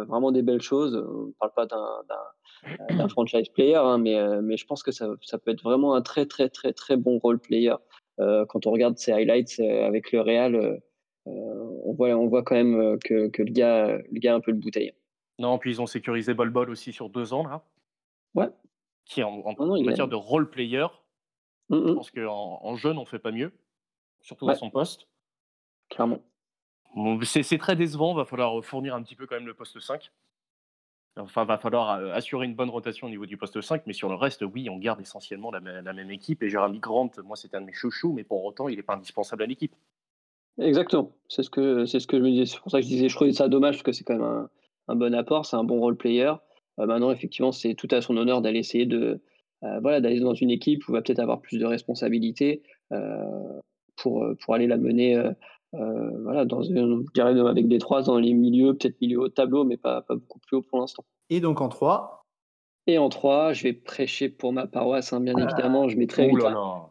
vraiment 0.08 0.32
des 0.32 0.44
belles 0.44 0.62
choses. 0.62 0.96
On 0.96 1.28
ne 1.28 1.32
parle 1.40 1.52
pas 1.56 1.66
d'un 1.66 3.08
franchise 3.10 3.50
player, 3.50 3.76
hein, 3.76 3.98
mais, 3.98 4.42
mais 4.42 4.56
je 4.56 4.66
pense 4.68 4.84
que 4.84 4.92
ça, 4.92 5.08
ça, 5.22 5.40
peut 5.40 5.52
être 5.52 5.64
vraiment 5.64 5.96
un 5.96 6.02
très, 6.02 6.28
très, 6.28 6.50
très, 6.50 6.74
très 6.74 6.96
bon 6.96 7.18
role 7.18 7.40
player. 7.40 7.74
quand 8.20 8.68
on 8.68 8.72
regarde 8.72 8.98
ses 9.00 9.14
highlights 9.14 9.60
avec 9.60 10.12
le 10.12 10.22
Real, 10.22 10.80
on, 11.26 11.94
voit, 11.94 12.10
on 12.10 12.28
voit 12.28 12.44
quand 12.44 12.56
même 12.56 13.00
que, 13.04 13.30
que, 13.30 13.42
le, 13.42 13.52
gars, 13.52 13.98
le 13.98 14.20
gars 14.20 14.34
a 14.34 14.36
un 14.36 14.42
peu 14.42 14.54
de 14.54 14.60
bouteille. 14.60 14.94
Non, 15.40 15.58
puis 15.58 15.72
ils 15.72 15.82
ont 15.82 15.88
sécurisé 15.88 16.36
Bol 16.36 16.52
Bol 16.52 16.70
aussi 16.70 16.94
sur 16.94 17.10
deux 17.10 17.34
ans, 17.34 17.44
là. 17.48 17.64
Ouais. 18.36 18.50
Qui, 19.06 19.24
en, 19.24 19.42
en 19.44 19.84
matière 19.84 20.08
de 20.08 20.16
role 20.16 20.50
player, 20.50 20.88
mmh, 21.70 21.88
je 21.88 21.94
pense 21.94 22.12
qu'en 22.12 22.60
en 22.62 22.76
jeune, 22.76 22.98
on 22.98 23.06
fait 23.06 23.20
pas 23.20 23.32
mieux, 23.32 23.52
surtout 24.22 24.46
ouais. 24.46 24.54
à 24.54 24.56
son 24.56 24.70
poste. 24.70 25.08
Clairement. 25.90 26.22
C'est 27.24 27.58
très 27.58 27.76
décevant, 27.76 28.14
va 28.14 28.26
falloir 28.26 28.64
fournir 28.64 28.96
un 28.96 29.04
petit 29.04 29.16
peu 29.16 29.26
quand 29.26 29.36
même 29.36 29.48
le 29.48 29.54
poste 29.54 29.80
5. 29.80 30.12
Enfin, 31.18 31.44
va 31.44 31.58
falloir 31.58 31.90
assurer 32.14 32.46
une 32.46 32.56
bonne 32.56 32.70
rotation 32.70 33.08
au 33.08 33.10
niveau 33.10 33.26
du 33.26 33.36
poste 33.36 33.60
5, 33.60 33.84
mais 33.86 33.94
sur 33.94 34.08
le 34.08 34.16
reste, 34.16 34.44
oui, 34.44 34.70
on 34.70 34.78
garde 34.78 35.02
essentiellement 35.02 35.52
la, 35.52 35.60
la 35.82 35.94
même 35.94 36.12
équipe. 36.12 36.42
Et 36.44 36.50
Jérémy 36.50 36.80
Grant, 36.80 37.12
moi, 37.24 37.36
c'est 37.36 37.54
un 37.54 37.62
de 37.62 37.66
mes 37.66 37.74
chouchous, 37.74 38.14
mais 38.14 38.24
pour 38.24 38.44
autant, 38.46 38.70
il 38.70 38.78
n'est 38.78 38.84
pas 38.84 38.94
indispensable 38.94 39.44
à 39.44 39.46
l'équipe. 39.46 39.76
Exactement, 40.58 41.12
c'est 41.28 41.44
ce, 41.44 41.50
que, 41.50 41.86
ce 41.86 42.06
que 42.06 42.18
je 42.18 42.24
me 42.24 42.30
disais. 42.30 42.46
C'est 42.46 42.60
pour 42.60 42.72
ça 42.72 42.80
que 42.80 42.84
je 42.84 42.90
disais, 42.90 43.10
je 43.10 43.16
trouvais 43.16 43.34
ça 43.34 43.48
dommage, 43.48 43.76
parce 43.76 43.84
que 43.84 43.92
c'est 43.92 44.04
quand 44.04 44.14
même 44.14 44.24
un, 44.24 44.50
un, 44.90 44.96
bon 44.96 45.14
apport, 45.16 45.46
c'est 45.46 45.56
un 45.56 45.64
bon 45.64 45.80
role 45.80 45.96
player. 45.96 46.34
Euh, 46.80 46.86
maintenant, 46.86 47.12
effectivement, 47.12 47.52
c'est 47.52 47.74
tout 47.76 47.88
à 47.92 48.02
son 48.02 48.18
honneur 48.18 48.42
d'aller 48.42 48.60
essayer 48.60 48.86
de. 48.86 49.22
Euh, 49.64 49.80
voilà, 49.82 50.02
d'aller 50.02 50.20
dans 50.20 50.34
une 50.34 50.50
équipe 50.50 50.88
où 50.88 50.92
il 50.92 50.96
va 50.96 51.02
peut-être 51.04 51.20
avoir 51.20 51.40
plus 51.40 51.60
de 51.60 51.66
responsabilités 51.66 52.64
euh, 52.92 53.60
pour, 53.96 54.26
pour 54.40 54.56
aller 54.56 54.66
la 54.66 54.78
mener 54.78 55.22
euh, 55.74 56.12
voilà, 56.24 56.46
dans 56.46 56.64
une, 56.64 57.06
je 57.08 57.14
dirais 57.14 57.40
avec 57.48 57.68
des 57.68 57.78
trois 57.78 58.02
dans 58.04 58.18
les 58.18 58.34
milieux, 58.34 58.74
peut-être 58.74 59.00
milieu 59.00 59.20
haut 59.20 59.28
de 59.28 59.34
tableau, 59.34 59.64
mais 59.64 59.78
pas, 59.78 60.02
pas 60.02 60.16
beaucoup 60.16 60.40
plus 60.40 60.58
haut 60.58 60.62
pour 60.62 60.80
l'instant. 60.80 61.06
Et 61.30 61.40
donc 61.40 61.62
en 61.62 61.70
3 61.70 62.26
Et 62.88 62.98
en 62.98 63.10
3, 63.10 63.54
je 63.54 63.64
vais 63.64 63.74
prêcher 63.74 64.30
pour 64.30 64.52
ma 64.52 64.68
paroisse, 64.68 65.14
hein, 65.14 65.22
bien 65.22 65.36
ah. 65.38 65.44
évidemment. 65.44 65.88
Je 65.88 65.98
mettrai 65.98 66.30
oh 66.32 66.38
là. 66.38 66.90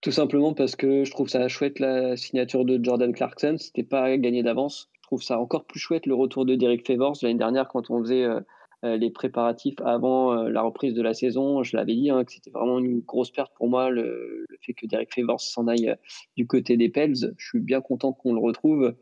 Tout 0.00 0.12
simplement 0.12 0.52
parce 0.54 0.76
que 0.76 1.04
je 1.04 1.10
trouve 1.10 1.28
ça 1.28 1.48
chouette 1.48 1.80
la 1.80 2.16
signature 2.16 2.64
de 2.64 2.78
Jordan 2.82 3.12
Clarkson. 3.12 3.56
C'était 3.58 3.82
pas 3.82 4.16
gagné 4.16 4.42
d'avance. 4.42 4.90
Je 4.92 5.00
trouve 5.02 5.22
ça 5.22 5.40
encore 5.40 5.64
plus 5.64 5.80
chouette 5.80 6.06
le 6.06 6.14
retour 6.14 6.44
de 6.44 6.54
Derek 6.54 6.86
Favors. 6.86 7.16
L'année 7.22 7.38
dernière, 7.38 7.66
quand 7.66 7.90
on 7.90 7.98
faisait 8.00 8.24
euh, 8.24 8.40
les 8.82 9.10
préparatifs 9.10 9.80
avant 9.84 10.32
euh, 10.32 10.48
la 10.48 10.62
reprise 10.62 10.94
de 10.94 11.02
la 11.02 11.14
saison, 11.14 11.62
je 11.62 11.76
l'avais 11.76 11.94
dit 11.94 12.10
hein, 12.10 12.24
que 12.24 12.32
c'était 12.32 12.50
vraiment 12.50 12.78
une 12.78 13.00
grosse 13.00 13.30
perte 13.30 13.52
pour 13.56 13.68
moi 13.68 13.90
le, 13.90 14.46
fait 14.60 14.74
que 14.74 14.86
Derek 14.86 15.12
Favors 15.12 15.40
s'en 15.40 15.66
aille 15.66 15.90
euh, 15.90 15.94
du 16.36 16.46
côté 16.46 16.76
des 16.76 16.88
Pels. 16.88 17.34
Je 17.36 17.46
suis 17.46 17.60
bien 17.60 17.80
content 17.80 18.12
qu'on 18.12 18.32
le 18.32 18.40
retrouve. 18.40 18.94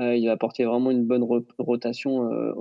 Euh, 0.00 0.16
il 0.16 0.26
va 0.26 0.32
apporter 0.32 0.64
vraiment 0.64 0.90
une 0.90 1.04
bonne 1.04 1.24
rotation 1.58 2.32
euh, 2.32 2.54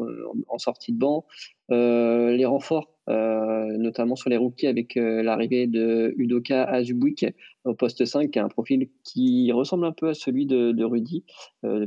en, 0.47 0.57
sortie 0.57 0.91
de 0.91 0.97
banc. 0.97 1.25
Euh, 1.71 2.35
les 2.35 2.45
renforts, 2.45 2.89
notamment 3.07 4.15
sur 4.15 4.29
les 4.29 4.37
rookies 4.37 4.67
avec 4.67 4.95
l'arrivée 4.95 5.67
de 5.67 6.13
Udoka 6.17 6.63
Azubwik 6.63 7.25
au 7.65 7.73
poste 7.73 8.05
5, 8.05 8.31
qui 8.31 8.39
a 8.39 8.45
un 8.45 8.49
profil 8.49 8.89
qui 9.03 9.51
ressemble 9.51 9.85
un 9.85 9.91
peu 9.91 10.09
à 10.09 10.13
celui 10.13 10.45
de, 10.45 10.83
Rudy, 10.83 11.23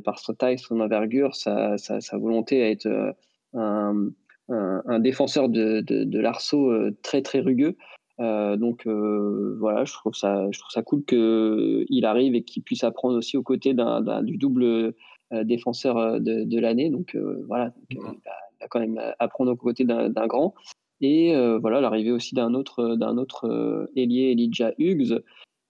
par 0.04 0.18
sa 0.18 0.34
taille, 0.34 0.58
son 0.58 0.80
envergure, 0.80 1.34
sa, 1.34 1.78
sa 1.78 2.18
volonté 2.18 2.62
à 2.62 2.70
être 2.70 3.14
un, 3.54 4.10
un, 4.48 4.82
un, 4.86 4.98
défenseur 4.98 5.48
de, 5.48 5.80
de, 5.80 6.04
de 6.04 6.18
l'arceau 6.18 6.72
très 7.02 7.22
très 7.22 7.40
rugueux. 7.40 7.76
Euh, 8.20 8.56
donc 8.56 8.86
euh, 8.86 9.56
voilà, 9.58 9.84
je 9.84 9.92
trouve 9.92 10.14
ça, 10.14 10.46
je 10.50 10.58
trouve 10.58 10.70
ça 10.70 10.82
cool 10.82 11.04
qu'il 11.04 12.04
arrive 12.04 12.34
et 12.34 12.42
qu'il 12.42 12.62
puisse 12.62 12.84
apprendre 12.84 13.16
aussi 13.16 13.36
aux 13.36 13.42
côtés 13.42 13.74
d'un, 13.74 14.22
du 14.22 14.36
double 14.36 14.64
euh, 14.64 15.44
défenseur 15.44 16.20
de, 16.20 16.44
de 16.44 16.60
l'année. 16.60 16.90
Donc 16.90 17.16
voilà, 17.48 17.66
donc, 17.66 17.84
il, 17.90 17.98
va, 17.98 18.12
il, 18.12 18.60
va, 18.60 18.68
quand 18.68 18.80
même 18.80 19.00
apprendre 19.18 19.52
aux 19.52 19.56
côtés 19.56 19.84
d'un, 19.84 20.26
grand. 20.26 20.54
Et 21.00 21.34
voilà, 21.60 21.80
l'arrivée 21.80 22.12
aussi 22.12 22.34
d'un 22.34 22.54
autre, 22.54 22.94
d'un 22.96 23.18
autre 23.18 23.88
ailier, 23.96 24.30
Elijah 24.30 24.72
Hughes. 24.78 25.22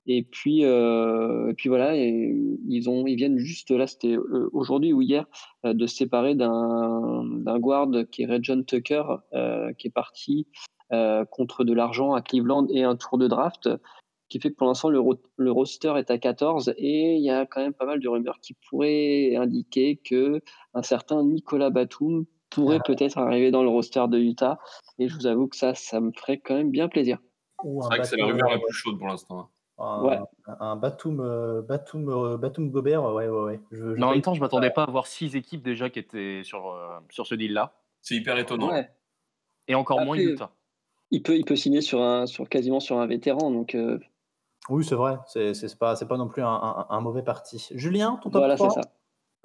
Et 0.07 0.23
puis, 0.23 0.63
et 0.63 1.55
puis 1.57 1.69
voilà, 1.69 1.97
et 1.97 2.35
ils, 2.69 2.91
ont, 2.91 3.07
ils 3.07 3.17
viennent 3.17 3.39
juste 3.39 3.71
là, 3.71 3.87
c'était 3.87 4.17
aujourd'hui 4.53 4.93
ou 4.93 5.01
hier, 5.01 5.25
de 5.65 5.87
se 5.87 5.97
séparer 5.97 6.35
d'un, 6.35 7.25
d'un 7.25 7.59
guard 7.59 7.89
qui 8.11 8.23
est 8.23 8.27
Red 8.27 8.45
John 8.45 8.65
Tucker, 8.67 9.03
qui 9.79 9.87
est 9.89 9.95
parti 9.95 10.47
euh, 10.93 11.25
contre 11.25 11.65
de 11.65 11.73
l'argent 11.73 12.13
à 12.13 12.21
Cleveland 12.21 12.67
et 12.69 12.83
un 12.83 12.95
tour 12.95 13.17
de 13.17 13.27
draft, 13.27 13.71
qui 14.29 14.39
fait 14.39 14.51
que 14.51 14.57
pour 14.57 14.67
l'instant 14.67 14.91
le, 14.91 15.01
le, 15.37 15.51
roster 15.51 15.95
est 15.97 16.11
à 16.11 16.19
14 16.19 16.75
et 16.77 17.15
il 17.17 17.25
y 17.25 17.31
a 17.31 17.47
quand 17.47 17.63
même 17.63 17.73
pas 17.73 17.87
mal 17.87 18.01
de 18.01 18.09
rumeurs 18.09 18.39
qui 18.43 18.55
pourraient 18.69 19.35
indiquer 19.35 19.97
que 19.97 20.43
un 20.75 20.83
certain 20.83 21.25
Nicolas 21.25 21.71
Batum 21.71 22.27
pourrait 22.51 22.81
ah. 22.81 22.87
peut-être 22.87 23.17
arriver 23.17 23.51
dans 23.51 23.63
le 23.63 23.71
roster 23.71 24.05
de 24.09 24.19
Utah. 24.19 24.59
Et 24.99 25.09
je 25.09 25.17
vous 25.17 25.27
avoue 25.27 25.49
que 25.49 25.57
ça, 25.57 25.75
ça 25.75 26.01
me 26.01 26.13
ferait 26.13 26.39
quand 26.39 26.55
même 26.55 26.71
bien 26.71 26.89
plaisir. 26.89 27.19
C'est 27.63 27.71
vrai 27.71 27.99
que 27.99 28.05
c'est 28.05 28.17
la 28.17 28.27
rumeur 28.27 28.51
la 28.51 28.59
plus 28.59 28.73
chaude 28.73 28.99
pour 28.99 29.09
l'instant. 29.09 29.49
Un, 29.79 30.03
ouais. 30.05 30.19
un 30.61 30.77
Batum, 30.77 31.21
euh, 31.21 31.63
Batum, 31.63 32.09
euh, 32.09 32.37
Batum 32.37 32.71
Gobert, 32.71 33.03
ouais, 33.03 33.29
ouais, 33.29 33.43
ouais. 33.43 33.61
Je, 33.73 33.95
je 33.95 34.01
non, 34.01 34.09
en 34.09 34.11
même 34.13 34.23
temps, 34.23 34.35
je 34.35 34.41
m'attendais 34.41 34.71
pas 34.71 34.85
à 34.85 34.91
voir 34.91 35.07
six 35.07 35.35
équipes 35.35 35.63
déjà 35.63 35.91
qui 35.91 35.99
étaient 35.99 36.43
sur, 36.45 36.71
euh, 36.71 36.99
sur 37.11 37.27
ce 37.27 37.35
deal-là. 37.35 37.73
C'est 38.01 38.15
hyper 38.15 38.39
étonnant. 38.39 38.71
Ouais. 38.71 38.89
Et 39.67 39.75
encore 39.75 39.99
Après, 39.99 40.07
moins 40.07 40.17
Utah 40.17 40.53
il 41.15 41.23
peut, 41.23 41.37
il 41.37 41.45
peut 41.45 41.57
signer 41.57 41.81
sur 41.81 42.03
un, 42.03 42.27
sur 42.27 42.49
quasiment 42.49 42.81
sur 42.81 42.99
un 42.99 43.07
vétéran. 43.07 43.51
Donc, 43.51 43.75
euh... 43.75 43.99
Oui, 44.69 44.85
c'est 44.85 44.95
vrai. 44.95 45.19
C'est, 45.27 45.55
c'est, 45.55 45.79
pas, 45.79 45.95
c'est 45.95 46.09
pas 46.09 46.17
non 46.17 46.29
plus 46.29 46.43
un, 46.43 46.49
un, 46.49 46.87
un, 46.89 47.01
mauvais 47.01 47.23
parti. 47.23 47.69
Julien, 47.75 48.19
ton 48.23 48.31
top 48.31 48.41
voilà, 48.41 48.57
3 48.57 48.71
c'est 48.71 48.83
ça. 48.83 48.89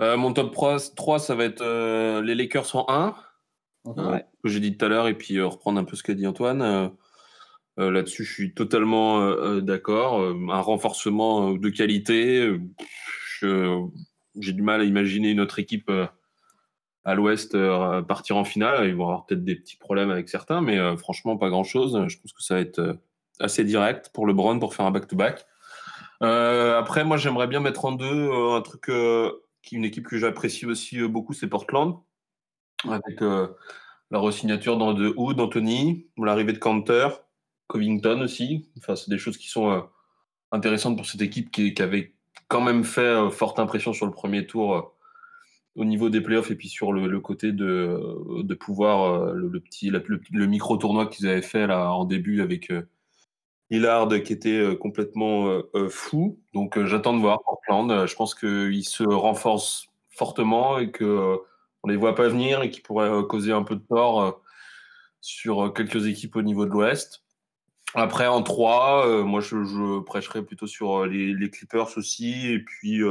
Euh, 0.02 0.18
mon 0.18 0.34
top 0.34 0.52
3, 0.52 0.78
3, 0.96 1.20
ça 1.20 1.36
va 1.36 1.44
être 1.44 1.62
euh, 1.62 2.22
les 2.22 2.34
Lakers 2.34 2.76
en 2.76 2.86
1, 2.88 3.16
okay. 3.84 4.02
ouais. 4.02 4.26
que 4.42 4.50
j'ai 4.50 4.62
dit 4.62 4.78
tout 4.78 4.86
à 4.86 4.90
l'heure, 4.90 5.08
et 5.08 5.14
puis 5.14 5.42
reprendre 5.42 5.80
un 5.80 5.84
peu 5.84 5.96
ce 5.96 6.04
qu'a 6.04 6.14
dit 6.14 6.26
Antoine. 6.26 6.92
Là-dessus, 7.80 8.26
je 8.26 8.34
suis 8.34 8.54
totalement 8.54 9.60
d'accord. 9.62 10.22
un 10.22 10.62
renforcement 10.62 11.54
de 11.54 11.70
qualité. 11.70 12.58
J'ai 13.42 14.54
du 14.54 14.62
mal 14.62 14.82
à 14.82 14.84
imaginer 14.84 15.32
une 15.32 15.40
autre 15.40 15.60
équipe 15.60 15.90
à 17.10 17.16
l'Ouest 17.16 17.56
euh, 17.56 18.02
partir 18.02 18.38
en 18.38 18.44
finale. 18.44 18.88
Ils 18.88 18.96
vont 18.96 19.06
avoir 19.06 19.26
peut-être 19.26 19.44
des 19.44 19.56
petits 19.56 19.78
problèmes 19.78 20.12
avec 20.12 20.30
certains, 20.30 20.62
mais 20.62 20.78
euh, 20.78 20.98
franchement, 20.98 21.38
pas 21.38 21.50
grand-chose. 21.50 22.06
Je 22.08 22.18
pense 22.20 22.34
que 22.34 22.44
ça 22.44 22.56
va 22.56 22.60
être 22.62 22.80
euh, 22.80 22.94
assez 23.40 23.64
direct 23.64 24.12
pour 24.14 24.28
LeBron 24.28 24.60
pour 24.60 24.76
faire 24.76 24.86
un 24.86 24.92
back-to-back. 24.92 25.46
après, 26.22 27.04
moi, 27.04 27.18
j'aimerais 27.18 27.48
bien 27.48 27.62
mettre 27.62 27.86
en 27.86 27.94
deux 27.94 28.30
un 28.32 28.62
truc, 28.62 28.90
une 29.72 29.86
équipe 29.86 30.08
que 30.08 30.18
j'apprécie 30.18 30.66
aussi 30.66 31.02
beaucoup, 31.08 31.34
c'est 31.34 31.48
Portland, 31.48 31.96
avec 32.88 33.22
la 33.22 34.20
resignature 34.20 34.78
de 34.78 35.14
Hood, 35.16 35.38
d'Anthony, 35.38 36.08
l'arrivée 36.18 36.52
de 36.52 36.58
Canter, 36.58 37.08
Covington 37.70 38.22
aussi. 38.22 38.70
Enfin, 38.78 38.98
c'est 38.98 39.10
des 39.10 39.18
choses 39.18 39.38
qui 39.38 39.48
sont 39.48 39.88
intéressantes 40.52 40.98
pour 40.98 41.06
cette 41.06 41.22
équipe 41.22 41.52
qui, 41.52 41.74
avait 41.82 42.14
quand 42.50 42.62
même 42.62 42.84
fait 42.84 43.30
forte 43.32 43.60
impression 43.60 43.94
sur 43.94 44.06
le 44.06 44.12
premier 44.12 44.46
tour 44.46 44.96
au 45.76 45.86
niveau 45.86 46.10
des 46.10 46.20
playoffs 46.20 46.52
et 46.52 46.56
puis 46.56 46.68
sur 46.68 46.92
le, 46.92 47.20
côté 47.22 47.54
de, 47.54 48.54
pouvoir 48.56 49.30
euh, 49.30 49.34
le, 49.34 50.48
micro 50.48 50.76
tournoi 50.76 51.08
qu'ils 51.08 51.28
avaient 51.28 51.42
fait 51.42 51.68
là 51.68 51.94
en 51.94 52.04
début 52.06 52.42
avec 52.42 52.72
euh, 52.72 52.82
Hillard 53.70 54.10
qui 54.24 54.34
était 54.34 54.60
euh, 54.60 54.76
complètement 54.76 55.48
euh, 55.48 55.90
fou. 55.90 56.40
Donc 56.54 56.78
euh, 56.78 56.86
j'attends 56.86 57.14
de 57.14 57.20
voir 57.20 57.42
Portland. 57.44 58.08
Je 58.08 58.16
pense 58.16 58.34
qu'ils 58.36 58.88
se 58.88 59.04
renforcent 59.04 59.88
fortement 60.10 60.80
et 60.80 60.92
que 60.92 61.38
on 61.84 61.88
les 61.88 61.96
voit 61.96 62.16
pas 62.16 62.28
venir 62.28 62.62
et 62.62 62.70
qui 62.70 62.82
pourraient 62.82 63.26
causer 63.28 63.54
un 63.54 63.64
peu 63.64 63.76
de 63.76 63.86
tort 63.88 64.42
sur 65.22 65.74
quelques 65.74 66.08
équipes 66.08 66.36
au 66.36 66.42
niveau 66.42 66.66
de 66.66 66.72
l'Ouest. 66.72 67.24
Après 67.96 68.28
en 68.28 68.44
3, 68.44 69.24
moi 69.24 69.42
je, 69.42 69.64
je, 69.64 70.00
prêcherai 70.02 70.44
plutôt 70.44 70.68
sur 70.68 71.06
les, 71.06 71.34
les, 71.34 71.50
Clippers 71.50 71.98
aussi 71.98 72.48
et 72.48 72.60
puis 72.60 73.04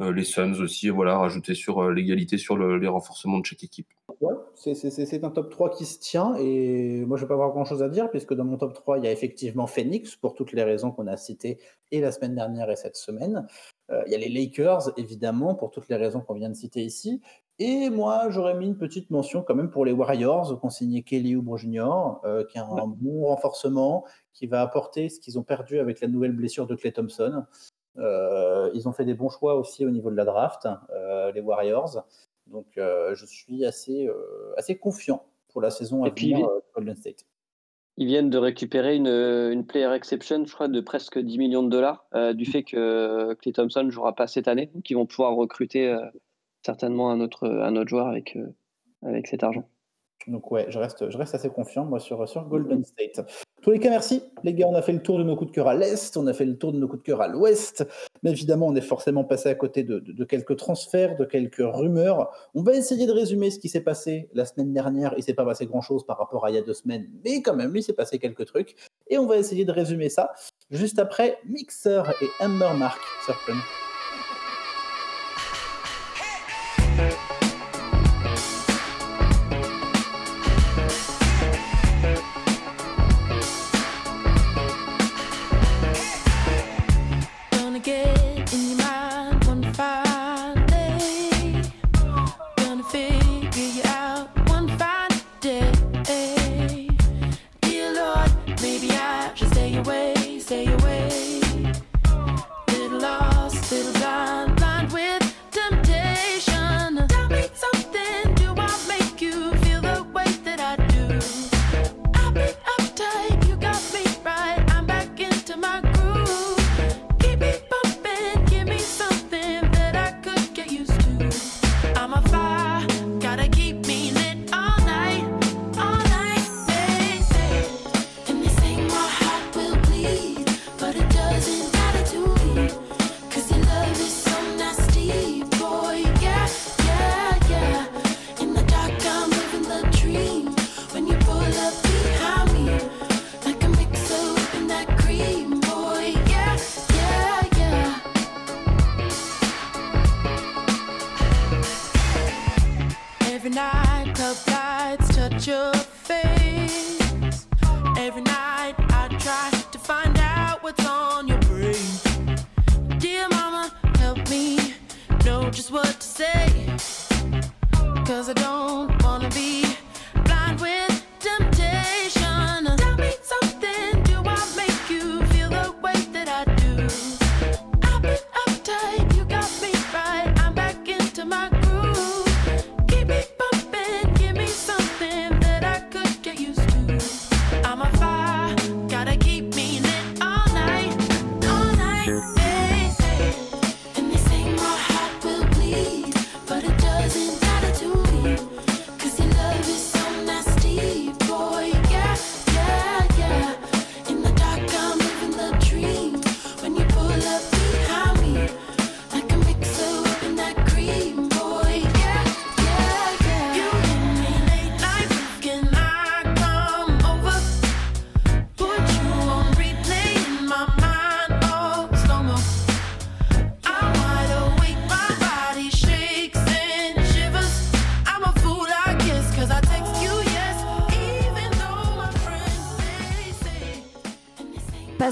euh, 0.00 0.12
les 0.12 0.24
Suns 0.24 0.54
aussi, 0.60 0.88
voilà, 0.88 1.18
rajouter 1.18 1.54
sur 1.54 1.82
euh, 1.82 1.92
l'égalité 1.92 2.38
sur 2.38 2.56
le, 2.56 2.78
les 2.78 2.88
renforcements 2.88 3.38
de 3.38 3.44
chaque 3.44 3.62
équipe. 3.62 3.88
Ouais, 4.20 4.32
c'est 4.54 5.24
un 5.24 5.30
top 5.30 5.50
3 5.50 5.70
qui 5.70 5.84
se 5.84 5.98
tient 5.98 6.34
et 6.36 7.04
moi 7.06 7.18
je 7.18 7.22
ne 7.22 7.26
vais 7.26 7.28
pas 7.28 7.34
avoir 7.34 7.50
grand 7.50 7.64
chose 7.64 7.82
à 7.82 7.88
dire 7.88 8.10
puisque 8.10 8.34
dans 8.34 8.44
mon 8.44 8.56
top 8.56 8.72
3 8.74 8.98
il 8.98 9.04
y 9.04 9.08
a 9.08 9.12
effectivement 9.12 9.66
Phoenix 9.66 10.16
pour 10.16 10.34
toutes 10.34 10.52
les 10.52 10.62
raisons 10.62 10.90
qu'on 10.90 11.06
a 11.06 11.16
citées 11.16 11.58
et 11.90 12.00
la 12.00 12.12
semaine 12.12 12.34
dernière 12.34 12.70
et 12.70 12.76
cette 12.76 12.96
semaine. 12.96 13.46
Euh, 13.90 14.02
il 14.06 14.12
y 14.12 14.14
a 14.14 14.18
les 14.18 14.28
Lakers 14.28 14.90
évidemment 14.96 15.54
pour 15.54 15.70
toutes 15.70 15.88
les 15.88 15.96
raisons 15.96 16.20
qu'on 16.20 16.34
vient 16.34 16.50
de 16.50 16.54
citer 16.54 16.82
ici. 16.82 17.20
Et 17.62 17.90
moi 17.90 18.30
j'aurais 18.30 18.54
mis 18.54 18.64
une 18.64 18.78
petite 18.78 19.10
mention 19.10 19.42
quand 19.42 19.54
même 19.54 19.68
pour 19.68 19.84
les 19.84 19.92
Warriors 19.92 20.58
qui 20.58 20.64
ont 20.64 20.70
signé 20.70 21.02
Kelly 21.02 21.36
Oubre 21.36 21.58
Jr. 21.58 22.18
Euh, 22.24 22.42
qui 22.46 22.58
a 22.58 22.64
un 22.64 22.70
ouais. 22.70 22.82
bon 22.96 23.26
renforcement 23.26 24.06
qui 24.32 24.46
va 24.46 24.62
apporter 24.62 25.10
ce 25.10 25.20
qu'ils 25.20 25.38
ont 25.38 25.42
perdu 25.42 25.78
avec 25.78 26.00
la 26.00 26.08
nouvelle 26.08 26.32
blessure 26.32 26.66
de 26.66 26.74
Clay 26.74 26.90
Thompson. 26.90 27.44
Euh, 27.98 28.70
ils 28.72 28.88
ont 28.88 28.92
fait 28.92 29.04
des 29.04 29.12
bons 29.12 29.28
choix 29.28 29.56
aussi 29.56 29.84
au 29.84 29.90
niveau 29.90 30.10
de 30.10 30.16
la 30.16 30.24
draft, 30.24 30.66
euh, 30.90 31.32
les 31.32 31.42
Warriors. 31.42 32.02
Donc 32.46 32.66
je 32.76 33.26
suis 33.26 33.66
assez, 33.66 34.08
assez 34.56 34.78
confiant 34.78 35.22
pour 35.52 35.60
la 35.60 35.70
saison 35.70 36.04
à 36.04 36.08
Et 36.08 36.10
venir 36.12 36.38
puis, 36.38 36.46
Golden 36.74 36.96
State. 36.96 37.26
Ils 37.98 38.06
viennent 38.06 38.30
de 38.30 38.38
récupérer 38.38 38.96
une, 38.96 39.06
une, 39.06 39.66
player 39.66 39.92
exception, 39.92 40.46
je 40.46 40.54
crois, 40.54 40.68
de 40.68 40.80
presque 40.80 41.18
10 41.18 41.36
millions 41.36 41.62
de 41.62 41.68
dollars 41.68 42.06
du 42.34 42.46
fait 42.46 42.62
que 42.62 43.34
Clay 43.34 43.52
Thompson 43.52 43.84
ne 43.84 43.90
jouera 43.90 44.14
pas 44.14 44.26
cette 44.26 44.48
année. 44.48 44.70
Donc, 44.74 44.88
ils 44.88 44.94
vont 44.94 45.04
pouvoir 45.04 45.34
recruter 45.34 45.94
certainement 46.64 47.10
un 47.10 47.20
autre, 47.20 47.48
un 47.48 47.76
autre 47.76 47.88
joueur 47.88 48.06
avec, 48.06 48.36
euh, 48.36 48.54
avec 49.02 49.26
cet 49.26 49.42
argent. 49.42 49.64
Donc 50.26 50.50
ouais, 50.50 50.66
je 50.68 50.78
reste, 50.78 51.08
je 51.08 51.16
reste 51.16 51.34
assez 51.34 51.48
confiant 51.48 51.86
moi 51.86 51.98
sur, 51.98 52.28
sur 52.28 52.44
Golden 52.44 52.84
State. 52.84 53.26
Tous 53.62 53.70
les 53.70 53.78
cas, 53.78 53.88
merci 53.88 54.22
les 54.42 54.52
gars, 54.52 54.66
on 54.68 54.74
a 54.74 54.82
fait 54.82 54.92
le 54.92 55.02
tour 55.02 55.16
de 55.18 55.22
nos 55.22 55.34
coups 55.34 55.50
de 55.50 55.54
cœur 55.54 55.66
à 55.66 55.74
l'Est, 55.74 56.14
on 56.18 56.26
a 56.26 56.34
fait 56.34 56.44
le 56.44 56.58
tour 56.58 56.72
de 56.72 56.78
nos 56.78 56.88
coups 56.88 57.02
de 57.02 57.06
cœur 57.06 57.22
à 57.22 57.28
l'Ouest, 57.28 57.86
mais 58.22 58.30
évidemment 58.30 58.66
on 58.66 58.74
est 58.74 58.82
forcément 58.82 59.24
passé 59.24 59.48
à 59.48 59.54
côté 59.54 59.82
de, 59.82 59.98
de- 59.98 60.24
quelques 60.24 60.56
transferts, 60.56 61.16
de 61.16 61.24
quelques 61.24 61.62
rumeurs. 61.62 62.30
On 62.54 62.62
va 62.62 62.74
essayer 62.74 63.06
de 63.06 63.12
résumer 63.12 63.50
ce 63.50 63.58
qui 63.58 63.70
s'est 63.70 63.82
passé 63.82 64.28
la 64.34 64.44
semaine 64.44 64.74
dernière, 64.74 65.14
il 65.16 65.22
s'est 65.22 65.34
pas 65.34 65.46
passé 65.46 65.64
grand-chose 65.64 66.04
par 66.04 66.18
rapport 66.18 66.44
à 66.44 66.50
il 66.50 66.54
y 66.54 66.58
a 66.58 66.62
deux 66.62 66.74
semaines, 66.74 67.10
mais 67.24 67.40
quand 67.40 67.56
même 67.56 67.74
il 67.74 67.82
s'est 67.82 67.94
passé 67.94 68.18
quelques 68.18 68.44
trucs, 68.44 68.76
et 69.08 69.16
on 69.16 69.26
va 69.26 69.38
essayer 69.38 69.64
de 69.64 69.72
résumer 69.72 70.10
ça 70.10 70.32
juste 70.70 70.98
après 70.98 71.38
Mixer 71.46 72.02
et 72.20 72.44
Amber 72.44 72.78
Mark 72.78 73.00
sur 73.24 73.38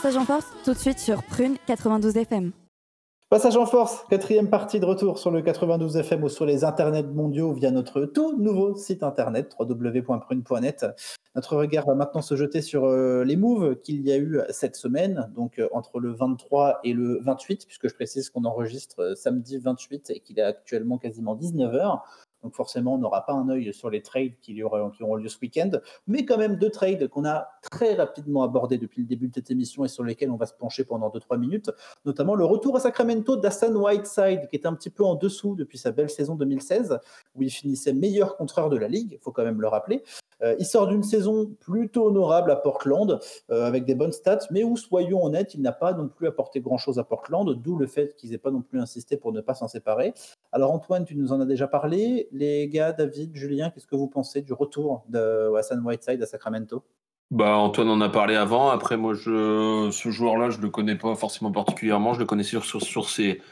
Passage 0.08 0.22
en 0.22 0.24
force, 0.24 0.46
tout 0.64 0.72
de 0.72 0.78
suite 0.78 0.98
sur 0.98 1.22
Prune 1.22 1.56
92 1.66 2.16
FM. 2.16 2.52
Passage 3.28 3.58
en 3.58 3.66
force, 3.66 4.06
quatrième 4.08 4.48
partie 4.48 4.80
de 4.80 4.86
retour 4.86 5.18
sur 5.18 5.30
le 5.30 5.42
92 5.42 5.98
FM 5.98 6.24
ou 6.24 6.30
sur 6.30 6.46
les 6.46 6.64
internets 6.64 7.02
mondiaux 7.02 7.52
via 7.52 7.70
notre 7.70 8.06
tout 8.06 8.34
nouveau 8.38 8.74
site 8.74 9.02
internet 9.02 9.54
www.prune.net. 9.60 10.86
Notre 11.34 11.56
regard 11.56 11.84
va 11.84 11.94
maintenant 11.94 12.22
se 12.22 12.36
jeter 12.36 12.62
sur 12.62 12.86
euh, 12.86 13.22
les 13.22 13.36
moves 13.36 13.78
qu'il 13.82 14.00
y 14.00 14.10
a 14.10 14.16
eu 14.16 14.40
cette 14.48 14.76
semaine, 14.76 15.30
donc 15.36 15.58
euh, 15.58 15.68
entre 15.72 16.00
le 16.00 16.14
23 16.14 16.80
et 16.84 16.94
le 16.94 17.20
28, 17.20 17.66
puisque 17.66 17.90
je 17.90 17.94
précise 17.94 18.30
qu'on 18.30 18.46
enregistre 18.46 19.00
euh, 19.00 19.14
samedi 19.14 19.58
28 19.58 20.08
et 20.08 20.20
qu'il 20.20 20.38
est 20.38 20.42
actuellement 20.42 20.96
quasiment 20.96 21.36
19h. 21.36 22.00
Donc 22.42 22.54
forcément, 22.54 22.94
on 22.94 22.98
n'aura 22.98 23.26
pas 23.26 23.32
un 23.32 23.48
œil 23.48 23.72
sur 23.72 23.90
les 23.90 24.02
trades 24.02 24.32
qui, 24.40 24.62
auront 24.62 25.16
lieu 25.16 25.28
ce 25.28 25.38
week-end, 25.40 25.70
mais 26.06 26.24
quand 26.24 26.38
même 26.38 26.56
deux 26.56 26.70
trades 26.70 27.08
qu'on 27.08 27.24
a 27.24 27.48
très 27.70 27.94
rapidement 27.94 28.42
abordés 28.42 28.78
depuis 28.78 29.02
le 29.02 29.08
début 29.08 29.28
de 29.28 29.34
cette 29.34 29.50
émission 29.50 29.84
et 29.84 29.88
sur 29.88 30.04
lesquels 30.04 30.30
on 30.30 30.36
va 30.36 30.46
se 30.46 30.54
pencher 30.54 30.84
pendant 30.84 31.08
2-3 31.08 31.38
minutes 31.38 31.70
notamment 32.04 32.34
le 32.34 32.44
retour 32.44 32.76
à 32.76 32.80
Sacramento 32.80 33.36
d'Hassan 33.36 33.76
Whiteside, 33.76 34.48
qui 34.48 34.56
était 34.56 34.66
un 34.66 34.74
petit 34.74 34.90
peu 34.90 35.04
en 35.04 35.14
dessous 35.14 35.54
depuis 35.54 35.78
sa 35.78 35.90
belle 35.90 36.10
saison 36.10 36.34
2016, 36.34 36.98
où 37.34 37.42
il 37.42 37.50
finissait 37.50 37.92
meilleur 37.92 38.36
contreur 38.36 38.70
de 38.70 38.76
la 38.76 38.88
ligue, 38.88 39.12
il 39.12 39.18
faut 39.18 39.32
quand 39.32 39.44
même 39.44 39.60
le 39.60 39.68
rappeler. 39.68 40.02
Euh, 40.42 40.54
il 40.58 40.66
sort 40.66 40.86
d'une 40.86 41.02
saison 41.02 41.50
plutôt 41.60 42.06
honorable 42.06 42.50
à 42.50 42.56
Portland, 42.56 43.18
euh, 43.50 43.66
avec 43.66 43.84
des 43.84 43.94
bonnes 43.94 44.12
stats, 44.12 44.46
mais 44.50 44.62
où, 44.62 44.76
soyons 44.76 45.24
honnêtes, 45.24 45.54
il 45.54 45.62
n'a 45.62 45.72
pas 45.72 45.92
non 45.92 46.08
plus 46.08 46.28
apporté 46.28 46.60
grand-chose 46.60 46.98
à 46.98 47.04
Portland, 47.04 47.52
d'où 47.54 47.76
le 47.76 47.86
fait 47.86 48.14
qu'ils 48.16 48.30
n'aient 48.30 48.38
pas 48.38 48.50
non 48.50 48.62
plus 48.62 48.80
insisté 48.80 49.16
pour 49.16 49.32
ne 49.32 49.40
pas 49.40 49.54
s'en 49.54 49.68
séparer. 49.68 50.14
Alors 50.52 50.72
Antoine, 50.72 51.04
tu 51.04 51.16
nous 51.16 51.32
en 51.32 51.40
as 51.40 51.46
déjà 51.46 51.66
parlé. 51.66 52.27
Les 52.32 52.68
gars, 52.68 52.92
David, 52.92 53.34
Julien, 53.34 53.70
qu'est-ce 53.70 53.86
que 53.86 53.96
vous 53.96 54.08
pensez 54.08 54.42
du 54.42 54.52
retour 54.52 55.04
de 55.08 55.54
Hassan 55.56 55.84
Whiteside 55.84 56.22
à 56.22 56.26
Sacramento? 56.26 56.84
Bah, 57.30 57.56
Antoine 57.56 57.90
en 57.90 58.00
a 58.00 58.08
parlé 58.08 58.36
avant. 58.36 58.70
Après, 58.70 58.96
moi, 58.96 59.14
je, 59.14 59.90
ce 59.92 60.10
joueur-là, 60.10 60.50
je 60.50 60.60
le 60.60 60.70
connais 60.70 60.96
pas 60.96 61.14
forcément 61.14 61.52
particulièrement. 61.52 62.14
Je 62.14 62.20
le 62.20 62.24
connaissais 62.24 62.50
sur, 62.50 62.64
sur, 62.64 62.82
sur 62.82 63.08
ses 63.10 63.42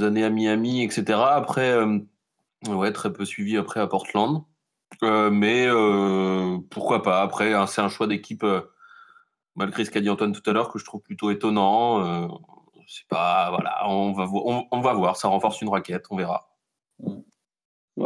années 0.00 0.24
à 0.24 0.30
Miami, 0.30 0.84
etc. 0.84 1.18
Après, 1.30 1.72
euh, 1.72 1.98
ouais, 2.68 2.92
très 2.92 3.12
peu 3.12 3.24
suivi 3.24 3.56
après 3.56 3.80
à 3.80 3.86
Portland. 3.86 4.44
Euh, 5.02 5.30
mais 5.30 5.66
euh, 5.66 6.58
pourquoi 6.70 7.02
pas. 7.02 7.22
Après, 7.22 7.52
hein, 7.52 7.66
c'est 7.66 7.80
un 7.80 7.88
choix 7.88 8.06
d'équipe, 8.06 8.44
euh, 8.44 8.60
malgré 9.56 9.84
ce 9.84 9.90
qu'a 9.90 10.00
dit 10.00 10.10
Antoine 10.10 10.32
tout 10.32 10.48
à 10.48 10.52
l'heure, 10.52 10.70
que 10.70 10.78
je 10.78 10.84
trouve 10.84 11.00
plutôt 11.00 11.30
étonnant. 11.30 12.28
C'est 12.86 13.06
pas, 13.08 13.50
voilà, 13.50 13.88
on 13.88 14.12
va, 14.12 14.28
on, 14.32 14.66
on 14.70 14.80
va 14.80 14.92
voir. 14.94 15.16
Ça 15.16 15.28
renforce 15.28 15.60
une 15.62 15.68
raquette, 15.68 16.06
on 16.10 16.16
verra. 16.16 16.50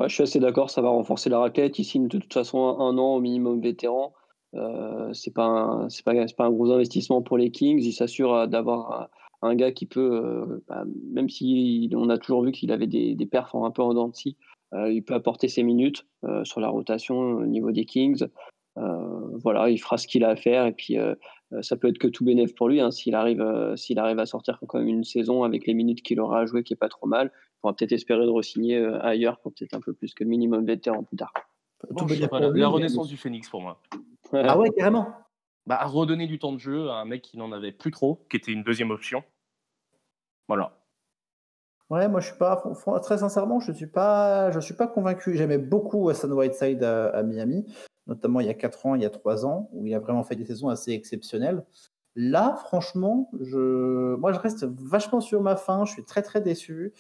Je 0.03 0.09
suis 0.15 0.23
assez 0.23 0.41
d'accord, 0.41 0.71
ça 0.71 0.83
va 0.83 0.89
renforcer 0.89 1.31
la 1.31 1.39
raquette. 1.39 1.79
Il 1.79 1.85
signe 1.85 2.09
de 2.09 2.19
toute 2.19 2.33
façon 2.33 2.59
un, 2.59 2.99
an 2.99 3.15
au 3.15 3.21
minimum 3.21 3.61
vétéran. 3.61 4.13
Euh, 4.55 5.13
c'est 5.13 5.33
pas 5.33 5.45
un, 5.45 6.51
gros 6.51 6.71
investissement 6.71 7.23
pour 7.23 7.39
les 7.39 7.51
Kings. 7.51 7.83
Il 7.83 7.93
s'assure 7.93 8.35
euh, 8.35 8.47
d'avoir 8.47 9.09
un, 9.43 9.55
gars 9.55 9.73
qui 9.73 9.87
peut, 9.87 10.21
euh, 10.25 10.63
bah, 10.69 10.85
même 11.13 11.29
si 11.29 11.91
on 11.95 12.09
a 12.09 12.19
toujours 12.19 12.43
vu 12.43 12.53
qu'il 12.53 12.73
avait 12.73 12.87
des, 12.87 13.15
des 13.15 13.29
un 13.33 13.71
peu 13.71 13.83
en 13.83 13.95
dents 13.95 14.09
de 14.09 14.15
scie, 14.15 14.37
euh, 14.75 14.93
il 14.93 15.05
peut 15.05 15.15
apporter 15.15 15.49
ses 15.49 15.63
minutes 15.63 16.07
sur 16.45 16.61
la 16.61 16.69
rotation 16.69 17.17
au 17.17 17.47
niveau 17.47 17.71
des 17.71 17.85
Kings. 17.85 18.27
voilà, 18.77 19.71
il 19.71 19.79
fera 19.79 19.99
ce 19.99 20.07
qu'il 20.07 20.25
a 20.25 20.31
à 20.31 20.37
faire 20.37 20.67
et 20.67 20.73
puis 20.73 20.97
ça 21.61 21.77
peut 21.77 21.89
être 21.89 21.99
que 21.99 22.09
tout 22.09 22.25
bénéf 22.25 22.55
pour 22.55 22.69
lui 22.69 22.81
hein, 22.81 22.91
s'il 22.91 23.15
arrive, 23.15 23.41
arrive 23.41 24.19
à 24.19 24.27
sortir 24.27 24.59
quand 24.67 24.79
même 24.79 24.89
une 24.89 25.05
saison 25.05 25.45
avec 25.45 25.67
les 25.67 25.75
minutes 25.75 26.03
qu'il 26.03 26.19
aura 26.19 26.41
à 26.41 26.47
jouer 26.47 26.65
qui 26.65 26.73
est 26.73 26.77
pas 26.77 26.89
trop 26.89 27.07
mal. 27.07 27.31
Il 27.65 27.69
pourra 27.69 27.77
peut-être 27.77 27.93
espérer 27.93 28.27
de 28.27 28.31
re-signer 28.31 28.77
ailleurs 29.01 29.41
pour 29.41 29.55
peut-être 29.55 29.73
un 29.73 29.81
peu 29.81 29.95
plus 29.95 30.13
que 30.13 30.23
le 30.23 30.29
minimum 30.29 30.67
vétéran 30.67 31.03
plus 31.03 31.17
tard. 31.17 31.33
Bon, 31.89 32.07
pas, 32.07 32.39
la, 32.39 32.51
la 32.51 32.69
renaissance 32.69 33.09
du 33.09 33.17
Phoenix 33.17 33.49
pour 33.49 33.63
moi. 33.63 33.81
Ah 34.35 34.59
ouais, 34.59 34.69
carrément. 34.77 35.09
Bah, 35.67 35.77
à 35.81 35.87
redonner 35.87 36.27
du 36.27 36.39
temps 36.39 36.53
de 36.53 36.59
jeu 36.59 36.91
à 36.91 36.97
un 36.97 37.07
mec 37.07 37.23
qui 37.23 37.39
n'en 37.39 37.53
avait 37.53 37.73
plus 37.73 37.91
trop, 37.91 38.27
qui 38.29 38.37
était 38.37 38.53
une 38.53 38.65
deuxième 38.65 38.91
option. 38.91 39.25
Voilà. 40.47 40.79
Ouais, 41.89 42.07
moi 42.07 42.21
je 42.21 42.27
suis 42.27 42.37
pas, 42.37 42.63
très 43.03 43.17
sincèrement, 43.17 43.61
je 43.61 43.73
suis 43.73 43.87
pas, 43.87 44.51
je 44.51 44.61
suis 44.61 44.75
pas 44.75 44.87
convaincu. 44.87 45.35
J'aimais 45.35 45.57
beaucoup 45.57 46.11
Hassan 46.11 46.35
Whiteside 46.35 46.85
à, 46.85 47.09
à 47.17 47.23
Miami, 47.23 47.65
notamment 48.07 48.41
il 48.41 48.47
y 48.47 48.51
a 48.51 48.55
4 48.55 48.85
ans, 48.85 48.95
il 48.95 49.01
y 49.01 49.07
a 49.07 49.11
3 49.11 49.47
ans, 49.47 49.71
où 49.73 49.87
il 49.87 49.95
a 49.95 50.01
vraiment 50.01 50.23
fait 50.23 50.37
des 50.37 50.45
saisons 50.45 50.69
assez 50.69 50.93
exceptionnelles. 50.93 51.65
Là, 52.15 52.57
franchement, 52.67 53.31
je, 53.41 54.17
moi 54.17 54.33
je 54.35 54.39
reste 54.39 54.65
vachement 54.65 55.23
sur 55.23 55.41
ma 55.41 55.57
faim. 55.57 55.85
Je 55.87 55.93
suis 55.93 56.05
très 56.05 56.21
très 56.21 56.43
déçu. 56.43 56.93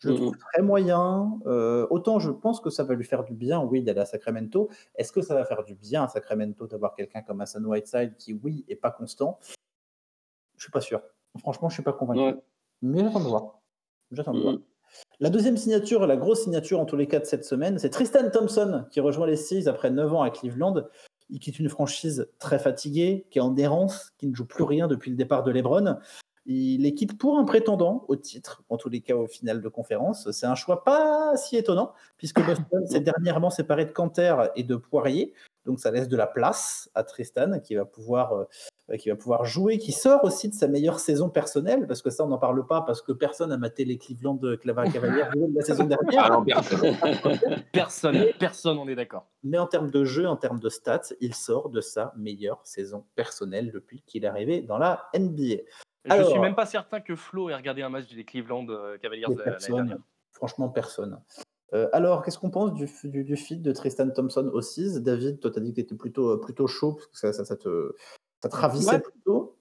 Je 0.00 0.08
le 0.08 0.14
trouve 0.14 0.36
très 0.36 0.62
moyen. 0.62 1.38
Euh, 1.46 1.86
autant 1.90 2.18
je 2.18 2.30
pense 2.30 2.60
que 2.60 2.70
ça 2.70 2.84
va 2.84 2.94
lui 2.94 3.04
faire 3.04 3.24
du 3.24 3.34
bien, 3.34 3.60
oui, 3.60 3.82
d'aller 3.82 4.00
à 4.00 4.06
Sacramento. 4.06 4.70
Est-ce 4.94 5.12
que 5.12 5.20
ça 5.20 5.34
va 5.34 5.44
faire 5.44 5.62
du 5.62 5.74
bien 5.74 6.04
à 6.04 6.08
Sacramento 6.08 6.66
d'avoir 6.66 6.94
quelqu'un 6.94 7.20
comme 7.22 7.40
Hassan 7.40 7.64
Whiteside 7.66 8.16
qui, 8.16 8.32
oui, 8.32 8.64
est 8.68 8.76
pas 8.76 8.90
constant? 8.90 9.38
Je 10.56 10.62
suis 10.64 10.72
pas 10.72 10.80
sûr. 10.80 11.02
Franchement, 11.38 11.68
je 11.68 11.74
suis 11.74 11.82
pas 11.82 11.92
convaincu. 11.92 12.20
Ouais. 12.20 12.42
Mais 12.82 13.04
j'attends 13.04 13.20
de 13.20 13.28
voir. 13.28 13.60
J'attends 14.10 14.34
de 14.34 14.40
voir. 14.40 14.56
La 15.20 15.30
deuxième 15.30 15.56
signature, 15.56 16.06
la 16.06 16.16
grosse 16.16 16.44
signature 16.44 16.80
en 16.80 16.86
tous 16.86 16.96
les 16.96 17.06
cas 17.06 17.20
de 17.20 17.24
cette 17.24 17.44
semaine, 17.44 17.78
c'est 17.78 17.90
Tristan 17.90 18.30
Thompson 18.30 18.86
qui 18.90 19.00
rejoint 19.00 19.26
les 19.26 19.36
Seas 19.36 19.68
après 19.68 19.90
9 19.90 20.14
ans 20.14 20.22
à 20.22 20.30
Cleveland. 20.30 20.82
Il 21.28 21.38
quitte 21.38 21.60
une 21.60 21.68
franchise 21.68 22.28
très 22.38 22.58
fatiguée, 22.58 23.26
qui 23.30 23.38
est 23.38 23.42
en 23.42 23.56
errance, 23.56 24.12
qui 24.18 24.26
ne 24.26 24.34
joue 24.34 24.46
plus 24.46 24.64
rien 24.64 24.88
depuis 24.88 25.10
le 25.10 25.16
départ 25.16 25.44
de 25.44 25.52
LeBron. 25.52 25.98
Il 26.52 26.82
les 26.82 26.94
quitte 26.94 27.16
pour 27.16 27.38
un 27.38 27.44
prétendant 27.44 28.04
au 28.08 28.16
titre, 28.16 28.64
en 28.70 28.76
tous 28.76 28.88
les 28.88 29.00
cas 29.00 29.14
au 29.14 29.28
final 29.28 29.60
de 29.60 29.68
conférence. 29.68 30.28
C'est 30.32 30.46
un 30.46 30.56
choix 30.56 30.82
pas 30.82 31.36
si 31.36 31.56
étonnant, 31.56 31.92
puisque 32.16 32.44
Boston 32.44 32.84
s'est 32.88 32.98
dernièrement 32.98 33.50
séparé 33.50 33.84
de 33.84 33.92
Canter 33.92 34.34
et 34.56 34.64
de 34.64 34.74
Poirier. 34.74 35.32
Donc 35.64 35.78
ça 35.78 35.92
laisse 35.92 36.08
de 36.08 36.16
la 36.16 36.26
place 36.26 36.90
à 36.96 37.04
Tristan 37.04 37.60
qui 37.60 37.76
va 37.76 37.84
pouvoir, 37.84 38.32
euh, 38.32 38.96
qui 38.96 39.10
va 39.10 39.14
pouvoir 39.14 39.44
jouer, 39.44 39.78
qui 39.78 39.92
sort 39.92 40.24
aussi 40.24 40.48
de 40.48 40.54
sa 40.54 40.66
meilleure 40.66 40.98
saison 40.98 41.28
personnelle, 41.28 41.86
parce 41.86 42.02
que 42.02 42.10
ça 42.10 42.24
on 42.24 42.28
n'en 42.28 42.38
parle 42.38 42.66
pas, 42.66 42.80
parce 42.80 43.00
que 43.00 43.12
personne 43.12 43.50
n'a 43.50 43.56
maté 43.56 43.84
les 43.84 43.96
Cleveland 43.96 44.34
de 44.34 44.56
Clava 44.56 44.90
Cavaliers 44.90 45.22
de 45.36 45.54
la 45.54 45.62
saison 45.62 45.84
dernière. 45.84 46.24
Alors, 46.24 46.44
personne. 46.44 46.96
Personne, 47.72 48.24
personne, 48.40 48.78
on 48.78 48.88
est 48.88 48.96
d'accord. 48.96 49.28
Mais 49.44 49.58
en 49.58 49.68
termes 49.68 49.92
de 49.92 50.04
jeu, 50.04 50.26
en 50.26 50.36
termes 50.36 50.58
de 50.58 50.68
stats, 50.68 51.12
il 51.20 51.36
sort 51.36 51.68
de 51.68 51.80
sa 51.80 52.12
meilleure 52.16 52.60
saison 52.64 53.04
personnelle 53.14 53.70
depuis 53.70 54.02
qu'il 54.04 54.24
est 54.24 54.26
arrivé 54.28 54.62
dans 54.62 54.78
la 54.78 55.08
NBA. 55.14 55.62
Je 56.04 56.12
Alors- 56.12 56.30
suis 56.30 56.38
même 56.40 56.54
pas 56.54 56.66
certain 56.66 57.00
que 57.00 57.14
Flo 57.16 57.50
ait 57.50 57.54
regardé 57.54 57.82
un 57.82 57.88
match 57.90 58.12
des 58.14 58.24
Cleveland 58.24 58.66
euh, 58.70 58.96
Cavaliers 58.98 59.24
euh, 59.24 59.28
l'année 59.30 59.42
personne. 59.44 59.76
dernière. 59.76 59.98
Franchement, 60.32 60.68
personne. 60.70 61.20
Euh, 61.74 61.88
alors, 61.92 62.22
qu'est-ce 62.22 62.38
qu'on 62.38 62.50
pense 62.50 62.72
du, 62.72 62.86
du, 63.04 63.22
du 63.24 63.36
feed 63.36 63.62
de 63.62 63.70
Tristan 63.72 64.08
Thompson 64.10 64.50
au 64.52 64.60
6 64.60 65.02
David, 65.02 65.40
toi, 65.40 65.50
tu 65.50 65.58
as 65.58 65.62
dit 65.62 65.70
que 65.70 65.74
tu 65.76 65.80
étais 65.82 65.94
plutôt, 65.94 66.38
plutôt 66.38 66.66
chaud, 66.66 66.94
parce 66.94 67.06
que 67.08 67.18
ça, 67.18 67.32
ça, 67.32 67.44
ça 67.44 67.56
te, 67.56 67.94
ça 68.42 68.48
te 68.48 68.56
ravissait 68.56 68.96
Ouais. 68.96 69.00
plutôt? 69.00 69.56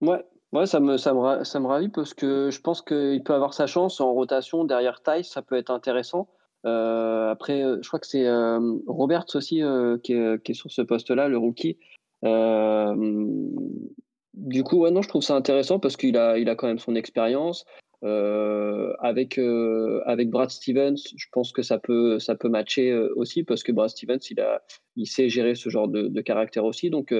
Ouais, 0.00 0.24
ouais 0.52 0.66
ça, 0.66 0.80
me, 0.80 0.96
ça, 0.96 1.12
me, 1.12 1.44
ça 1.44 1.60
me 1.60 1.66
ravit 1.66 1.88
parce 1.88 2.14
que 2.14 2.50
je 2.50 2.60
pense 2.60 2.80
qu'il 2.80 3.22
peut 3.24 3.34
avoir 3.34 3.52
sa 3.52 3.66
chance 3.66 4.00
en 4.00 4.12
rotation 4.12 4.64
derrière 4.64 5.02
Tice, 5.02 5.28
ça 5.28 5.42
peut 5.42 5.56
être 5.56 5.70
intéressant. 5.70 6.28
Euh, 6.64 7.30
après, 7.30 7.60
je 7.82 7.86
crois 7.88 8.00
que 8.00 8.06
c'est 8.06 8.26
euh, 8.26 8.78
Roberts 8.86 9.26
aussi 9.34 9.62
euh, 9.62 9.98
qui, 9.98 10.14
est, 10.14 10.42
qui 10.42 10.52
est 10.52 10.54
sur 10.54 10.70
ce 10.70 10.80
poste-là, 10.82 11.28
le 11.28 11.36
rookie. 11.36 11.78
Euh, 12.24 12.94
du 14.34 14.64
coup, 14.64 14.78
ouais, 14.78 14.90
non, 14.90 15.02
je 15.02 15.08
trouve 15.08 15.22
ça 15.22 15.36
intéressant 15.36 15.78
parce 15.78 15.96
qu'il 15.96 16.16
a, 16.16 16.38
il 16.38 16.48
a 16.48 16.54
quand 16.54 16.66
même 16.66 16.78
son 16.78 16.94
expérience. 16.94 17.64
Euh, 18.02 18.92
avec, 18.98 19.38
euh, 19.38 20.02
avec 20.04 20.28
Brad 20.28 20.50
Stevens, 20.50 20.98
je 21.16 21.26
pense 21.32 21.52
que 21.52 21.62
ça 21.62 21.78
peut, 21.78 22.18
ça 22.18 22.34
peut 22.34 22.50
matcher 22.50 22.90
euh, 22.90 23.10
aussi 23.16 23.44
parce 23.44 23.62
que 23.62 23.72
Brad 23.72 23.88
Stevens, 23.88 24.18
il, 24.30 24.40
a, 24.40 24.62
il 24.96 25.06
sait 25.06 25.30
gérer 25.30 25.54
ce 25.54 25.70
genre 25.70 25.88
de, 25.88 26.08
de 26.08 26.20
caractère 26.20 26.66
aussi. 26.66 26.90
Donc, 26.90 27.14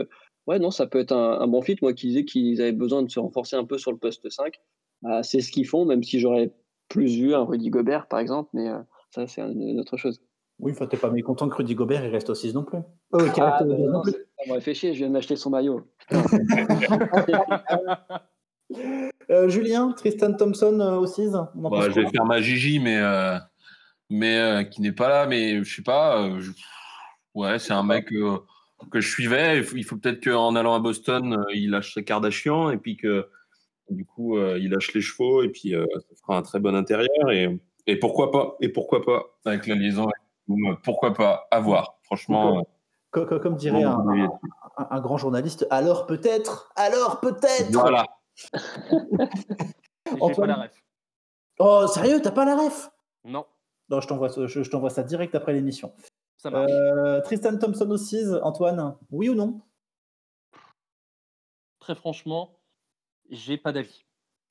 ouais, 0.46 0.58
non, 0.58 0.70
ça 0.70 0.86
peut 0.86 0.98
être 0.98 1.12
un, 1.12 1.46
bon 1.46 1.62
fit. 1.62 1.76
Moi 1.80 1.94
qui 1.94 2.08
disais 2.08 2.24
qu'ils 2.24 2.60
avaient 2.60 2.72
besoin 2.72 3.02
de 3.02 3.10
se 3.10 3.18
renforcer 3.18 3.56
un 3.56 3.64
peu 3.64 3.78
sur 3.78 3.92
le 3.92 3.98
poste 3.98 4.28
5, 4.28 4.60
bah, 5.02 5.22
c'est 5.22 5.40
ce 5.40 5.50
qu'ils 5.50 5.66
font, 5.66 5.86
même 5.86 6.02
si 6.02 6.20
j'aurais 6.20 6.52
plus 6.88 7.16
vu 7.16 7.34
un 7.34 7.44
Rudy 7.44 7.70
Gobert, 7.70 8.06
par 8.06 8.20
exemple, 8.20 8.50
mais 8.52 8.68
ça, 9.10 9.26
c'est 9.26 9.40
une 9.40 9.80
autre 9.80 9.96
chose. 9.96 10.20
Oui, 10.60 10.72
enfin, 10.72 10.86
t'es 10.86 10.96
pas 10.96 11.10
mécontent 11.10 11.48
que 11.48 11.56
Rudy 11.56 11.74
Gobert 11.74 12.04
il 12.04 12.10
reste 12.10 12.30
au 12.30 12.34
6 12.34 12.54
non 12.54 12.64
plus. 12.64 12.78
Oh, 13.12 13.18
qu'il 13.32 13.42
Ah, 13.42 13.58
reste 13.58 13.66
au 13.66 13.70
bah, 13.70 13.76
6 13.76 13.82
non 13.82 13.92
non, 13.92 14.02
plus. 14.02 14.12
c'est- 14.12 14.18
ça 14.18 14.44
m'aurait 14.48 14.60
fait 14.60 14.74
chier, 14.74 14.92
je 14.94 14.98
viens 14.98 15.08
de 15.08 15.12
m'acheter 15.12 15.36
son 15.36 15.50
maillot. 15.50 15.86
Euh, 19.30 19.48
Julien, 19.48 19.92
Tristan 19.92 20.32
Thompson 20.34 20.78
euh, 20.80 20.96
au 20.96 21.06
6 21.06 21.30
on 21.54 21.64
en 21.64 21.70
Bah, 21.70 21.88
je 21.90 22.00
vais 22.00 22.10
faire 22.10 22.24
ma 22.24 22.40
Gigi, 22.40 22.78
mais, 22.80 22.98
euh, 22.98 23.36
mais 24.10 24.38
euh, 24.38 24.62
qui 24.64 24.80
n'est 24.82 24.92
pas 24.92 25.08
là. 25.08 25.26
Mais 25.26 25.62
je 25.62 25.76
sais 25.76 25.82
pas. 25.82 26.22
euh, 26.22 26.40
je- 26.40 26.52
Ouais, 27.34 27.58
c'est 27.58 27.72
un 27.72 27.82
mec 27.82 28.12
euh, 28.12 28.38
que 28.90 29.00
je 29.00 29.08
suivais. 29.10 29.58
Il 29.74 29.84
faut, 29.84 29.96
peut-être 29.96 30.22
qu'en 30.24 30.54
allant 30.56 30.74
à 30.74 30.80
Boston, 30.80 31.34
euh, 31.34 31.44
il 31.54 31.70
lâche 31.70 31.94
sa 31.94 32.02
Kardashian 32.02 32.70
et 32.70 32.76
puis 32.78 32.96
que 32.96 33.26
du 33.90 34.04
coup, 34.04 34.38
euh, 34.38 34.58
il 34.60 34.70
lâche 34.70 34.94
les 34.94 35.00
chevaux 35.00 35.42
et 35.42 35.48
puis 35.48 35.74
euh, 35.74 35.84
ça 35.94 36.16
fera 36.20 36.38
un 36.38 36.42
très 36.42 36.60
bon 36.60 36.74
intérieur. 36.74 37.30
Et, 37.32 37.58
et 37.86 37.96
pourquoi 37.98 38.30
pas 38.30 38.56
Et 38.60 38.68
pourquoi 38.68 39.04
pas 39.04 39.24
avec 39.44 39.66
la 39.66 39.74
liaison 39.74 40.04
avec 40.04 40.14
Boom, 40.46 40.76
Pourquoi 40.82 41.14
pas 41.14 41.46
À 41.50 41.60
voir. 41.60 41.98
Franchement. 42.02 42.58
euh, 42.58 42.62
Co- 43.10 43.26
co- 43.26 43.38
Comme 43.40 43.56
dirait 43.56 43.82
un, 43.84 43.98
un- 43.98 44.28
un- 44.76 44.88
un 44.90 45.00
grand 45.00 45.16
journaliste, 45.16 45.66
alors 45.70 46.06
peut-être, 46.06 46.72
alors 46.76 47.20
peut-être 47.20 47.70
Voilà. 47.72 48.06
J'ai 50.06 50.20
Antoine 50.20 50.50
pas 50.50 50.56
la 50.56 50.62
ref. 50.64 50.84
Oh, 51.60 51.86
sérieux, 51.86 52.20
t'as 52.22 52.32
pas 52.32 52.44
la 52.44 52.56
ref? 52.56 52.90
Non, 53.24 53.46
Non, 53.88 54.00
je 54.00 54.08
t'envoie 54.08 54.28
ce- 54.28 54.46
je, 54.48 54.62
je 54.62 54.70
t'envoie 54.70 54.90
ça 54.90 55.02
direct 55.04 55.34
après 55.34 55.52
l'émission. 55.52 55.94
ça 56.36 56.50
marche. 56.50 56.70
Euh, 56.70 57.20
Tristan 57.22 57.56
Thompson 57.56 57.88
au 57.90 57.96
6, 57.96 58.34
Antoine, 58.42 58.96
oui 59.12 59.28
ou 59.28 59.34
non? 59.34 59.60
Très 61.78 61.94
franchement, 61.94 62.58
j'ai 63.30 63.56
pas 63.56 63.72
d'avis. 63.72 64.04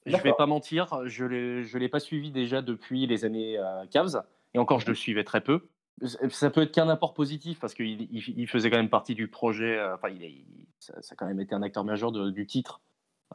Je 0.06 0.18
vais 0.18 0.34
pas 0.34 0.46
mentir, 0.46 1.02
je 1.06 1.26
l'ai, 1.26 1.64
je 1.64 1.78
l'ai 1.78 1.90
pas 1.90 2.00
suivi 2.00 2.32
déjà 2.32 2.62
depuis 2.62 3.08
les 3.08 3.26
années 3.26 3.58
euh, 3.58 3.86
Cavs, 3.88 4.24
et 4.54 4.60
encore 4.60 4.80
je 4.80 4.88
le 4.88 4.96
suivais 4.96 5.24
très 5.24 5.42
peu. 5.42 5.70
Ça 6.02 6.50
peut 6.50 6.62
être 6.62 6.72
qu'un 6.72 6.90
apport 6.90 7.14
positif 7.14 7.60
parce 7.60 7.74
qu'il 7.74 8.02
il, 8.12 8.24
il 8.38 8.48
faisait 8.48 8.70
quand 8.70 8.78
même 8.78 8.90
partie 8.90 9.16
du 9.16 9.28
projet. 9.28 9.78
euh, 9.78 9.94
Enfin, 9.96 10.10
il, 10.10 10.44
ça, 10.80 11.02
ça 11.02 11.14
a 11.14 11.16
quand 11.16 11.28
même 11.28 11.40
été 11.40 11.54
un 11.56 11.62
acteur 11.62 11.84
majeur 11.84 12.12
de- 12.12 12.30
du 12.32 12.46
titre 12.48 12.82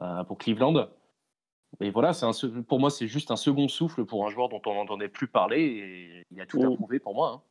euh, 0.03 0.25
pour 0.25 0.39
Cleveland. 0.39 0.89
Et 1.81 1.91
voilà, 1.91 2.13
c'est 2.13 2.27
un, 2.27 2.33
pour 2.67 2.81
moi, 2.81 2.91
c'est 2.91 3.07
juste 3.07 3.31
un 3.31 3.37
second 3.37 3.69
souffle 3.69 4.05
pour 4.05 4.27
un 4.27 4.31
joueur 4.31 4.49
dont 4.49 4.61
on 4.67 4.75
n'entendait 4.75 5.09
plus 5.09 5.29
parler 5.29 5.61
et 5.63 6.27
il 6.31 6.41
a 6.41 6.47
tout 6.47 6.59
Mm. 6.61 6.73
approuvé 6.73 6.99
pour 6.99 7.15
moi. 7.15 7.31
hein. 7.37 7.43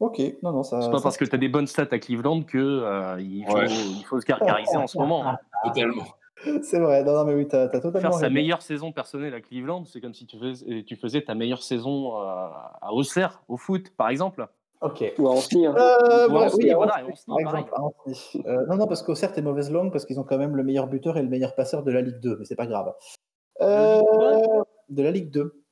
Ok, 0.00 0.18
non, 0.42 0.52
non, 0.52 0.62
ça. 0.62 0.80
C'est 0.80 0.90
pas 0.90 0.98
ça- 0.98 1.02
parce 1.04 1.16
que 1.16 1.24
tu 1.24 1.34
as 1.34 1.38
des 1.38 1.48
bonnes 1.48 1.66
stats 1.66 1.88
à 1.90 1.98
Cleveland 1.98 2.42
que 2.42 2.58
euh, 2.58 3.20
il, 3.20 3.44
faut, 3.46 3.54
Ouais. 3.54 3.66
il 3.68 4.04
faut 4.04 4.20
se 4.20 4.26
gargariser 4.26 4.76
en 4.76 4.86
ce 4.86 4.96
moment. 4.98 5.26
hein. 5.28 5.38
Totalement. 5.64 6.04
C'est 6.62 6.78
vrai, 6.78 7.02
non, 7.04 7.12
non, 7.14 7.24
mais 7.24 7.34
oui, 7.34 7.46
t'as 7.48 7.62
as 7.64 7.68
totalement 7.68 8.00
Faire 8.00 8.12
sa 8.14 8.20
raison. 8.20 8.34
meilleure 8.34 8.62
saison 8.62 8.92
personnelle 8.92 9.34
à 9.34 9.40
Cleveland, 9.40 9.84
c'est 9.84 10.00
comme 10.00 10.14
si 10.14 10.26
tu 10.26 10.38
faisais, 10.38 10.82
tu 10.84 10.96
faisais 10.96 11.22
ta 11.22 11.34
meilleure 11.34 11.62
saison 11.62 12.16
euh, 12.16 12.24
à 12.80 12.92
Auxerre, 12.92 13.42
au 13.48 13.56
foot, 13.56 13.90
par 13.96 14.08
exemple. 14.08 14.46
Ok. 14.80 15.04
Ou 15.18 15.28
à 15.28 15.32
Anthony. 15.32 15.66
hein. 15.66 15.74
Euh, 15.76 16.28
Ou 16.30 16.38
à 16.38 16.54
oui, 16.54 16.72
voilà, 16.74 16.94
Anthony, 17.04 17.44
par 17.44 17.56
exemple. 17.58 17.90
Euh, 18.46 18.66
non, 18.66 18.76
non, 18.76 18.86
parce 18.86 19.02
qu'Auxerre 19.02 19.36
est 19.36 19.42
mauvaise 19.42 19.70
langue, 19.70 19.92
parce 19.92 20.06
qu'ils 20.06 20.18
ont 20.18 20.24
quand 20.24 20.38
même 20.38 20.56
le 20.56 20.62
meilleur 20.64 20.86
buteur 20.86 21.18
et 21.18 21.22
le 21.22 21.28
meilleur 21.28 21.54
passeur 21.54 21.82
de 21.82 21.90
la 21.92 22.00
Ligue 22.00 22.20
2, 22.20 22.36
mais 22.38 22.44
c'est 22.46 22.56
pas 22.56 22.66
grave. 22.66 22.94
Euh, 23.60 24.00
de 24.88 25.02
la 25.02 25.10
Ligue 25.10 25.30
2. 25.30 25.62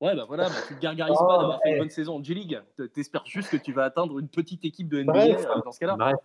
Ouais, 0.00 0.14
bah 0.14 0.24
voilà, 0.28 0.44
bah, 0.48 0.54
tu 0.66 0.74
te 0.76 0.80
gargarises 0.80 1.16
Oh, 1.20 1.26
pas 1.26 1.38
d'avoir 1.38 1.60
fait 1.62 1.68
ouais. 1.70 1.74
une 1.74 1.78
bonne 1.82 1.90
saison 1.90 2.16
en 2.16 2.22
G-League. 2.24 2.60
T'espères 2.94 3.26
juste 3.26 3.50
que 3.50 3.56
tu 3.56 3.72
vas 3.72 3.84
atteindre 3.84 4.18
une 4.18 4.28
petite 4.28 4.64
équipe 4.64 4.88
de 4.88 5.02
NBA 5.02 5.12
Bref. 5.12 5.46
euh, 5.46 5.60
dans 5.64 5.72
ce 5.72 5.78
cas-là. 5.80 5.96
Bref. 5.96 6.16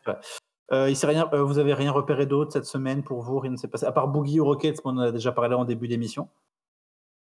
Euh, 0.74 0.90
il 0.90 1.06
rien, 1.06 1.30
euh, 1.34 1.44
vous 1.44 1.60
avez 1.60 1.74
rien 1.74 1.92
repéré 1.92 2.26
d'autre 2.26 2.52
cette 2.52 2.66
semaine 2.66 3.04
pour 3.04 3.22
vous 3.22 3.40
Rien 3.40 3.52
ne 3.52 3.58
s'est 3.58 3.68
passé 3.68 3.86
À 3.86 3.92
part 3.92 4.08
Boogie 4.08 4.40
ou 4.40 4.46
Rockets, 4.46 4.82
on 4.84 4.92
en 4.98 5.00
a 5.00 5.12
déjà 5.12 5.32
parlé 5.32 5.54
en 5.56 5.66
début 5.66 5.88
d'émission. 5.88 6.28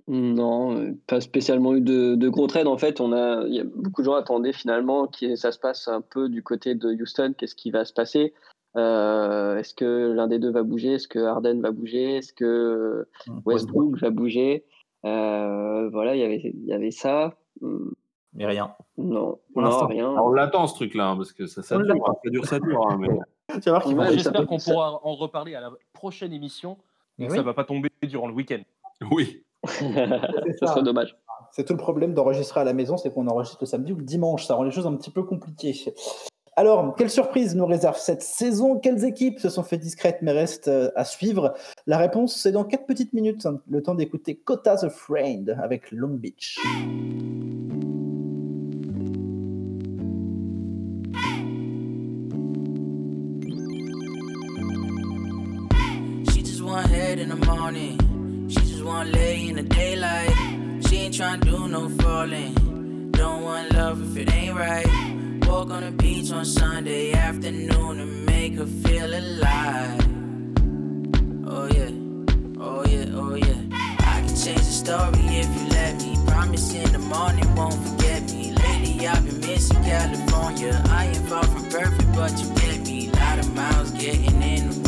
Non, 0.08 0.94
pas 1.06 1.20
spécialement 1.20 1.74
eu 1.74 1.80
de, 1.80 2.14
de 2.16 2.28
gros 2.28 2.46
trades. 2.48 2.66
En 2.66 2.78
fait, 2.78 3.00
on 3.00 3.12
a, 3.12 3.44
il 3.46 3.54
y 3.54 3.60
a 3.60 3.64
beaucoup 3.64 4.02
de 4.02 4.06
gens 4.06 4.14
attendaient 4.14 4.52
finalement 4.52 5.06
que 5.06 5.36
ça 5.36 5.52
se 5.52 5.58
passe 5.58 5.86
un 5.88 6.00
peu 6.00 6.28
du 6.28 6.42
côté 6.42 6.74
de 6.74 6.88
Houston. 6.90 7.34
Qu'est-ce 7.36 7.54
qui 7.54 7.70
va 7.70 7.84
se 7.84 7.92
passer? 7.92 8.34
Euh, 8.76 9.56
Est-ce 9.58 9.74
que 9.74 10.12
l'un 10.12 10.26
des 10.26 10.38
deux 10.40 10.50
va 10.50 10.62
bouger? 10.64 10.94
Est-ce 10.94 11.06
que 11.08 11.20
Harden 11.20 11.60
va 11.60 11.70
bouger? 11.70 12.16
Est-ce 12.16 12.32
que 12.32 13.06
Westbrook 13.44 13.98
va 13.98 14.10
bouger? 14.10 14.64
Euh, 15.04 15.88
Voilà, 15.90 16.16
il 16.16 16.20
y 16.20 16.24
avait, 16.24 16.40
il 16.54 16.64
y 16.66 16.72
avait 16.72 16.90
ça. 16.90 17.34
Mais 18.32 18.46
rien. 18.46 18.74
Non, 18.96 19.38
Pour 19.52 19.62
non, 19.62 19.68
l'instant. 19.68 19.86
rien. 19.86 20.10
Alors, 20.12 20.26
on 20.26 20.32
l'attend 20.32 20.66
ce 20.66 20.74
truc-là, 20.74 21.10
hein, 21.10 21.16
parce 21.16 21.32
que 21.32 21.46
ça, 21.46 21.62
ça 21.62 21.78
dure, 21.78 21.94
hein, 22.08 22.14
ça 22.24 22.30
dure, 22.30 22.46
ça 22.46 22.58
dure. 22.58 22.86
hein, 22.88 22.96
mais... 23.00 23.08
Tu 23.62 23.70
vas 23.70 23.70
voir 23.72 23.82
qu'ils 23.82 23.94
vont 23.94 24.02
Ouais, 24.02 24.08
réussir. 24.08 24.24
J'espère 24.32 24.46
qu'on 24.46 24.58
pourra 24.58 25.00
en 25.04 25.14
reparler 25.14 25.54
à 25.54 25.60
la 25.60 25.70
prochaine 25.92 26.32
émission 26.32 26.78
Mais 27.18 27.26
que 27.26 27.32
oui. 27.32 27.38
ça 27.38 27.42
va 27.42 27.54
pas 27.54 27.64
tomber 27.64 27.90
durant 28.02 28.28
le 28.28 28.34
week-end. 28.34 28.60
Oui. 29.10 29.42
ça 29.66 29.78
ça. 30.60 30.66
serait 30.68 30.82
dommage. 30.82 31.16
C'est 31.52 31.64
tout 31.64 31.72
le 31.74 31.78
problème 31.78 32.14
d'enregistrer 32.14 32.60
à 32.60 32.64
la 32.64 32.72
maison, 32.72 32.96
c'est 32.96 33.12
qu'on 33.12 33.26
enregistre 33.26 33.58
le 33.60 33.66
samedi 33.66 33.92
ou 33.92 33.96
le 33.96 34.04
dimanche. 34.04 34.46
Ça 34.46 34.54
rend 34.54 34.62
les 34.62 34.70
choses 34.70 34.86
un 34.86 34.94
petit 34.96 35.10
peu 35.10 35.22
compliquées. 35.22 35.74
Alors, 36.56 36.94
quelle 36.94 37.10
surprise 37.10 37.56
nous 37.56 37.64
réserve 37.66 37.96
cette 37.96 38.22
saison? 38.22 38.78
Quelles 38.78 39.04
équipes 39.04 39.38
se 39.38 39.48
sont 39.48 39.62
fait 39.62 39.78
discrètes 39.78 40.18
mais 40.20 40.32
restent 40.32 40.68
euh, 40.68 40.90
à 40.94 41.04
suivre? 41.04 41.54
La 41.86 41.96
réponse, 41.98 42.36
c'est 42.36 42.52
dans 42.52 42.64
4 42.64 42.86
petites 42.86 43.12
minutes. 43.14 43.46
Le 43.68 43.82
temps 43.82 43.94
d'écouter 43.94 44.36
Kota 44.36 44.76
the 44.76 44.88
Friend 44.90 45.56
avec 45.62 45.90
Long 45.90 46.08
Beach. 46.14 46.58
Want 59.00 59.12
lay 59.12 59.48
in 59.48 59.56
the 59.56 59.62
daylight. 59.62 60.30
She 60.86 60.96
ain't 60.98 61.14
tryna 61.14 61.40
do 61.40 61.68
no 61.68 61.88
falling. 61.88 62.52
Don't 63.12 63.42
want 63.44 63.72
love 63.72 63.98
if 64.02 64.14
it 64.18 64.30
ain't 64.34 64.54
right. 64.54 64.86
Walk 65.46 65.70
on 65.70 65.84
the 65.84 65.90
beach 65.90 66.30
on 66.32 66.44
Sunday 66.44 67.14
afternoon 67.14 67.98
and 67.98 68.26
make 68.26 68.56
her 68.56 68.66
feel 68.66 69.06
alive. 69.06 70.00
Oh 71.46 71.66
yeah, 71.76 71.92
oh 72.60 72.84
yeah, 72.84 73.06
oh 73.14 73.36
yeah. 73.36 73.60
I 74.00 74.20
can 74.20 74.36
change 74.36 74.66
the 74.68 74.76
story 74.84 75.24
if 75.42 75.48
you 75.56 75.68
let 75.70 75.96
me. 76.02 76.18
Promise 76.26 76.74
in 76.74 76.92
the 76.92 76.98
morning 76.98 77.54
won't 77.54 77.80
forget 77.86 78.22
me. 78.30 78.52
Lately 78.52 79.06
I've 79.08 79.24
been 79.24 79.40
missing 79.40 79.82
California. 79.82 80.78
I 80.90 81.06
ain't 81.06 81.26
far 81.26 81.44
from 81.44 81.64
perfect, 81.70 82.12
but 82.14 82.38
you 82.38 82.48
get 82.56 82.80
me. 82.86 83.10
Lot 83.12 83.38
of 83.38 83.54
miles 83.54 83.92
getting 83.92 84.42
in 84.42 84.79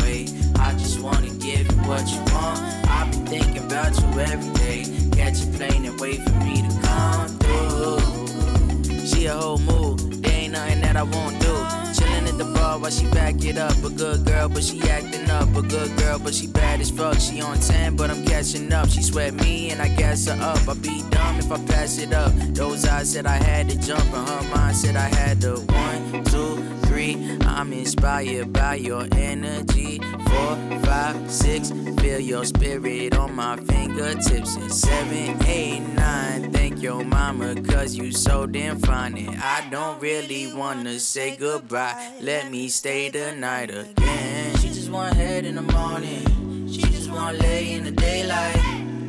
wanna 1.03 1.29
give 1.31 1.69
you 1.69 1.77
what 1.83 2.07
you 2.09 2.19
want. 2.33 2.59
I've 2.87 3.11
been 3.11 3.25
thinking 3.27 3.57
about 3.57 3.91
you 3.99 4.19
every 4.21 4.53
day. 4.53 4.85
Catch 5.11 5.43
a 5.43 5.47
plane 5.47 5.85
and 5.85 5.99
wait 5.99 6.21
for 6.23 6.35
me 6.45 6.61
to 6.61 6.71
come 6.81 7.27
through. 7.39 9.05
She 9.05 9.25
a 9.25 9.33
whole 9.33 9.57
move. 9.57 10.21
There 10.21 10.31
ain't 10.31 10.53
nothing 10.53 10.79
that 10.81 10.95
I 10.95 11.03
won't 11.03 11.37
do. 11.41 11.53
Chillin' 11.95 12.29
at 12.29 12.37
the 12.37 12.45
bar 12.45 12.62
while 12.79 12.91
she 12.91 13.05
back 13.07 13.43
it 13.43 13.57
up. 13.57 13.75
A 13.83 13.89
good 13.89 14.25
girl, 14.25 14.49
but 14.49 14.63
she 14.63 14.81
acting 14.83 15.29
up. 15.29 15.55
A 15.55 15.61
good 15.61 15.95
girl, 15.97 16.19
but 16.19 16.33
she 16.33 16.47
bad 16.47 16.81
as 16.81 16.91
fuck. 16.91 17.19
She 17.19 17.41
on 17.41 17.59
10, 17.59 17.95
but 17.95 18.09
I'm 18.09 18.23
catching 18.25 18.71
up. 18.73 18.89
She 18.89 19.01
sweat 19.01 19.33
me 19.33 19.71
and 19.71 19.81
I 19.81 19.89
gas 19.95 20.25
her 20.27 20.39
up. 20.41 20.67
I'd 20.67 20.81
be 20.81 21.03
dumb 21.09 21.39
if 21.39 21.51
I 21.51 21.57
pass 21.65 21.97
it 21.97 22.13
up. 22.13 22.31
Those 22.53 22.85
eyes 22.85 23.11
said 23.11 23.25
I 23.25 23.37
had 23.43 23.69
to 23.69 23.77
jump, 23.77 24.05
and 24.13 24.27
her 24.27 24.55
mind 24.55 24.75
said 24.75 24.95
I 24.95 25.07
had 25.15 25.41
to. 25.41 25.55
One, 25.55 26.23
two, 26.25 26.79
three. 26.87 27.37
I'm 27.45 27.73
inspired 27.73 28.53
by 28.53 28.75
your 28.75 29.07
energy. 29.13 29.99
Four, 30.27 30.57
five, 30.83 31.31
six. 31.31 31.71
Feel 31.99 32.19
your 32.19 32.45
spirit 32.45 33.15
on 33.15 33.35
my 33.35 33.57
fingertips. 33.57 34.55
And 34.55 34.71
seven, 34.71 35.43
eight, 35.45 35.79
nine. 35.79 36.51
Thank 36.51 36.81
your 36.81 37.03
mama, 37.03 37.55
cause 37.61 37.95
you 37.95 38.11
so 38.11 38.45
damn 38.45 38.79
fine. 38.79 39.17
And 39.17 39.37
I 39.41 39.67
don't 39.69 40.01
really 40.01 40.53
wanna 40.53 40.99
say 40.99 41.35
goodbye. 41.35 41.95
Let 42.19 42.51
me 42.51 42.62
stay 42.69 43.09
the 43.09 43.31
night 43.33 43.69
again. 43.69 44.55
She 44.57 44.69
just 44.69 44.89
want 44.89 45.15
head 45.15 45.45
in 45.45 45.55
the 45.55 45.61
morning. 45.61 46.67
She 46.71 46.81
just 46.81 47.11
want 47.11 47.39
lay 47.39 47.73
in 47.73 47.83
the 47.83 47.91
daylight. 47.91 48.57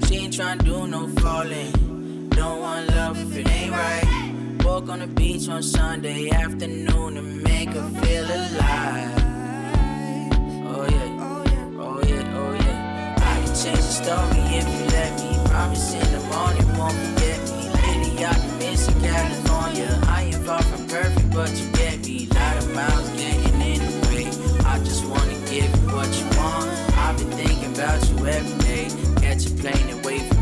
She 0.06 0.16
ain't 0.16 0.34
tryna 0.34 0.64
do 0.64 0.86
no 0.86 1.08
falling. 1.20 2.28
Don't 2.30 2.60
want 2.60 2.88
love 2.88 3.18
if 3.20 3.36
it 3.36 3.48
ain't 3.48 3.72
right. 3.72 4.64
Walk 4.64 4.88
on 4.88 5.00
the 5.00 5.06
beach 5.06 5.48
on 5.48 5.62
Sunday 5.62 6.30
afternoon 6.30 7.16
and 7.16 7.42
make 7.42 7.68
her 7.70 7.88
feel 8.02 8.24
alive. 8.24 9.14
Oh 10.66 10.86
yeah, 10.90 11.78
oh 11.78 12.02
yeah, 12.08 12.38
oh 12.40 12.52
yeah. 12.54 13.14
I 13.18 13.44
can 13.44 13.54
change 13.54 13.76
the 13.76 13.94
story 14.02 14.40
if 14.58 14.66
you 14.66 14.86
let 14.96 15.12
me. 15.20 15.50
Promise 15.50 15.94
in 15.94 16.12
the 16.12 16.20
morning 16.26 16.78
won't 16.78 16.94
forget 16.94 17.38
me. 17.50 17.70
Lately 17.70 18.24
I've 18.24 18.58
been 18.58 18.70
missing 18.70 19.00
California. 19.00 20.00
I 20.06 20.22
ain't 20.24 20.44
far 20.46 20.62
from 20.62 20.86
perfect, 20.88 21.30
but 21.30 21.50
you 21.56 21.70
get 21.72 22.04
me. 22.06 22.26
Lot 22.26 22.56
of 22.56 22.74
miles 22.74 23.13
about 27.84 28.08
you 28.08 28.26
every 28.26 28.64
day. 28.64 28.88
Catch 29.20 29.46
a 29.46 29.50
plane 29.50 29.88
and 29.90 30.04
wait 30.06 30.33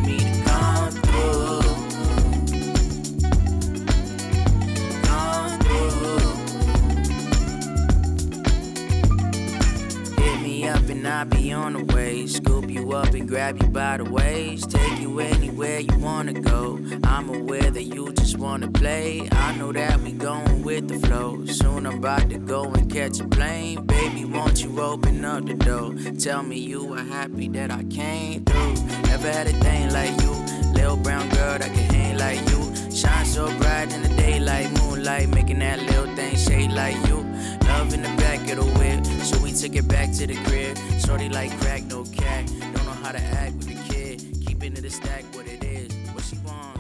I'll 11.23 11.29
be 11.29 11.53
on 11.53 11.75
the 11.75 11.95
way. 11.95 12.27
Scoop 12.27 12.68
you 12.68 12.95
up 12.95 13.14
and 13.14 13.29
grab 13.29 13.62
you 13.62 13.68
by 13.68 13.99
the 13.99 14.05
waist. 14.05 14.73
Take 14.73 14.99
you 14.99 15.20
anywhere 15.20 15.79
you 15.79 15.97
wanna 15.99 16.33
go. 16.33 16.81
I'm 17.05 17.29
aware 17.29 17.70
that 17.70 17.85
you 17.85 18.12
just 18.14 18.39
wanna 18.39 18.68
play. 18.68 19.29
I 19.31 19.57
know 19.57 19.70
that 19.70 20.01
we 20.01 20.11
going 20.11 20.64
with 20.64 20.89
the 20.89 20.99
flow. 21.07 21.47
Soon 21.47 21.87
I'm 21.87 21.99
about 21.99 22.29
to 22.31 22.39
go 22.39 22.64
and 22.64 22.91
catch 22.91 23.20
a 23.20 23.29
plane. 23.29 23.87
Baby, 23.87 24.25
won't 24.25 24.64
you 24.64 24.81
open 24.81 25.25
up 25.25 25.47
the 25.47 25.55
door? 25.55 25.95
Tell 26.18 26.43
me 26.43 26.59
you 26.59 26.93
are 26.93 27.05
happy 27.05 27.47
that 27.51 27.70
I 27.70 27.85
came 27.85 28.45
through. 28.45 28.75
Never 29.05 29.31
had 29.31 29.47
a 29.47 29.53
thing 29.61 29.93
like 29.93 30.20
you. 30.23 30.33
Little 30.73 30.97
brown 30.97 31.29
girl 31.29 31.57
that 31.57 31.73
can 31.73 31.95
hang 31.95 32.18
like 32.18 32.41
you. 32.51 32.91
Shine 32.91 33.27
so 33.27 33.47
bright 33.59 33.93
in 33.95 34.03
the 34.03 34.12
daylight, 34.16 34.73
moonlight, 34.81 35.29
making 35.29 35.61
that 35.61 35.79
little 35.83 36.12
thing 36.16 36.35
shake 36.35 36.73
like 36.73 36.97
you. 37.07 37.32
Love 37.67 37.95
in 37.95 38.03
the 38.03 38.15
back 38.17 38.41
of 38.51 38.57
the 38.57 38.79
whip, 38.79 39.05
so 39.23 39.39
we 39.43 39.53
took 39.53 39.75
it 39.77 39.89
back 39.89 40.13
to 40.13 40.27
the 40.27 40.35
crib. 40.45 40.77
Shorty 41.05 41.29
like 41.29 41.51
crack, 41.61 41.83
no 41.89 42.05
cat. 42.05 42.47
Don't 42.47 42.85
know 42.85 42.97
how 43.03 43.13
to 43.13 43.19
act 43.19 43.55
with 43.57 43.69
the 43.69 43.77
kid. 43.89 44.21
Keeping 44.47 44.77
it 44.77 44.85
a 44.85 44.91
stack, 44.91 45.25
what 45.35 45.47
it 45.47 45.65
is, 45.65 45.93
what 46.15 46.25
she 46.25 46.37
want? 46.45 46.79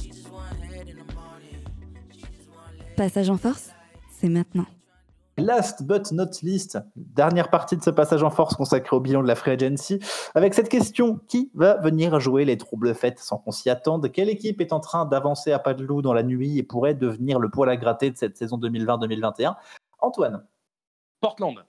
She 0.00 0.10
just 0.10 0.30
want 0.30 0.60
head 0.62 0.88
in 0.88 0.96
the 0.96 1.14
morning. 1.14 1.64
Passage 2.96 3.30
en 3.30 3.36
force, 3.36 3.70
c'est 4.10 4.28
maintenant. 4.28 4.66
Last 5.36 5.82
but 5.82 6.12
not 6.12 6.30
least, 6.44 6.78
dernière 6.94 7.50
partie 7.50 7.76
de 7.76 7.82
ce 7.82 7.90
passage 7.90 8.22
en 8.22 8.30
force 8.30 8.54
consacré 8.54 8.94
au 8.94 9.00
bilan 9.00 9.20
de 9.20 9.26
la 9.26 9.34
Free 9.34 9.50
Agency, 9.50 9.98
avec 10.36 10.54
cette 10.54 10.68
question 10.68 11.18
qui 11.26 11.50
va 11.54 11.74
venir 11.74 12.20
jouer 12.20 12.44
les 12.44 12.56
troubles 12.56 12.94
faits 12.94 13.18
sans 13.18 13.38
qu'on 13.38 13.50
s'y 13.50 13.68
attende? 13.68 14.12
Quelle 14.12 14.28
équipe 14.28 14.60
est 14.60 14.72
en 14.72 14.78
train 14.78 15.06
d'avancer 15.06 15.50
à 15.50 15.58
pas 15.58 15.74
de 15.74 15.82
loup 15.84 16.02
dans 16.02 16.12
la 16.12 16.22
nuit 16.22 16.58
et 16.58 16.62
pourrait 16.62 16.94
devenir 16.94 17.40
le 17.40 17.50
poil 17.50 17.68
à 17.68 17.76
gratter 17.76 18.12
de 18.12 18.16
cette 18.16 18.36
saison 18.36 18.58
2020-2021 18.58 19.56
Antoine 20.04 20.46
Portland. 21.20 21.64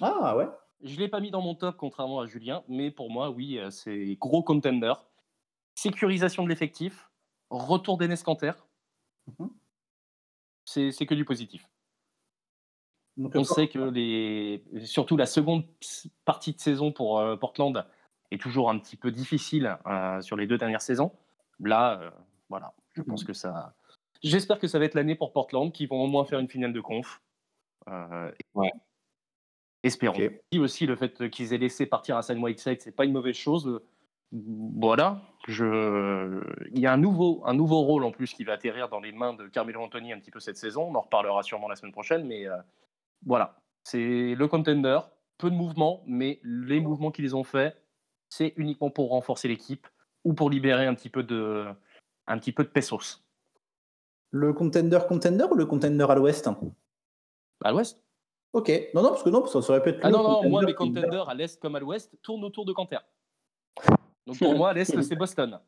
Ah 0.00 0.36
ouais 0.36 0.48
Je 0.82 0.94
ne 0.94 1.00
l'ai 1.00 1.08
pas 1.08 1.20
mis 1.20 1.30
dans 1.30 1.40
mon 1.40 1.54
top, 1.54 1.76
contrairement 1.76 2.20
à 2.20 2.26
Julien, 2.26 2.64
mais 2.68 2.90
pour 2.90 3.10
moi, 3.10 3.30
oui, 3.30 3.58
euh, 3.58 3.70
c'est 3.70 4.16
gros 4.16 4.42
contender. 4.42 4.92
Sécurisation 5.74 6.42
de 6.42 6.48
l'effectif, 6.48 7.10
retour 7.50 7.98
d'Enes 7.98 8.16
Kanter. 8.24 8.52
Mhm. 9.26 9.50
C'est 10.64 10.90
c'est 10.90 11.06
que 11.06 11.14
du 11.14 11.24
positif. 11.24 11.68
Donc, 13.16 13.32
On 13.34 13.40
euh, 13.40 13.44
sait 13.44 13.68
que 13.68 13.78
les, 13.78 14.62
surtout 14.84 15.16
la 15.16 15.26
seconde 15.26 15.64
partie 16.24 16.52
de 16.52 16.60
saison 16.60 16.92
pour 16.92 17.18
euh, 17.18 17.36
Portland 17.36 17.86
est 18.30 18.40
toujours 18.40 18.70
un 18.70 18.78
petit 18.78 18.96
peu 18.96 19.10
difficile 19.10 19.78
euh, 19.86 20.20
sur 20.20 20.36
les 20.36 20.46
deux 20.46 20.58
dernières 20.58 20.82
saisons. 20.82 21.12
Là, 21.60 22.00
euh, 22.00 22.10
voilà, 22.48 22.74
je 22.92 23.02
pense 23.02 23.24
que 23.24 23.32
ça. 23.32 23.74
J'espère 24.22 24.58
que 24.58 24.66
ça 24.66 24.78
va 24.78 24.84
être 24.84 24.94
l'année 24.94 25.14
pour 25.14 25.32
Portland, 25.32 25.72
qui 25.72 25.86
vont 25.86 26.02
au 26.02 26.06
moins 26.06 26.24
faire 26.24 26.38
une 26.38 26.48
finale 26.48 26.72
de 26.72 26.80
conf. 26.80 27.22
Euh, 27.88 28.30
Ouais. 28.54 28.72
Espérons. 29.82 30.18
Et 30.50 30.58
aussi 30.58 30.86
le 30.86 30.96
fait 30.96 31.30
qu'ils 31.30 31.52
aient 31.52 31.58
laissé 31.58 31.86
partir 31.86 32.16
Hassan 32.16 32.42
Whiteside, 32.42 32.80
c'est 32.80 32.96
pas 32.96 33.04
une 33.04 33.12
mauvaise 33.12 33.36
chose. 33.36 33.80
Voilà, 34.32 35.22
je... 35.46 36.42
il 36.72 36.80
y 36.80 36.86
a 36.86 36.92
un 36.92 36.96
nouveau, 36.96 37.42
un 37.46 37.54
nouveau 37.54 37.82
rôle 37.82 38.04
en 38.04 38.10
plus 38.10 38.34
qui 38.34 38.42
va 38.42 38.54
atterrir 38.54 38.88
dans 38.88 38.98
les 38.98 39.12
mains 39.12 39.34
de 39.34 39.46
Carmelo 39.46 39.80
Anthony 39.80 40.12
un 40.12 40.18
petit 40.18 40.32
peu 40.32 40.40
cette 40.40 40.56
saison. 40.56 40.88
On 40.90 40.94
en 40.96 41.02
reparlera 41.02 41.44
sûrement 41.44 41.68
la 41.68 41.76
semaine 41.76 41.92
prochaine, 41.92 42.26
mais 42.26 42.48
euh, 42.48 42.56
voilà, 43.24 43.60
c'est 43.84 44.34
le 44.34 44.48
contender. 44.48 44.98
Peu 45.38 45.50
de 45.50 45.54
mouvements, 45.54 46.02
mais 46.06 46.40
les 46.42 46.80
mouvements 46.80 47.12
qu'ils 47.12 47.36
ont 47.36 47.44
faits, 47.44 47.80
c'est 48.28 48.54
uniquement 48.56 48.90
pour 48.90 49.10
renforcer 49.10 49.48
l'équipe 49.48 49.86
ou 50.24 50.34
pour 50.34 50.50
libérer 50.50 50.86
un 50.86 50.94
petit 50.94 51.10
peu 51.10 51.22
de, 51.22 51.66
un 52.26 52.38
petit 52.38 52.52
peu 52.52 52.64
de 52.64 52.68
pesos. 52.68 53.22
Le 54.30 54.52
contender 54.52 54.98
contender 55.08 55.44
ou 55.50 55.54
le 55.54 55.66
contender 55.66 56.06
à 56.08 56.14
l'ouest? 56.14 56.48
À 57.64 57.72
l'ouest 57.72 58.00
Ok, 58.52 58.70
non, 58.94 59.02
non, 59.02 59.10
parce 59.10 59.22
que 59.22 59.28
non, 59.28 59.44
ça 59.46 59.60
serait 59.60 59.82
peut-être 59.82 60.00
Ah 60.02 60.08
le 60.10 60.16
non, 60.16 60.22
non, 60.22 60.48
moi, 60.48 60.62
mes 60.62 60.74
contenders 60.74 61.28
à 61.28 61.34
l'est 61.34 61.60
comme 61.60 61.76
à 61.76 61.80
l'ouest 61.80 62.16
tournent 62.22 62.44
autour 62.44 62.64
de 62.64 62.72
Canter. 62.72 62.98
Donc 64.26 64.38
pour 64.38 64.54
moi, 64.56 64.70
à 64.70 64.72
l'est, 64.72 64.84
c'est 65.02 65.16
Boston. 65.16 65.60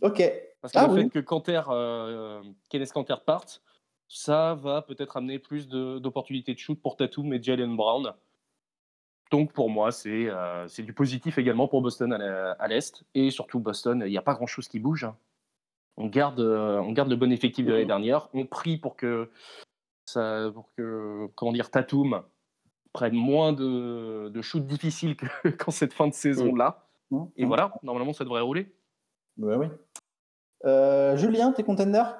Ok. 0.00 0.22
Parce 0.60 0.72
que 0.72 0.78
Ah 0.78 0.86
le 0.88 0.92
oui. 0.94 1.02
fait 1.04 1.10
que 1.10 1.18
Canter, 1.20 1.62
euh, 1.68 2.42
Kenneth 2.70 2.92
Canter 2.92 3.16
parte, 3.24 3.62
ça 4.08 4.54
va 4.54 4.82
peut-être 4.82 5.16
amener 5.16 5.38
plus 5.38 5.68
d'opportunités 5.68 6.54
de 6.54 6.58
shoot 6.58 6.80
pour 6.80 6.96
Tatum 6.96 7.32
et 7.32 7.42
Jalen 7.42 7.76
Brown. 7.76 8.14
Donc 9.30 9.52
pour 9.52 9.70
moi, 9.70 9.92
c'est 9.92 10.26
euh, 10.28 10.66
du 10.78 10.92
positif 10.92 11.38
également 11.38 11.68
pour 11.68 11.82
Boston 11.82 12.12
à 12.12 12.68
l'Est. 12.68 13.04
Et 13.14 13.30
surtout, 13.30 13.60
Boston, 13.60 14.02
il 14.06 14.10
n'y 14.10 14.18
a 14.18 14.22
pas 14.22 14.34
grand-chose 14.34 14.68
qui 14.68 14.78
bouge. 14.78 15.04
hein. 15.04 15.16
On 15.96 16.06
garde, 16.06 16.40
euh, 16.40 16.78
on 16.80 16.92
garde 16.92 17.10
le 17.10 17.16
bon 17.16 17.30
effectif 17.32 17.64
de 17.66 17.72
l'année 17.72 17.86
dernière. 17.86 18.28
On 18.34 18.44
prie 18.46 18.76
pour 18.78 18.96
que, 18.96 19.30
ça, 20.06 20.50
pour 20.52 20.70
que 20.76 21.28
comment 21.34 21.52
dire, 21.52 21.70
Tatum 21.70 22.22
prenne 22.92 23.14
moins 23.14 23.52
de, 23.52 24.28
de 24.28 24.42
shoots 24.42 24.66
difficiles 24.66 25.16
que- 25.16 25.48
qu'en 25.50 25.70
cette 25.70 25.92
fin 25.92 26.08
de 26.08 26.14
saison-là. 26.14 26.86
Mmh, 27.10 27.24
Et 27.36 27.44
mmh. 27.44 27.48
voilà, 27.48 27.72
normalement, 27.82 28.12
ça 28.12 28.24
devrait 28.24 28.40
rouler. 28.42 28.72
Ouais, 29.38 29.56
oui. 29.56 29.66
Euh, 30.64 31.16
Julien, 31.16 31.52
tes 31.52 31.64
contenders 31.64 32.16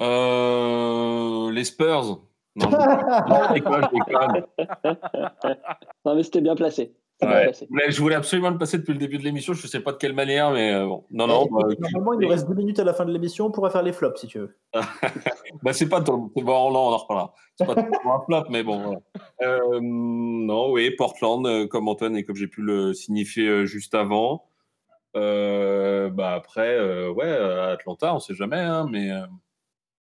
Euh, 0.00 1.50
les 1.52 1.64
Spurs. 1.64 2.20
Non, 2.56 2.70
je. 2.70 2.76
Non, 6.04 6.14
mais 6.14 6.22
c'était 6.22 6.40
bien 6.40 6.54
placé. 6.56 6.94
Ouais. 7.22 7.44
placé. 7.44 7.66
Mais 7.70 7.90
je 7.90 8.00
voulais 8.00 8.14
absolument 8.14 8.50
le 8.50 8.58
passer 8.58 8.76
depuis 8.78 8.92
le 8.92 8.98
début 8.98 9.16
de 9.18 9.22
l'émission. 9.24 9.54
Je 9.54 9.62
ne 9.62 9.68
sais 9.68 9.80
pas 9.80 9.92
de 9.92 9.96
quelle 9.96 10.12
manière, 10.12 10.50
mais 10.50 10.72
euh, 10.74 10.84
bon. 10.86 11.04
Non, 11.10 11.26
non. 11.26 11.46
Et- 11.46 11.48
bah, 11.50 11.88
normalement, 11.92 12.12
il 12.12 12.20
nous 12.20 12.28
reste 12.28 12.46
deux 12.48 12.54
minutes 12.54 12.78
à 12.78 12.84
la 12.84 12.92
fin 12.92 13.04
de 13.06 13.12
l'émission. 13.12 13.46
On 13.46 13.50
pourra 13.50 13.70
faire 13.70 13.82
les 13.82 13.92
flops 13.94 14.20
si 14.20 14.26
tu 14.26 14.38
veux. 14.38 14.56
Bah, 15.62 15.72
c'est 15.72 15.88
pas 15.88 16.02
ton. 16.02 16.30
c'est 16.36 16.42
Bon, 16.44 16.52
on 16.70 16.74
en 16.74 16.96
reparlera. 16.96 17.32
C'est 17.58 17.66
pas 17.66 17.74
ton 17.74 17.82
un 18.12 18.20
flop, 18.26 18.44
mais 18.50 18.62
bon. 18.62 18.78
voilà. 18.82 19.00
Euh, 19.42 19.78
non, 19.80 20.70
oui, 20.72 20.90
Portland, 20.90 21.46
euh, 21.46 21.66
comme 21.66 21.88
Antoine 21.88 22.16
et 22.16 22.24
comme 22.24 22.36
j'ai 22.36 22.48
pu 22.48 22.60
le 22.60 22.92
signifier 22.92 23.64
juste 23.66 23.94
avant. 23.94 24.44
Euh, 25.16 26.10
bah 26.10 26.34
après, 26.34 26.76
euh, 26.76 27.10
ouais, 27.10 27.30
Atlanta, 27.30 28.14
on 28.14 28.18
sait 28.18 28.34
jamais, 28.34 28.58
hein, 28.60 28.86
mais 28.90 29.10
euh, 29.10 29.24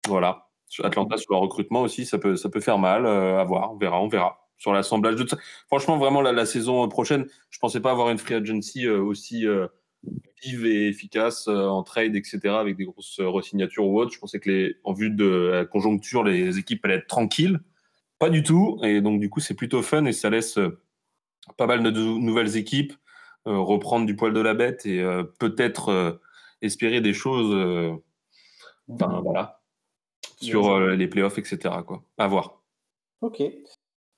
voilà. 0.07 0.47
Atlanta 0.83 1.17
sur 1.17 1.33
le 1.33 1.37
recrutement 1.37 1.81
aussi, 1.81 2.03
ça 2.07 2.17
peut, 2.17 2.35
ça 2.35 2.49
peut 2.49 2.59
faire 2.61 2.79
mal. 2.79 3.05
euh, 3.05 3.37
à 3.37 3.43
voir, 3.43 3.71
on 3.71 3.77
verra, 3.77 4.01
on 4.01 4.07
verra. 4.07 4.42
Sur 4.63 4.71
l'assemblage 4.71 5.17
de 5.17 5.23
tout 5.23 5.35
ça. 5.35 5.37
Franchement, 5.67 5.97
vraiment, 5.97 6.21
la, 6.21 6.31
la 6.31 6.45
saison 6.45 6.87
prochaine, 6.87 7.27
je 7.49 7.59
pensais 7.59 7.81
pas 7.81 7.91
avoir 7.91 8.09
une 8.11 8.17
free 8.17 8.35
agency 8.35 8.87
euh, 8.87 9.01
aussi 9.01 9.45
euh, 9.45 9.67
vive 10.41 10.65
et 10.65 10.87
efficace 10.87 11.49
euh, 11.49 11.67
en 11.67 11.83
trade, 11.83 12.15
etc., 12.15 12.39
avec 12.55 12.77
des 12.77 12.85
grosses 12.85 13.19
re-signatures 13.19 13.85
ou 13.85 13.99
autres. 13.99 14.13
Je 14.13 14.19
pensais 14.19 14.39
que, 14.39 14.49
les, 14.49 14.77
en 14.85 14.93
vue 14.93 15.09
de 15.09 15.49
la 15.51 15.65
conjoncture, 15.65 16.23
les 16.23 16.59
équipes 16.59 16.85
allaient 16.85 16.95
être 16.95 17.07
tranquilles. 17.07 17.59
Pas 18.19 18.29
du 18.29 18.41
tout. 18.41 18.79
Et 18.83 19.01
donc, 19.01 19.19
du 19.19 19.29
coup, 19.29 19.41
c'est 19.41 19.53
plutôt 19.53 19.81
fun 19.81 20.05
et 20.05 20.13
ça 20.13 20.29
laisse 20.29 20.57
pas 21.57 21.67
mal 21.67 21.83
de 21.83 21.91
nou- 21.91 22.19
nouvelles 22.19 22.55
équipes 22.55 22.93
euh, 23.47 23.57
reprendre 23.57 24.05
du 24.05 24.15
poil 24.15 24.31
de 24.31 24.39
la 24.39 24.53
bête 24.53 24.85
et 24.85 25.01
euh, 25.01 25.23
peut-être 25.39 25.89
euh, 25.89 26.13
espérer 26.61 27.01
des 27.01 27.13
choses. 27.13 27.53
Enfin, 28.87 29.19
voilà. 29.21 29.59
Sur 30.39 30.79
les 30.79 31.07
playoffs, 31.09 31.37
etc. 31.37 31.83
Quoi. 31.85 32.05
À 32.17 32.27
voir. 32.27 32.61
Ok. 33.19 33.43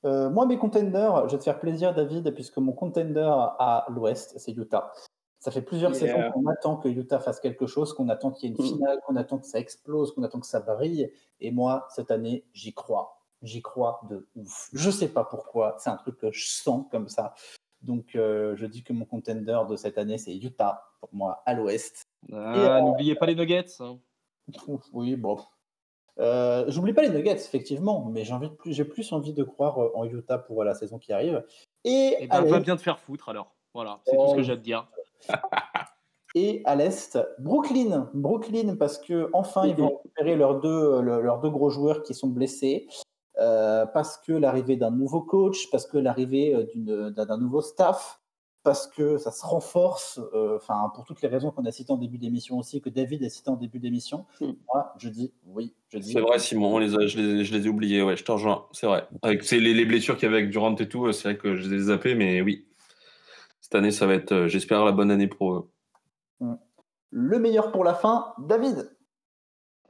Euh, 0.06 0.30
moi, 0.30 0.46
mes 0.46 0.58
contenders, 0.58 1.28
je 1.28 1.34
vais 1.34 1.40
te 1.40 1.44
faire 1.44 1.60
plaisir, 1.60 1.94
David, 1.94 2.34
puisque 2.34 2.58
mon 2.58 2.72
contender 2.74 3.28
à 3.60 3.86
l'ouest, 3.90 4.34
c'est 4.38 4.52
Utah. 4.52 4.94
Ça 5.40 5.52
fait 5.52 5.62
plusieurs 5.62 5.92
Yeah. 5.92 6.00
saisons 6.00 6.32
qu'on 6.32 6.46
attend 6.48 6.78
que 6.78 6.88
Utah 6.88 7.20
fasse 7.20 7.40
quelque 7.40 7.68
chose, 7.68 7.94
qu'on 7.94 8.10
attend 8.10 8.32
qu'il 8.32 8.50
y 8.50 8.52
ait 8.52 8.56
une 8.56 8.64
Mm. 8.64 8.68
finale, 8.68 9.00
qu'on 9.06 9.16
attend 9.16 9.38
que 9.40 9.46
ça 9.46 9.60
explose, 9.60 10.14
qu'on 10.14 10.24
attend 10.24 10.40
que 10.40 10.48
ça 10.48 10.60
brille. 10.60 11.12
Et 11.40 11.52
moi, 11.52 11.88
cette 11.90 12.12
année, 12.12 12.46
j'y 12.54 12.74
crois. 12.74 13.20
J'y 13.42 13.62
crois 13.62 14.02
de 14.10 14.28
ouf. 14.36 14.70
Je 14.74 14.90
sais 14.90 15.08
pas 15.10 15.24
pourquoi. 15.24 15.76
C'est 15.80 15.90
un 15.90 15.98
truc 15.98 16.18
que 16.18 16.32
je 16.32 16.48
sens 16.48 16.86
comme 16.90 17.10
ça. 17.10 17.34
Donc, 17.82 18.16
euh, 18.16 18.56
je 18.56 18.66
dis 18.66 18.84
que 18.84 18.94
mon 18.94 19.06
contender 19.06 19.60
de 19.70 19.76
cette 19.76 19.98
année, 20.00 20.18
c'est 20.18 20.36
Utah, 20.36 20.84
pour 21.00 21.10
moi, 21.14 21.44
à 21.46 21.54
l'ouest. 21.54 22.02
Ah, 22.32 22.56
Et, 22.56 22.60
euh, 22.68 22.82
N'oubliez 22.82 23.14
pas 23.16 23.28
les 23.28 23.36
Nuggets. 23.36 23.66
hein. 23.82 24.00
Oui, 24.94 25.16
bon. 25.16 25.38
Euh, 26.20 26.66
J'oublie 26.70 26.94
pas 26.94 27.02
les 27.02 27.10
Nuggets, 27.10 27.34
effectivement, 27.36 28.06
mais 28.12 28.24
j'ai 28.66 28.86
plus, 28.86 29.12
envie 29.12 29.34
de 29.34 29.44
croire 29.44 29.80
euh, 29.84 29.92
en 29.96 30.06
Utah 30.06 30.38
pour 30.38 30.64
la 30.64 30.74
saison 30.74 30.98
qui 30.98 31.12
arrive. 31.14 31.44
Et, 31.84 32.16
Eh 32.20 32.28
ben, 32.28 32.42
va 32.46 32.60
bien 32.60 32.76
te 32.76 32.82
faire 32.82 33.00
foutre 33.00 33.30
alors. 33.30 33.54
Voilà, 33.74 34.00
c'est 34.06 34.16
tout 34.16 34.28
ce 34.30 34.36
que 34.36 34.42
j'ai 34.42 34.54
à 34.54 34.58
te 34.58 34.62
dire. 34.62 34.88
et 36.36 36.62
à 36.66 36.76
l'est, 36.76 37.18
Brooklyn. 37.40 38.10
Brooklyn, 38.14 38.76
parce 38.78 38.98
que 38.98 39.30
enfin 39.34 39.66
ils 39.68 39.76
vont 39.76 39.98
récupérer 40.04 40.36
leurs 40.36 40.60
deux, 40.62 41.02
le- 41.02 41.22
leurs 41.22 41.40
deux 41.42 41.50
gros 41.50 41.70
joueurs 41.70 42.04
qui 42.04 42.14
sont 42.14 42.28
blessés. 42.28 42.88
euh, 43.38 43.86
parce 43.86 44.18
que 44.18 44.32
l'arrivée 44.32 44.78
d'un 44.78 44.92
nouveau 44.92 45.20
coach, 45.22 45.70
parce 45.70 45.86
que 45.86 45.98
l'arrivée 45.98 46.56
euh, 46.56 47.10
d'un 47.12 47.38
nouveau 47.38 47.60
staff, 47.62 48.22
parce 48.66 48.88
que 48.88 49.18
ça 49.18 49.32
se 49.32 49.46
renforce, 49.46 50.20
euh, 50.34 50.58
enfin 50.58 50.92
pour 50.94 51.06
toutes 51.06 51.22
les 51.22 51.30
raisons 51.30 51.52
qu'on 51.52 51.64
a 51.64 51.72
citées 51.72 51.94
en 51.94 51.98
début 51.98 52.18
d'émission 52.18 52.58
aussi, 52.58 52.82
que 52.82 52.90
David 52.90 53.24
a 53.24 53.30
cité 53.30 53.50
en 53.50 53.56
début 53.56 53.80
d'émission, 53.80 54.26
Mm. 54.42 54.52
moi 54.74 54.94
je 54.98 55.08
dis 55.08 55.32
oui. 55.46 55.74
Je 55.90 56.00
dis 56.00 56.12
C'est 56.12 56.20
vrai, 56.20 56.40
Simon, 56.40 56.76
on 56.76 56.78
les 56.80 56.96
a- 56.96 57.08
je, 57.08 57.18
les, 57.18 57.46
je 57.46 57.56
les 57.56 57.68
ai 57.68 57.70
oubliés. 57.70 58.02
Ouais, 58.02 58.18
je 58.18 58.26
te 58.26 58.32
rejoins. 58.34 58.66
C'est 58.74 58.88
vrai. 58.88 59.08
Avec 59.22 59.44
c'est 59.44 59.60
les, 59.60 59.74
les 59.74 59.86
blessures 59.86 60.16
qu'il 60.16 60.24
y 60.24 60.28
avait 60.28 60.40
avec 60.40 60.50
Durant 60.50 60.76
et 60.76 60.90
tout, 60.90 61.06
euh, 61.06 61.14
c'est 61.14 61.30
vrai 61.30 61.38
que 61.38 61.56
je 61.56 61.70
les 61.70 61.76
ai 61.76 61.80
zappés, 61.86 62.16
mais 62.16 62.42
oui. 62.42 62.68
Cette 63.62 63.76
année, 63.76 63.92
ça 63.92 64.06
va 64.06 64.16
être, 64.16 64.32
euh, 64.34 64.48
j'espère, 64.48 64.84
la 64.84 64.92
bonne 64.92 65.12
année 65.12 65.28
pour 65.28 65.54
eux. 65.54 65.70
Le 67.12 67.40
meilleur 67.40 67.72
pour 67.72 67.84
la 67.86 67.94
fin, 67.94 68.34
David? 68.40 68.92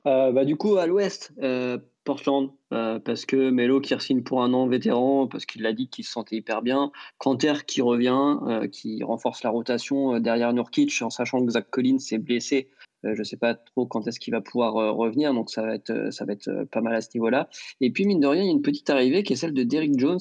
Euh, 0.05 0.31
bah, 0.31 0.45
du 0.45 0.57
coup, 0.57 0.77
à 0.77 0.85
l'ouest, 0.85 1.33
euh, 1.41 1.79
Portland, 2.05 2.51
euh, 2.71 2.99
parce 2.99 3.25
que 3.25 3.49
Melo 3.49 3.81
qui 3.81 3.93
re-signe 3.93 4.23
pour 4.23 4.43
un 4.43 4.53
an 4.53 4.67
vétéran, 4.67 5.27
parce 5.27 5.45
qu'il 5.45 5.65
a 5.65 5.73
dit 5.73 5.89
qu'il 5.89 6.05
se 6.05 6.11
sentait 6.11 6.37
hyper 6.37 6.61
bien. 6.61 6.91
Canter 7.17 7.53
qui 7.67 7.81
revient, 7.81 8.37
euh, 8.47 8.67
qui 8.67 9.03
renforce 9.03 9.43
la 9.43 9.49
rotation 9.49 10.15
euh, 10.15 10.19
derrière 10.19 10.53
Nurkic, 10.53 11.01
en 11.01 11.09
sachant 11.09 11.45
que 11.45 11.51
Zach 11.51 11.69
Collins 11.69 11.99
s'est 11.99 12.19
blessé. 12.19 12.69
Je 13.03 13.19
ne 13.19 13.23
sais 13.23 13.37
pas 13.37 13.53
trop 13.53 13.85
quand 13.85 14.07
est-ce 14.07 14.19
qu'il 14.19 14.33
va 14.33 14.41
pouvoir 14.41 14.73
revenir, 14.73 15.31
donc 15.31 15.51
ça 15.51 15.61
va 15.61 15.75
être, 15.75 16.11
ça 16.11 16.25
va 16.25 16.33
être 16.33 16.63
pas 16.71 16.81
mal 16.81 16.95
à 16.95 17.01
ce 17.01 17.09
niveau-là. 17.13 17.49
Et 17.79 17.91
puis, 17.91 18.07
mine 18.07 18.19
de 18.19 18.25
rien, 18.25 18.41
il 18.41 18.45
y 18.47 18.49
a 18.49 18.51
une 18.51 18.63
petite 18.63 18.89
arrivée 18.89 19.21
qui 19.21 19.33
est 19.33 19.35
celle 19.35 19.53
de 19.53 19.61
Derrick 19.61 19.99
Jones, 19.99 20.17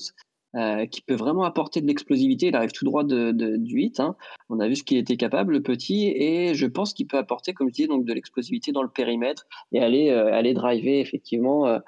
euh, 0.57 0.86
qui 0.86 1.02
peut 1.02 1.14
vraiment 1.14 1.44
apporter 1.44 1.80
de 1.80 1.86
l'explosivité. 1.86 2.46
Il 2.48 2.57
arrive 2.57 2.72
tout 2.72 2.84
droit 2.84 3.05
de, 3.05 3.32
de- 3.32 3.57
du 3.57 3.74
8. 3.74 4.00
hein. 4.00 4.16
On 4.48 4.61
a 4.61 4.68
vu 4.68 4.76
ce 4.76 4.84
qu'il 4.84 4.98
était 4.98 5.16
capable, 5.16 5.52
le 5.55 5.62
petit, 5.62 6.09
et 6.09 6.55
je 6.55 6.66
pense 6.66 6.92
qu'il 6.94 7.07
peut 7.07 7.18
apporter, 7.18 7.52
comme 7.55 7.68
je 7.68 7.74
disais, 7.74 7.88
donc 7.88 8.05
de 8.05 8.12
l'explosivité 8.12 8.72
dans 8.72 8.82
le 8.82 8.88
périmètre 8.88 9.46
et 9.72 9.80
aller, 9.80 10.11
euh, 10.11 10.32
aller 10.32 10.55
driver 10.55 11.00
effectivement 11.00 11.66
euh, 11.66 11.78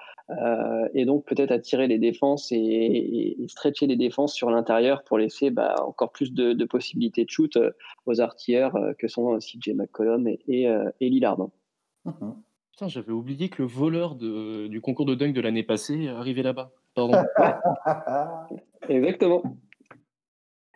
et 0.95 1.05
donc 1.05 1.25
peut-être 1.25 1.53
attirer 1.53 1.87
les 1.87 1.99
défenses 1.99 2.51
et, 2.51 2.57
et- 2.57 3.43
et 3.43 3.49
stretcher 3.49 3.87
les 3.87 3.95
défenses 3.97 4.35
sur 4.35 4.51
l'intérieur 4.51 5.05
pour 5.05 5.19
laisser 5.19 5.51
bah, 5.51 5.77
encore 5.87 6.11
plus 6.11 6.33
de, 6.33 6.65
possibilités 6.65 7.25
de 7.25 7.31
shoot 7.31 7.57
aux 8.07 8.21
artilleurs 8.21 8.77
que 8.99 9.07
sont 9.07 9.39
CJ 9.39 9.75
McCollum 9.75 10.27
et, 10.27 10.41
et, 10.49 10.65
et 11.01 11.09
Lillard. 11.09 11.39
Mhm. 12.05 12.35
Putain, 12.77 12.89
j'avais 12.89 13.13
oublié 13.13 13.49
que 13.49 13.63
le 13.63 13.69
voleur 13.69 14.17
de- 14.17 14.67
du 14.67 14.83
concours 14.83 15.07
de 15.07 15.15
dunk 15.15 15.33
de 15.33 15.41
l'année 15.41 15.63
passée 15.63 16.09
arrivait 16.09 16.43
là-bas. 16.43 16.73
Pardon. 16.95 17.15
Exactement. 18.91 19.43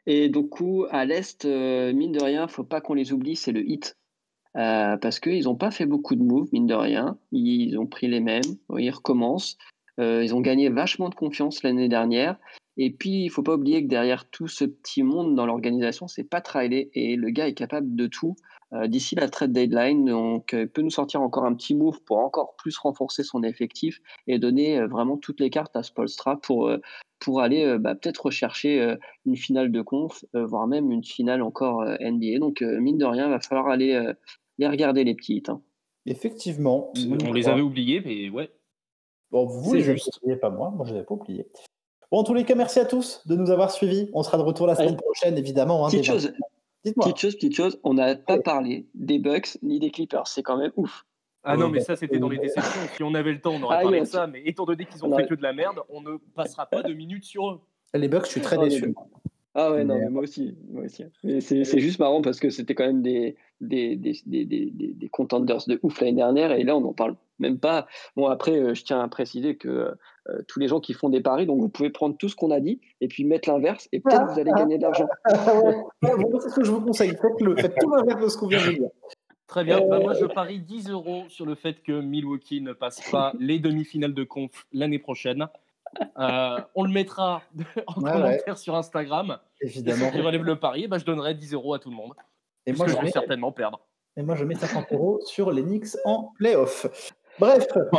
Et 0.07 0.31
du 0.31 0.49
coup, 0.49 0.87
à 0.91 1.05
l'Est, 1.05 1.45
euh, 1.45 1.93
mine 1.93 2.13
de 2.13 2.23
rien, 2.23 2.49
faut 2.49 2.65
pas 2.65 2.81
qu'on 2.81 2.95
les 2.95 3.13
oublie, 3.13 3.37
c'est 3.37 3.53
le 3.53 3.69
hit. 3.69 3.99
Euh, 4.57 4.97
parce 4.97 5.21
qu'ils 5.21 5.45
n'ont 5.45 5.57
pas 5.57 5.71
fait 5.71 5.85
beaucoup 5.85 6.15
de 6.15 6.23
moves, 6.23 6.49
mine 6.55 6.67
de 6.67 6.73
rien. 6.73 7.19
Ils 7.33 7.77
ont 7.79 7.87
pris 7.87 8.09
les 8.09 8.21
mêmes, 8.21 8.41
ils 8.79 8.91
recommencent. 8.91 9.59
Euh, 9.99 10.25
ils 10.25 10.35
ont 10.35 10.41
gagné 10.41 10.71
vachement 10.71 11.11
de 11.11 11.15
confiance 11.15 11.63
l'année 11.63 11.91
dernière. 11.91 12.39
Et 12.77 12.91
puis, 12.91 13.25
il 13.25 13.29
faut 13.31 13.43
pas 13.43 13.55
oublier 13.55 13.83
que 13.83 13.89
derrière 13.89 14.29
tout 14.31 14.49
ce 14.49 14.65
petit 14.65 15.03
monde 15.03 15.35
dans 15.35 15.45
l'organisation, 15.47 16.09
c'est 16.09 16.25
pas 16.25 16.43
Riley. 16.47 16.91
Et 16.95 17.17
le 17.17 17.31
gars 17.31 17.49
est 17.49 17.55
capable 17.55 17.95
de 17.95 18.07
tout 18.07 18.37
euh, 18.73 18.87
d'ici 18.87 19.17
la 19.17 19.29
trade 19.29 19.53
deadline. 19.53 20.05
Donc, 20.07 20.55
euh, 20.55 20.63
il 20.63 20.69
peut 20.69 20.83
nous 20.83 20.91
sortir 20.91 21.21
encore 21.21 21.45
un 21.45 21.55
petit 21.55 21.75
move 21.75 22.01
pour 22.05 22.19
encore 22.19 22.55
plus 22.57 22.79
renforcer 22.79 23.23
son 23.25 23.43
effectif 23.43 24.01
et 24.27 24.39
donner 24.39 24.79
euh, 24.79 24.87
vraiment 24.87 25.17
toutes 25.19 25.41
les 25.41 25.51
cartes 25.51 25.75
à 25.77 25.83
Spolstra 25.83 26.41
pour, 26.41 26.69
euh, 26.69 26.79
pour 27.19 27.41
aller 27.41 27.65
euh, 27.65 27.79
bah, 27.79 27.95
peut-être 27.97 28.27
rechercher 28.27 28.81
euh, 28.81 28.97
une 29.27 29.37
finale 29.37 29.73
de 29.73 29.83
conf, 29.83 30.25
euh, 30.37 30.47
voire 30.47 30.67
même 30.69 30.91
une 30.93 31.05
finale 31.05 31.43
encore 31.43 31.83
euh, 31.83 31.97
NBA. 32.01 32.39
Donc, 32.39 32.63
euh, 32.63 32.79
mine 32.81 32.97
de 32.99 33.05
rien, 33.05 33.27
il 33.27 33.31
va 33.31 33.41
falloir 33.41 33.67
aller 33.69 33.93
euh, 33.95 34.15
les 34.59 34.69
regarder, 34.69 35.05
les 35.05 35.15
petites. 35.17 35.49
hein. 35.49 35.61
Effectivement. 36.07 36.93
On 37.25 37.33
les 37.33 37.49
avait 37.49 37.61
oubliés, 37.61 38.01
mais 38.05 38.31
ouais. 38.31 38.49
Bon, 39.31 39.45
vous 39.47 39.71
C'est 39.73 39.77
les 39.79 39.83
avez 39.89 39.93
juste. 39.99 40.19
oubliés, 40.23 40.37
pas 40.39 40.51
moi. 40.51 40.71
Moi, 40.71 40.87
je 40.87 40.93
les 40.93 40.99
avais 40.99 41.07
pas 41.07 41.15
oubliés. 41.15 41.47
Bon, 42.11 42.19
en 42.19 42.25
tous 42.25 42.35
les 42.35 42.45
cas, 42.45 42.55
merci 42.55 42.81
à 42.81 42.85
tous 42.85 43.23
de 43.27 43.37
nous 43.37 43.51
avoir 43.51 43.71
suivis. 43.71 44.11
On 44.13 44.23
sera 44.23 44.37
de 44.37 44.43
retour 44.43 44.67
la 44.67 44.75
semaine 44.75 44.97
prochaine, 44.97 45.39
évidemment. 45.39 45.87
hein, 45.87 45.91
Petite 45.91 46.05
chose, 46.05 46.33
Dites-moi. 46.85 47.05
petite 47.07 47.19
chose, 47.21 47.35
petite 47.37 47.55
chose, 47.55 47.79
on 47.85 47.95
n'a 47.95 48.17
pas 48.17 48.39
parlé 48.39 48.87
des 48.95 49.19
Bucks 49.19 49.59
ni 49.63 49.79
des 49.79 49.91
Clippers. 49.91 50.27
C'est 50.27 50.43
quand 50.43 50.57
même 50.57 50.73
ouf. 50.77 51.05
Ah 51.45 51.57
non, 51.57 51.67
Euh, 51.67 51.69
mais 51.69 51.79
bah, 51.79 51.85
ça, 51.85 51.97
c'était 51.97 52.19
dans 52.19 52.29
les 52.29 52.39
déceptions. 52.39 52.81
Si 52.97 53.03
on 53.03 53.15
avait 53.15 53.33
le 53.33 53.41
temps, 53.41 53.53
on 53.55 53.63
aurait 53.63 53.77
Ah, 53.79 53.83
parlé 53.83 53.99
oui, 53.99 54.05
de 54.05 54.11
ça. 54.11 54.27
Mais 54.27 54.43
étant 54.45 54.65
donné 54.67 54.85
qu'ils 54.87 55.05
ont 55.05 55.13
on 55.13 55.17
fait 55.17 55.27
que 55.27 55.35
de 55.35 55.43
la 55.43 55.53
merde, 55.53 55.79
on 55.89 56.01
ne 56.01 56.17
passera 56.35 56.67
pas 56.67 56.83
de 56.83 56.93
minutes 56.93 57.25
sur 57.25 57.49
eux. 57.51 57.61
Les 57.95 58.09
Bucks, 58.09 58.27
je 58.27 58.31
suis 58.33 58.41
très 58.41 58.57
Ah, 58.59 58.65
déçu. 58.65 58.95
Ah 59.55 59.73
ouais, 59.73 59.85
non, 59.85 59.97
Mais- 59.99 60.09
moi 60.11 60.23
aussi. 60.23 60.55
Moi 60.71 60.85
aussi. 60.85 61.05
C'est 61.41 61.81
juste 61.81 61.99
marrant 61.99 62.23
parce 62.23 62.41
que 62.41 62.51
c'était 62.51 62.75
quand 62.75 62.87
même 62.87 63.03
des, 63.03 63.37
des, 63.61 63.97
des, 63.97 64.17
des, 64.27 64.45
des, 64.45 64.67
des- 64.71 64.93
des 64.93 65.09
contenders 65.09 65.59
de 65.67 65.79
ouf 65.83 66.01
l'année 66.01 66.13
dernière 66.15 66.53
et 66.53 66.63
là, 66.65 66.77
on 66.77 66.81
n'en 66.83 66.93
parle 66.93 67.17
même 67.39 67.59
pas. 67.59 67.87
Bon, 68.17 68.27
après, 68.27 68.57
euh, 68.59 68.75
je 68.75 68.85
tiens 68.85 69.01
à 69.01 69.09
préciser 69.09 69.57
que 69.57 69.95
euh, 70.31 70.43
tous 70.49 70.59
les 70.61 70.69
gens 70.69 70.81
qui 70.81 70.93
font 70.93 71.09
des 71.09 71.21
paris, 71.21 71.47
donc 71.47 71.61
vous 71.61 71.69
pouvez 71.69 71.91
prendre 71.91 72.17
tout 72.17 72.29
ce 72.29 72.37
qu'on 72.37 72.51
a 72.51 72.61
dit 72.61 72.81
et 73.01 73.09
puis 73.09 73.25
mettre 73.25 73.49
l'inverse 73.51 73.89
et 73.93 74.01
peut-être 74.01 74.33
vous 74.33 74.39
allez 74.41 74.53
gagner 74.53 74.77
de 74.79 74.83
l'argent. 74.83 75.09
Ah 75.25 75.53
bon, 75.55 76.41
c'est 76.41 76.51
ce 76.51 76.55
que 76.57 76.65
je 76.65 76.71
vous 76.71 76.81
conseille. 76.81 77.11
Faites-le. 77.11 77.57
Faites 77.57 77.75
tout 77.81 77.91
l'inverse 77.95 78.23
de 78.23 78.29
ce 78.29 78.37
qu'on 78.39 78.47
vient 78.49 78.65
de 78.67 78.73
dire. 78.73 78.89
Très 79.47 79.65
bien. 79.65 79.81
Euh, 79.83 79.89
Bah, 79.89 79.99
moi, 80.01 80.15
je 80.15 80.27
parie 80.27 80.61
10 80.61 80.91
euros 80.91 81.25
sur 81.29 81.45
le 81.47 81.55
fait 81.57 81.83
que 81.83 82.01
Milwaukee 82.01 82.61
ne 82.61 82.73
passe 82.73 83.01
pas 83.11 83.33
les 83.41 83.59
demi-finales 83.59 84.15
de 84.15 84.23
conf 84.25 84.67
l'année 84.73 84.99
prochaine. 85.01 85.49
Euh, 86.19 86.59
on 86.77 86.85
le 86.85 86.93
mettra 86.93 87.43
en 87.89 88.01
Ouais, 88.01 88.13
commentaire 88.13 88.59
sur 88.59 88.77
Instagram. 88.77 89.39
Évidemment. 89.61 90.11
si 90.13 90.19
je 90.19 90.23
relève 90.23 90.45
le 90.45 90.57
pari, 90.57 90.87
bah, 90.87 90.99
je 90.99 91.05
donnerai 91.05 91.35
10 91.35 91.55
euros 91.55 91.75
à 91.75 91.79
tout 91.81 91.91
le 91.91 91.97
monde. 91.97 92.13
Et 92.67 92.73
moi, 92.73 92.87
je 92.87 92.93
je 92.93 92.97
vais 92.99 93.05
mets, 93.05 93.11
certainement 93.11 93.51
perdre. 93.51 93.81
et 94.17 94.23
moi, 94.23 94.37
je 94.37 94.45
mets 94.45 94.55
50 94.55 94.93
euros 94.93 95.19
sur 95.25 95.51
les 95.51 95.63
Knicks 95.63 95.97
en 96.05 96.31
playoff. 96.39 96.87
Bref, 97.41 97.67
euh, 97.77 97.83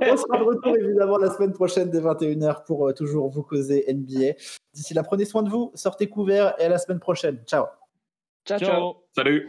on 0.00 0.16
sera 0.16 0.38
de 0.38 0.44
retour 0.44 0.76
évidemment 0.76 1.18
la 1.18 1.30
semaine 1.30 1.52
prochaine 1.52 1.90
dès 1.90 2.00
21h 2.00 2.64
pour 2.64 2.88
euh, 2.88 2.92
toujours 2.92 3.28
vous 3.28 3.42
causer 3.42 3.84
NBA. 3.92 4.34
D'ici 4.72 4.94
là, 4.94 5.02
prenez 5.02 5.24
soin 5.24 5.42
de 5.42 5.50
vous, 5.50 5.72
sortez 5.74 6.08
couverts 6.08 6.54
et 6.58 6.64
à 6.64 6.68
la 6.68 6.78
semaine 6.78 7.00
prochaine. 7.00 7.42
Ciao. 7.46 7.66
Ciao, 8.46 8.58
ciao. 8.58 8.68
Ciao. 8.68 8.94
Salut 9.14 9.48